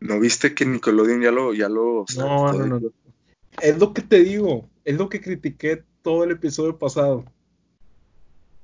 ¿No 0.00 0.20
viste 0.20 0.54
que 0.54 0.64
Nickelodeon 0.64 1.20
ya 1.20 1.32
lo, 1.32 1.52
ya 1.54 1.68
lo 1.68 2.04
No, 2.16 2.52
no, 2.52 2.58
de 2.58 2.68
no. 2.68 2.80
Es 3.60 3.78
lo 3.78 3.92
que 3.92 4.02
te 4.02 4.20
digo. 4.22 4.70
Es 4.84 4.96
lo 4.96 5.08
que 5.08 5.20
critiqué 5.20 5.84
todo 6.02 6.24
el 6.24 6.32
episodio 6.32 6.78
pasado. 6.78 7.24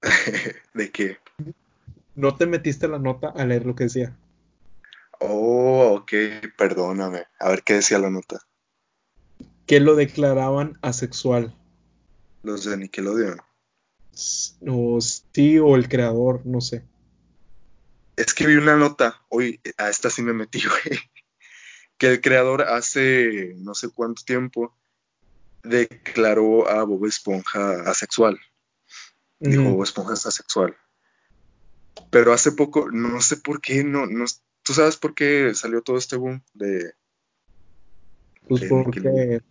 de 0.75 0.91
que, 0.91 1.19
No 2.15 2.37
te 2.37 2.47
metiste 2.47 2.89
la 2.89 2.99
nota 2.99 3.29
a 3.29 3.45
leer 3.45 3.67
lo 3.67 3.75
que 3.75 3.85
decía. 3.85 4.17
oh, 5.21 5.95
ok, 6.01 6.13
perdóname. 6.57 7.25
A 7.39 7.49
ver 7.49 7.63
qué 7.63 7.75
decía 7.75 7.99
la 7.99 8.11
nota. 8.11 8.41
Que 9.67 9.81
lo 9.81 9.95
declaraban 9.95 10.79
asexual. 10.83 11.55
Los 12.43 12.65
de 12.65 12.77
Nickelodeon. 12.77 13.41
O 14.69 15.01
sí, 15.01 15.59
o 15.59 15.77
el 15.77 15.89
creador, 15.89 16.43
no 16.45 16.61
sé. 16.61 16.85
Es 18.17 18.33
que 18.33 18.47
vi 18.47 18.55
una 18.55 18.77
nota, 18.77 19.23
hoy 19.29 19.61
a 19.77 19.89
esta 19.89 20.11
sí 20.11 20.23
me 20.23 20.33
metí, 20.33 20.63
güey, 20.87 21.01
que 21.99 22.09
el 22.09 22.21
creador 22.21 22.63
hace 22.63 23.55
no 23.57 23.75
sé 23.75 23.89
cuánto 23.89 24.23
tiempo 24.25 24.77
declaró 25.65 26.69
a 26.69 26.85
Bob 26.85 27.07
Esponja 27.07 27.83
asexual. 27.91 28.39
Dijo. 29.41 29.63
Bob 29.63 29.83
Esponja 29.83 30.15
es 30.15 30.27
asexual. 30.27 30.77
Pero 32.11 32.33
hace 32.33 32.53
poco, 32.53 32.91
no 32.91 33.21
sé 33.21 33.37
por 33.37 33.61
qué, 33.61 33.83
no, 33.83 34.07
no, 34.07 34.25
¿tú 34.63 34.73
sabes 34.75 34.97
por 34.97 35.15
qué 35.15 35.55
salió 35.55 35.83
todo 35.83 35.97
este 35.97 36.17
boom 36.17 36.43
de, 36.53 36.93
Pues 38.49 38.63
de 38.63 38.69
Nickelodeon? 38.69 38.85
porque 38.85 39.43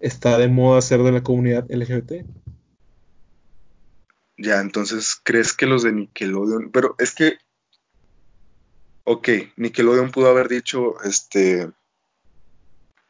está 0.00 0.38
de 0.38 0.48
moda 0.48 0.82
ser 0.82 1.02
de 1.02 1.12
la 1.12 1.22
comunidad 1.22 1.66
LGBT. 1.70 2.24
Ya, 4.36 4.60
entonces, 4.60 5.16
¿crees 5.22 5.52
que 5.52 5.66
los 5.66 5.84
de 5.84 5.92
Nickelodeon? 5.92 6.70
Pero 6.72 6.96
es 6.98 7.14
que, 7.14 7.38
ok, 9.04 9.28
Nickelodeon 9.56 10.10
pudo 10.10 10.28
haber 10.28 10.48
dicho, 10.48 11.00
este, 11.04 11.70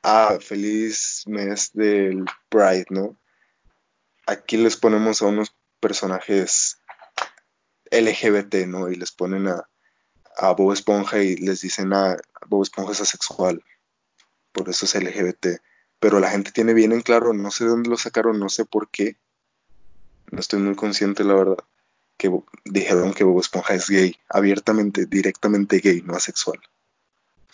ah, 0.02 0.38
feliz 0.40 1.24
mes 1.26 1.70
del 1.72 2.24
Pride, 2.48 2.86
¿no? 2.90 3.16
Aquí 4.26 4.56
les 4.56 4.76
ponemos 4.76 5.22
a 5.22 5.26
unos 5.26 5.54
personajes 5.80 6.78
LGBT, 7.90 8.66
¿no? 8.66 8.88
Y 8.88 8.96
les 8.96 9.12
ponen 9.12 9.48
a, 9.48 9.68
a 10.36 10.52
Bob 10.52 10.72
Esponja 10.72 11.22
y 11.22 11.36
les 11.36 11.60
dicen 11.60 11.92
a 11.92 12.16
Bob 12.46 12.62
Esponja 12.62 12.92
es 12.92 13.00
asexual, 13.00 13.64
por 14.52 14.68
eso 14.68 14.86
es 14.86 14.94
LGBT. 14.94 15.60
Pero 15.98 16.18
la 16.18 16.30
gente 16.30 16.50
tiene 16.50 16.74
bien 16.74 16.92
en 16.92 17.02
claro, 17.02 17.32
no 17.32 17.50
sé 17.50 17.64
de 17.64 17.70
dónde 17.70 17.90
lo 17.90 17.96
sacaron, 17.96 18.40
no 18.40 18.48
sé 18.48 18.64
por 18.64 18.90
qué, 18.90 19.16
no 20.30 20.40
estoy 20.40 20.60
muy 20.60 20.74
consciente, 20.74 21.24
la 21.24 21.34
verdad, 21.34 21.58
que 22.16 22.30
dijeron 22.64 23.12
que 23.12 23.24
Bob 23.24 23.40
Esponja 23.40 23.74
es 23.74 23.88
gay, 23.88 24.16
abiertamente, 24.28 25.06
directamente 25.06 25.78
gay, 25.78 26.02
no 26.02 26.14
asexual. 26.16 26.60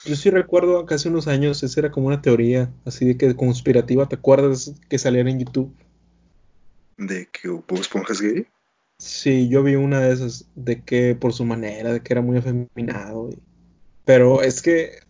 Yo 0.04 0.16
sí 0.16 0.30
recuerdo 0.30 0.86
que 0.86 0.94
hace 0.94 1.08
unos 1.08 1.26
años, 1.26 1.62
esa 1.62 1.80
era 1.80 1.90
como 1.90 2.06
una 2.06 2.22
teoría 2.22 2.70
así 2.84 3.04
de 3.04 3.16
que 3.16 3.34
conspirativa, 3.34 4.08
¿te 4.08 4.16
acuerdas 4.16 4.74
que 4.88 4.98
salía 4.98 5.22
en 5.22 5.40
YouTube? 5.40 5.74
¿De 6.96 7.26
que 7.26 7.48
Bob 7.48 7.64
Esponja 7.72 8.12
es 8.12 8.20
gay? 8.20 8.46
Sí, 8.98 9.48
yo 9.48 9.62
vi 9.62 9.76
una 9.76 10.00
de 10.00 10.12
esas, 10.12 10.46
de 10.54 10.82
que 10.82 11.14
por 11.14 11.32
su 11.32 11.44
manera, 11.44 11.92
de 11.92 12.00
que 12.00 12.12
era 12.12 12.22
muy 12.22 12.38
afeminado. 12.38 13.30
Pero 14.04 14.42
es 14.42 14.60
que, 14.62 15.00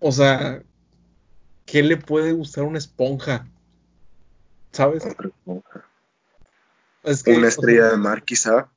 o 0.00 0.12
sea, 0.12 0.62
¿qué 1.66 1.82
le 1.82 1.96
puede 1.96 2.32
gustar 2.32 2.64
una 2.64 2.78
esponja? 2.78 3.46
¿Sabes? 4.72 5.04
Es 7.02 7.22
que, 7.22 7.36
una 7.36 7.48
estrella 7.48 7.88
de 7.90 7.96
mar, 7.96 8.22
quizá. 8.22 8.70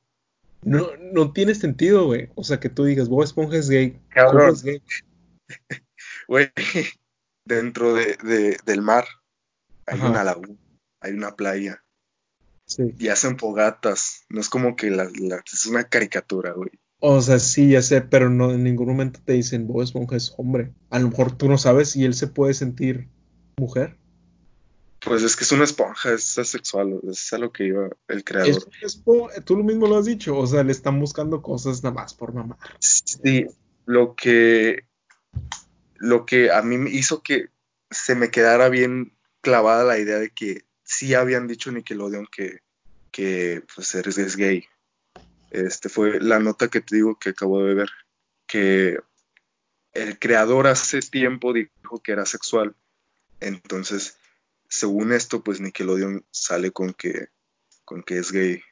No, 0.62 0.88
no 1.12 1.32
tiene 1.32 1.54
sentido, 1.54 2.06
güey. 2.06 2.30
O 2.34 2.44
sea, 2.44 2.60
que 2.60 2.68
tú 2.68 2.84
digas, 2.84 3.08
Bob 3.08 3.24
Esponja 3.24 3.56
es 3.56 3.68
gay. 3.68 4.00
Cabrón. 4.08 4.54
es 4.54 4.62
gay? 4.62 4.82
Güey, 6.28 6.50
dentro 7.44 7.94
de, 7.94 8.56
del 8.64 8.80
mar 8.80 9.04
hay 9.86 10.00
una 10.00 10.24
laguna, 10.24 10.56
hay 11.00 11.12
una 11.12 11.34
playa. 11.34 11.82
Sí. 12.66 12.94
Y 12.98 13.08
hacen 13.08 13.38
fogatas. 13.38 14.24
No 14.28 14.40
es 14.40 14.48
como 14.48 14.76
que 14.76 14.90
la, 14.90 15.04
es 15.04 15.66
una 15.66 15.84
caricatura, 15.84 16.52
güey. 16.52 16.70
O 17.00 17.20
sea, 17.20 17.40
sí, 17.40 17.70
ya 17.70 17.82
sé, 17.82 18.00
pero 18.00 18.30
no 18.30 18.52
en 18.52 18.62
ningún 18.62 18.86
momento 18.86 19.20
te 19.24 19.32
dicen 19.32 19.66
Bob 19.66 19.82
Esponja 19.82 20.16
es 20.16 20.32
hombre. 20.38 20.72
A 20.88 21.00
lo 21.00 21.08
mejor 21.08 21.36
tú 21.36 21.48
no 21.48 21.58
sabes 21.58 21.96
y 21.96 22.04
él 22.04 22.14
se 22.14 22.28
puede 22.28 22.54
sentir 22.54 23.08
mujer. 23.58 23.98
Pues 25.04 25.22
es 25.22 25.34
que 25.34 25.44
es 25.44 25.52
una 25.52 25.64
esponja, 25.64 26.12
es 26.12 26.38
asexual, 26.38 27.00
es 27.08 27.32
a 27.32 27.38
lo 27.38 27.52
que 27.52 27.64
iba 27.64 27.88
el 28.08 28.22
creador. 28.22 28.68
tú 29.44 29.56
lo 29.56 29.64
mismo 29.64 29.88
lo 29.88 29.98
has 29.98 30.06
dicho, 30.06 30.36
o 30.36 30.46
sea, 30.46 30.62
le 30.62 30.72
están 30.72 31.00
buscando 31.00 31.42
cosas 31.42 31.82
nada 31.82 31.94
más 31.94 32.14
por 32.14 32.32
mamar. 32.32 32.58
Sí, 32.78 33.46
lo 33.84 34.14
que, 34.14 34.84
lo 35.96 36.24
que 36.24 36.52
a 36.52 36.62
mí 36.62 36.78
me 36.78 36.90
hizo 36.90 37.22
que 37.22 37.48
se 37.90 38.14
me 38.14 38.30
quedara 38.30 38.68
bien 38.68 39.16
clavada 39.40 39.84
la 39.84 39.98
idea 39.98 40.18
de 40.18 40.30
que 40.30 40.64
sí 40.84 41.14
habían 41.14 41.48
dicho 41.48 41.72
Nickelodeon 41.72 42.26
que, 42.26 42.60
que 43.10 43.64
pues 43.74 43.94
eres 43.96 44.18
es 44.18 44.36
gay. 44.36 44.64
Este 45.50 45.88
fue 45.88 46.20
la 46.20 46.38
nota 46.38 46.68
que 46.68 46.80
te 46.80 46.96
digo 46.96 47.18
que 47.18 47.30
acabo 47.30 47.62
de 47.64 47.74
ver, 47.74 47.90
que 48.46 48.98
el 49.92 50.18
creador 50.18 50.68
hace 50.68 51.00
tiempo 51.00 51.52
dijo 51.52 52.00
que 52.02 52.12
era 52.12 52.24
sexual. 52.24 52.74
Entonces, 53.40 54.16
según 54.72 55.12
esto, 55.12 55.44
pues 55.44 55.60
Nickelodeon 55.60 56.24
sale 56.30 56.70
con 56.70 56.94
que, 56.94 57.26
con 57.84 58.02
que 58.02 58.16
es 58.16 58.32
gay. 58.32 58.62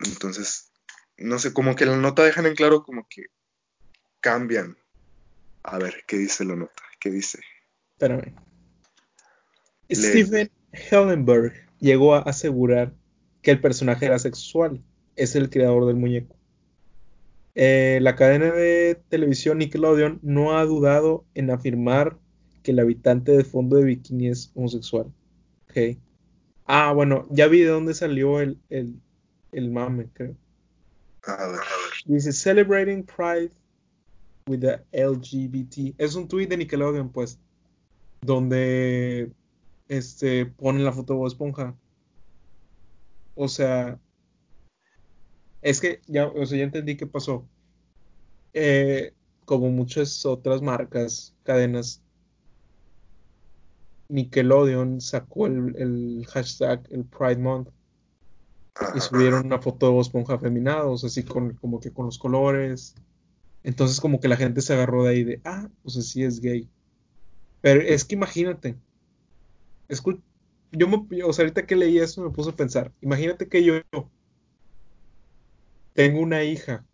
Entonces, 0.00 0.72
no 1.16 1.38
sé, 1.38 1.52
como 1.52 1.76
que 1.76 1.86
la 1.86 1.96
nota 1.96 2.24
dejan 2.24 2.46
en 2.46 2.56
claro 2.56 2.82
como 2.82 3.06
que 3.08 3.26
cambian. 4.18 4.76
A 5.62 5.78
ver, 5.78 6.02
¿qué 6.08 6.18
dice 6.18 6.44
la 6.44 6.56
nota? 6.56 6.82
¿Qué 6.98 7.10
dice? 7.10 7.38
Espérame. 7.92 8.34
Stephen 9.92 10.50
Hellenberg 10.72 11.52
llegó 11.78 12.16
a 12.16 12.22
asegurar 12.22 12.92
que 13.42 13.52
el 13.52 13.60
personaje 13.60 14.06
era 14.06 14.18
sexual. 14.18 14.82
Es 15.14 15.36
el 15.36 15.50
creador 15.50 15.86
del 15.86 15.96
muñeco. 15.96 16.34
Eh, 17.54 18.00
la 18.02 18.16
cadena 18.16 18.50
de 18.50 19.00
televisión 19.08 19.58
Nickelodeon 19.58 20.18
no 20.20 20.58
ha 20.58 20.64
dudado 20.64 21.24
en 21.34 21.52
afirmar 21.52 22.18
que 22.62 22.70
el 22.70 22.78
habitante 22.78 23.32
de 23.32 23.44
fondo 23.44 23.76
de 23.76 23.84
bikini 23.84 24.28
es 24.28 24.50
homosexual. 24.54 25.12
Ok. 25.68 25.98
Ah, 26.66 26.92
bueno, 26.92 27.26
ya 27.30 27.48
vi 27.48 27.60
de 27.60 27.70
dónde 27.70 27.94
salió 27.94 28.40
el, 28.40 28.58
el, 28.70 29.70
mame, 29.70 30.08
creo. 30.12 30.36
Dice 32.06 32.32
Celebrating 32.32 33.04
Pride 33.04 33.50
with 34.46 34.60
the 34.60 34.80
LGBT. 34.92 35.94
Es 35.98 36.14
un 36.14 36.28
tweet 36.28 36.46
de 36.46 36.56
Nickelodeon, 36.56 37.10
pues. 37.10 37.38
Donde 38.22 39.32
este 39.88 40.46
ponen 40.46 40.84
la 40.84 40.92
foto 40.92 41.12
de 41.12 41.18
Bob 41.18 41.26
Esponja. 41.26 41.76
O 43.34 43.48
sea. 43.48 43.98
Es 45.60 45.80
que 45.80 46.00
ya, 46.06 46.26
o 46.26 46.46
sea, 46.46 46.58
ya 46.58 46.64
entendí 46.64 46.96
qué 46.96 47.06
pasó. 47.06 47.46
Eh, 48.52 49.12
como 49.44 49.70
muchas 49.70 50.24
otras 50.24 50.62
marcas, 50.62 51.34
cadenas, 51.42 52.02
Nickelodeon 54.12 55.00
sacó 55.00 55.46
el, 55.46 56.26
hashtag, 56.28 56.86
el 56.90 57.04
Pride 57.04 57.38
Month, 57.38 57.68
y 58.94 59.00
subieron 59.00 59.46
una 59.46 59.58
foto 59.58 59.90
de 59.90 60.00
Esponja 60.00 60.34
afeminados, 60.34 61.04
así 61.04 61.22
con, 61.22 61.54
como 61.54 61.80
que 61.80 61.92
con 61.92 62.06
los 62.06 62.18
colores. 62.18 62.94
Entonces 63.62 64.00
como 64.00 64.20
que 64.20 64.28
la 64.28 64.36
gente 64.36 64.60
se 64.60 64.74
agarró 64.74 65.04
de 65.04 65.10
ahí 65.10 65.24
de, 65.24 65.40
ah, 65.44 65.68
pues 65.82 65.96
así 65.96 66.24
es 66.24 66.40
gay. 66.40 66.68
Pero 67.62 67.80
es 67.80 68.04
que 68.04 68.14
imagínate, 68.14 68.76
yo 70.72 70.88
me, 70.88 71.22
o 71.22 71.32
sea, 71.32 71.44
ahorita 71.44 71.66
que 71.66 71.76
leí 71.76 71.98
eso 71.98 72.22
me 72.22 72.30
puse 72.30 72.50
a 72.50 72.56
pensar, 72.56 72.92
imagínate 73.00 73.48
que 73.48 73.64
yo 73.64 73.74
tengo 75.94 76.20
una 76.20 76.42
hija, 76.44 76.84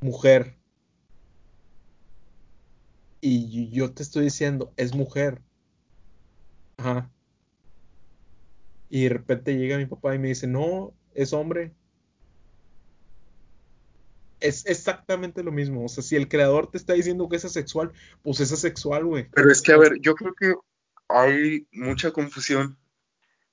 mujer, 0.00 0.56
y 3.28 3.70
yo 3.70 3.92
te 3.92 4.02
estoy 4.02 4.24
diciendo, 4.24 4.72
es 4.76 4.94
mujer. 4.94 5.40
Ajá. 6.76 7.10
Y 8.88 9.04
de 9.04 9.08
repente 9.08 9.56
llega 9.56 9.78
mi 9.78 9.86
papá 9.86 10.14
y 10.14 10.18
me 10.18 10.28
dice, 10.28 10.46
no, 10.46 10.94
es 11.14 11.32
hombre. 11.32 11.72
Es 14.38 14.66
exactamente 14.66 15.42
lo 15.42 15.50
mismo. 15.50 15.84
O 15.84 15.88
sea, 15.88 16.04
si 16.04 16.14
el 16.14 16.28
creador 16.28 16.70
te 16.70 16.78
está 16.78 16.92
diciendo 16.92 17.28
que 17.28 17.36
es 17.36 17.44
asexual, 17.44 17.92
pues 18.22 18.40
es 18.40 18.52
asexual, 18.52 19.04
güey. 19.04 19.28
Pero 19.32 19.50
es 19.50 19.60
que, 19.60 19.72
a 19.72 19.78
ver, 19.78 19.98
yo 20.00 20.14
creo 20.14 20.34
que 20.34 20.54
hay 21.08 21.66
mucha 21.72 22.12
confusión. 22.12 22.78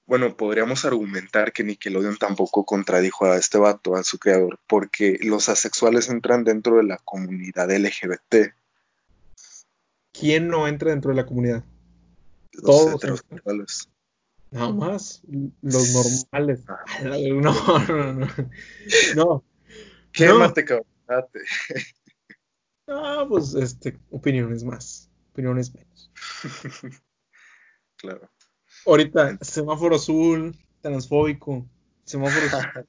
Bueno, 0.05 0.35
podríamos 0.35 0.83
argumentar 0.83 1.53
que 1.53 1.63
Nickelodeon 1.63 2.17
tampoco 2.17 2.65
contradijo 2.65 3.25
a 3.25 3.37
este 3.37 3.57
vato, 3.57 3.95
a 3.95 4.03
su 4.03 4.19
creador, 4.19 4.59
porque 4.67 5.17
los 5.21 5.47
asexuales 5.47 6.09
entran 6.09 6.43
dentro 6.43 6.77
de 6.77 6.83
la 6.83 6.97
comunidad 6.97 7.71
LGBT. 7.71 8.53
¿Quién 10.13 10.47
no 10.47 10.67
entra 10.67 10.91
dentro 10.91 11.11
de 11.11 11.17
la 11.17 11.25
comunidad? 11.25 11.63
Los 12.53 12.63
Todos 12.63 12.95
heterosexuales. 12.95 13.89
Nada 14.51 14.71
más, 14.71 15.23
los 15.61 15.93
normales. 16.31 16.63
Ah. 16.67 16.85
No, 17.03 17.79
no, 17.87 18.13
no. 18.13 18.27
No. 19.15 19.43
Quémate, 20.11 20.63
cabrón. 20.63 20.87
No, 22.85 23.27
pues, 23.29 23.55
este, 23.55 23.97
opiniones 24.11 24.65
más, 24.65 25.09
opiniones 25.31 25.73
menos. 25.73 26.11
claro. 27.95 28.29
Ahorita, 28.85 29.37
semáforo 29.39 29.95
azul, 29.95 30.53
transfóbico, 30.81 31.65
semáforo 32.03 32.45
azul. 32.45 32.87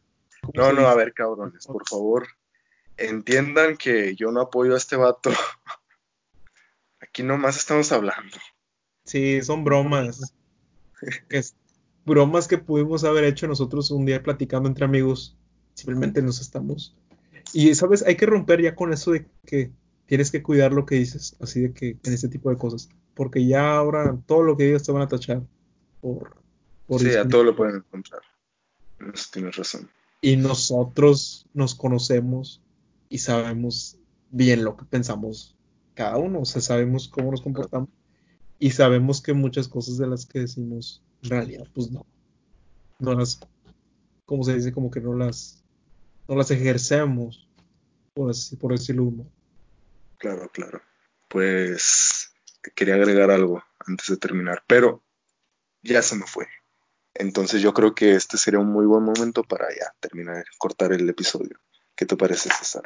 No, 0.53 0.72
no, 0.72 0.89
a 0.89 0.97
ver, 0.97 1.14
cabrones, 1.14 1.66
por 1.68 1.89
favor, 1.89 2.27
entiendan 2.97 3.77
que 3.77 4.16
yo 4.16 4.33
no 4.33 4.41
apoyo 4.41 4.75
a 4.75 4.79
este 4.79 4.97
vato 4.97 5.31
Aquí 7.15 7.23
nomás 7.23 7.57
estamos 7.57 7.93
hablando. 7.93 8.37
Sí, 9.05 9.41
son 9.41 9.62
bromas. 9.62 10.35
bromas 12.05 12.49
que 12.49 12.59
pudimos 12.59 13.05
haber 13.05 13.23
hecho 13.23 13.47
nosotros 13.47 13.93
un 13.93 14.05
día 14.05 14.21
platicando 14.21 14.69
entre 14.69 14.85
amigos. 14.85 15.37
Simplemente 15.75 16.23
nos 16.23 16.41
estamos. 16.41 16.97
Y, 17.53 17.73
¿sabes? 17.77 18.03
Hay 18.03 18.17
que 18.17 18.27
romper 18.27 18.61
ya 18.61 18.75
con 18.75 18.93
eso 18.93 19.12
de 19.12 19.29
que 19.47 19.71
tienes 20.07 20.33
que 20.33 20.43
cuidar 20.43 20.73
lo 20.73 20.87
que 20.87 20.97
dices. 20.97 21.37
Así 21.41 21.61
de 21.61 21.73
que 21.73 21.97
en 22.03 22.12
este 22.12 22.27
tipo 22.27 22.51
de 22.51 22.59
cosas. 22.59 22.89
Porque 23.15 23.47
ya 23.47 23.77
ahora 23.77 24.19
todo 24.27 24.43
lo 24.43 24.57
que 24.57 24.65
digas 24.65 24.83
te 24.83 24.91
van 24.91 25.03
a 25.03 25.09
tachar. 25.09 25.41
Por, 26.01 26.35
sí, 26.99 27.15
a 27.15 27.29
todo 27.29 27.45
lo 27.45 27.55
pueden 27.55 27.77
encontrar. 27.77 28.23
Eso 29.15 29.29
tienes 29.33 29.55
razón. 29.55 29.89
Y 30.21 30.37
nosotros 30.37 31.47
nos 31.55 31.77
conocemos 31.77 32.61
y 33.09 33.19
sabemos 33.19 33.99
bien 34.33 34.65
lo 34.65 34.77
que 34.77 34.85
pensamos 34.85 35.55
cada 35.95 36.16
uno, 36.16 36.40
o 36.40 36.45
sea, 36.45 36.61
sabemos 36.61 37.09
cómo 37.09 37.30
nos 37.30 37.40
comportamos 37.40 37.88
y 38.59 38.70
sabemos 38.70 39.22
que 39.22 39.32
muchas 39.32 39.68
cosas 39.68 39.99
de 39.99 40.07
las 40.07 40.26
que 40.26 40.40
decimos 40.40 41.03
en 41.22 41.30
realidad, 41.30 41.66
pues 41.72 41.90
no, 41.90 42.05
no 42.99 43.14
las, 43.14 43.40
como 44.26 44.45
se 44.45 44.55
dice, 44.55 44.72
como 44.72 44.90
que 44.90 45.01
no 45.01 45.14
las, 45.14 45.62
no 46.28 46.36
las 46.36 46.51
ejercemos, 46.51 47.49
por, 48.12 48.30
así, 48.30 48.57
por 48.57 48.72
decirlo 48.72 49.05
uno. 49.05 49.26
Claro, 50.18 50.49
claro. 50.53 50.80
Pues 51.28 52.32
quería 52.74 52.95
agregar 52.95 53.30
algo 53.30 53.62
antes 53.86 54.09
de 54.09 54.16
terminar, 54.16 54.62
pero 54.66 55.03
ya 55.82 56.03
se 56.03 56.16
me 56.16 56.26
fue. 56.26 56.47
Entonces 57.14 57.62
yo 57.62 57.72
creo 57.74 57.95
que 57.95 58.14
este 58.14 58.36
sería 58.38 58.61
un 58.61 58.72
muy 58.72 58.86
buen 58.86 59.05
momento 59.05 59.45
para 59.45 59.68
ya 59.70 59.95
terminar, 60.01 60.45
cortar 60.59 60.92
el 60.92 61.09
episodio. 61.09 61.61
¿Qué 61.95 62.07
te 62.07 62.16
parece, 62.16 62.51
César? 62.51 62.82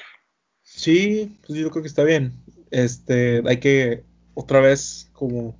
Sí, 0.62 1.38
pues 1.46 1.59
yo 1.59 1.70
creo 1.70 1.82
que 1.82 1.88
está 1.88 2.04
bien. 2.04 2.32
Este, 2.70 3.42
hay 3.46 3.58
que 3.58 4.04
otra 4.34 4.60
vez, 4.60 5.10
como 5.12 5.56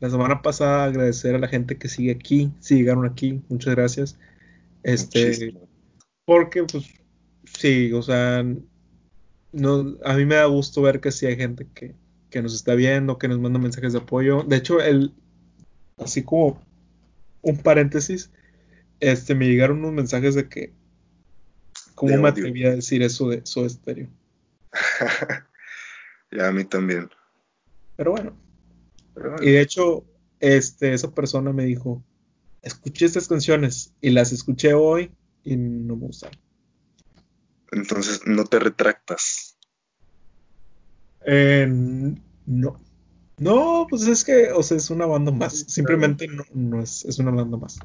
la 0.00 0.10
semana 0.10 0.42
pasada, 0.42 0.84
agradecer 0.84 1.34
a 1.34 1.38
la 1.38 1.48
gente 1.48 1.76
que 1.76 1.88
sigue 1.88 2.12
aquí, 2.12 2.52
si 2.60 2.76
llegaron 2.76 3.06
aquí, 3.06 3.42
muchas 3.48 3.74
gracias. 3.74 4.18
Este, 4.82 5.26
Muchísimo. 5.26 5.68
porque 6.24 6.62
pues 6.64 6.86
sí, 7.44 7.92
o 7.92 8.02
sea, 8.02 8.44
no, 9.52 9.96
a 10.04 10.14
mí 10.14 10.24
me 10.24 10.36
da 10.36 10.44
gusto 10.44 10.82
ver 10.82 11.00
que 11.00 11.10
sí 11.10 11.26
hay 11.26 11.36
gente 11.36 11.66
que, 11.74 11.94
que 12.30 12.42
nos 12.42 12.54
está 12.54 12.74
viendo, 12.74 13.18
que 13.18 13.28
nos 13.28 13.40
manda 13.40 13.58
mensajes 13.58 13.92
de 13.92 14.00
apoyo. 14.00 14.42
De 14.42 14.56
hecho, 14.56 14.80
el, 14.80 15.12
así 15.98 16.22
como 16.22 16.62
un 17.42 17.56
paréntesis, 17.58 18.30
este, 19.00 19.34
me 19.34 19.46
llegaron 19.46 19.78
unos 19.78 19.92
mensajes 19.92 20.34
de 20.34 20.48
que, 20.48 20.72
¿cómo 21.94 22.12
De 22.12 22.18
me 22.18 22.28
atreví 22.28 22.64
a 22.64 22.76
decir 22.76 23.02
eso 23.02 23.30
de 23.30 23.40
Soda 23.44 23.68
Stereo? 23.68 24.08
ya 26.30 26.48
a 26.48 26.52
mí 26.52 26.64
también. 26.64 27.10
Pero 27.96 28.12
bueno, 28.12 28.36
Pero 29.14 29.30
bueno, 29.30 29.44
y 29.44 29.52
de 29.52 29.60
hecho, 29.60 30.04
este, 30.40 30.92
esa 30.92 31.14
persona 31.14 31.52
me 31.52 31.64
dijo, 31.64 32.04
escuché 32.62 33.06
estas 33.06 33.28
canciones 33.28 33.94
y 34.00 34.10
las 34.10 34.32
escuché 34.32 34.74
hoy 34.74 35.10
y 35.44 35.56
no 35.56 35.96
me 35.96 36.06
gustaron. 36.06 36.38
entonces 37.72 38.22
no 38.26 38.44
te 38.44 38.58
retractas. 38.58 39.58
Eh, 41.26 41.66
no. 42.46 42.80
No, 43.38 43.86
pues 43.88 44.06
es 44.06 44.24
que, 44.24 44.50
o 44.52 44.62
sea, 44.62 44.76
es 44.78 44.88
una 44.90 45.06
banda 45.06 45.30
más. 45.30 45.66
Simplemente 45.68 46.26
no, 46.26 46.44
no 46.54 46.82
es, 46.82 47.04
es 47.04 47.18
una 47.18 47.30
banda 47.30 47.58
más. 47.58 47.78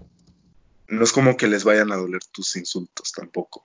No 0.87 1.03
es 1.03 1.11
como 1.11 1.35
que 1.35 1.47
les 1.47 1.63
vayan 1.63 1.91
a 1.91 1.97
doler 1.97 2.21
tus 2.31 2.55
insultos 2.55 3.11
tampoco. 3.11 3.63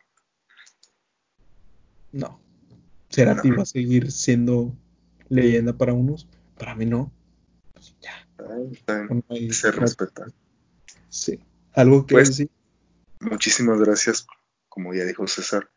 No. 2.12 2.40
Cerati 3.16 3.50
va 3.50 3.62
a 3.62 3.66
seguir 3.66 4.12
siendo 4.12 4.76
leyenda 5.28 5.72
para 5.76 5.92
unos, 5.92 6.28
para 6.58 6.74
mí 6.74 6.86
no. 6.86 7.12
Pues 7.72 7.94
ya. 8.00 8.12
Ay, 8.38 9.22
hay- 9.28 9.50
Se 9.52 9.70
respeta. 9.72 10.26
sí. 11.08 11.40
¿Algo 11.72 12.06
que 12.06 12.14
Pues- 12.14 12.28
decir? 12.28 12.50
Muchísimas 13.20 13.78
gracias, 13.80 14.26
como 14.68 14.92
ya 14.94 15.04
dijo 15.04 15.26
César. 15.26 15.70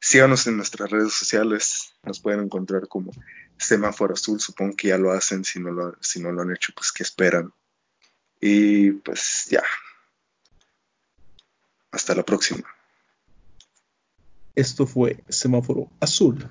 Síganos 0.00 0.46
en 0.46 0.56
nuestras 0.56 0.90
redes 0.90 1.12
sociales. 1.12 1.92
Nos 2.02 2.20
pueden 2.20 2.40
encontrar 2.40 2.88
como 2.88 3.10
Semáforo 3.58 4.14
Azul. 4.14 4.40
Supongo 4.40 4.74
que 4.76 4.88
ya 4.88 4.96
lo 4.98 5.12
hacen. 5.12 5.44
Si 5.44 5.60
no 5.60 5.70
lo, 5.70 5.94
si 6.00 6.20
no 6.22 6.32
lo 6.32 6.40
han 6.40 6.50
hecho, 6.52 6.72
pues 6.74 6.90
que 6.92 7.02
esperan. 7.02 7.52
Y 8.40 8.92
pues 8.92 9.46
ya. 9.50 9.62
Hasta 11.90 12.14
la 12.14 12.22
próxima. 12.22 12.64
Esto 14.54 14.86
fue 14.86 15.22
Semáforo 15.28 15.90
Azul. 16.00 16.48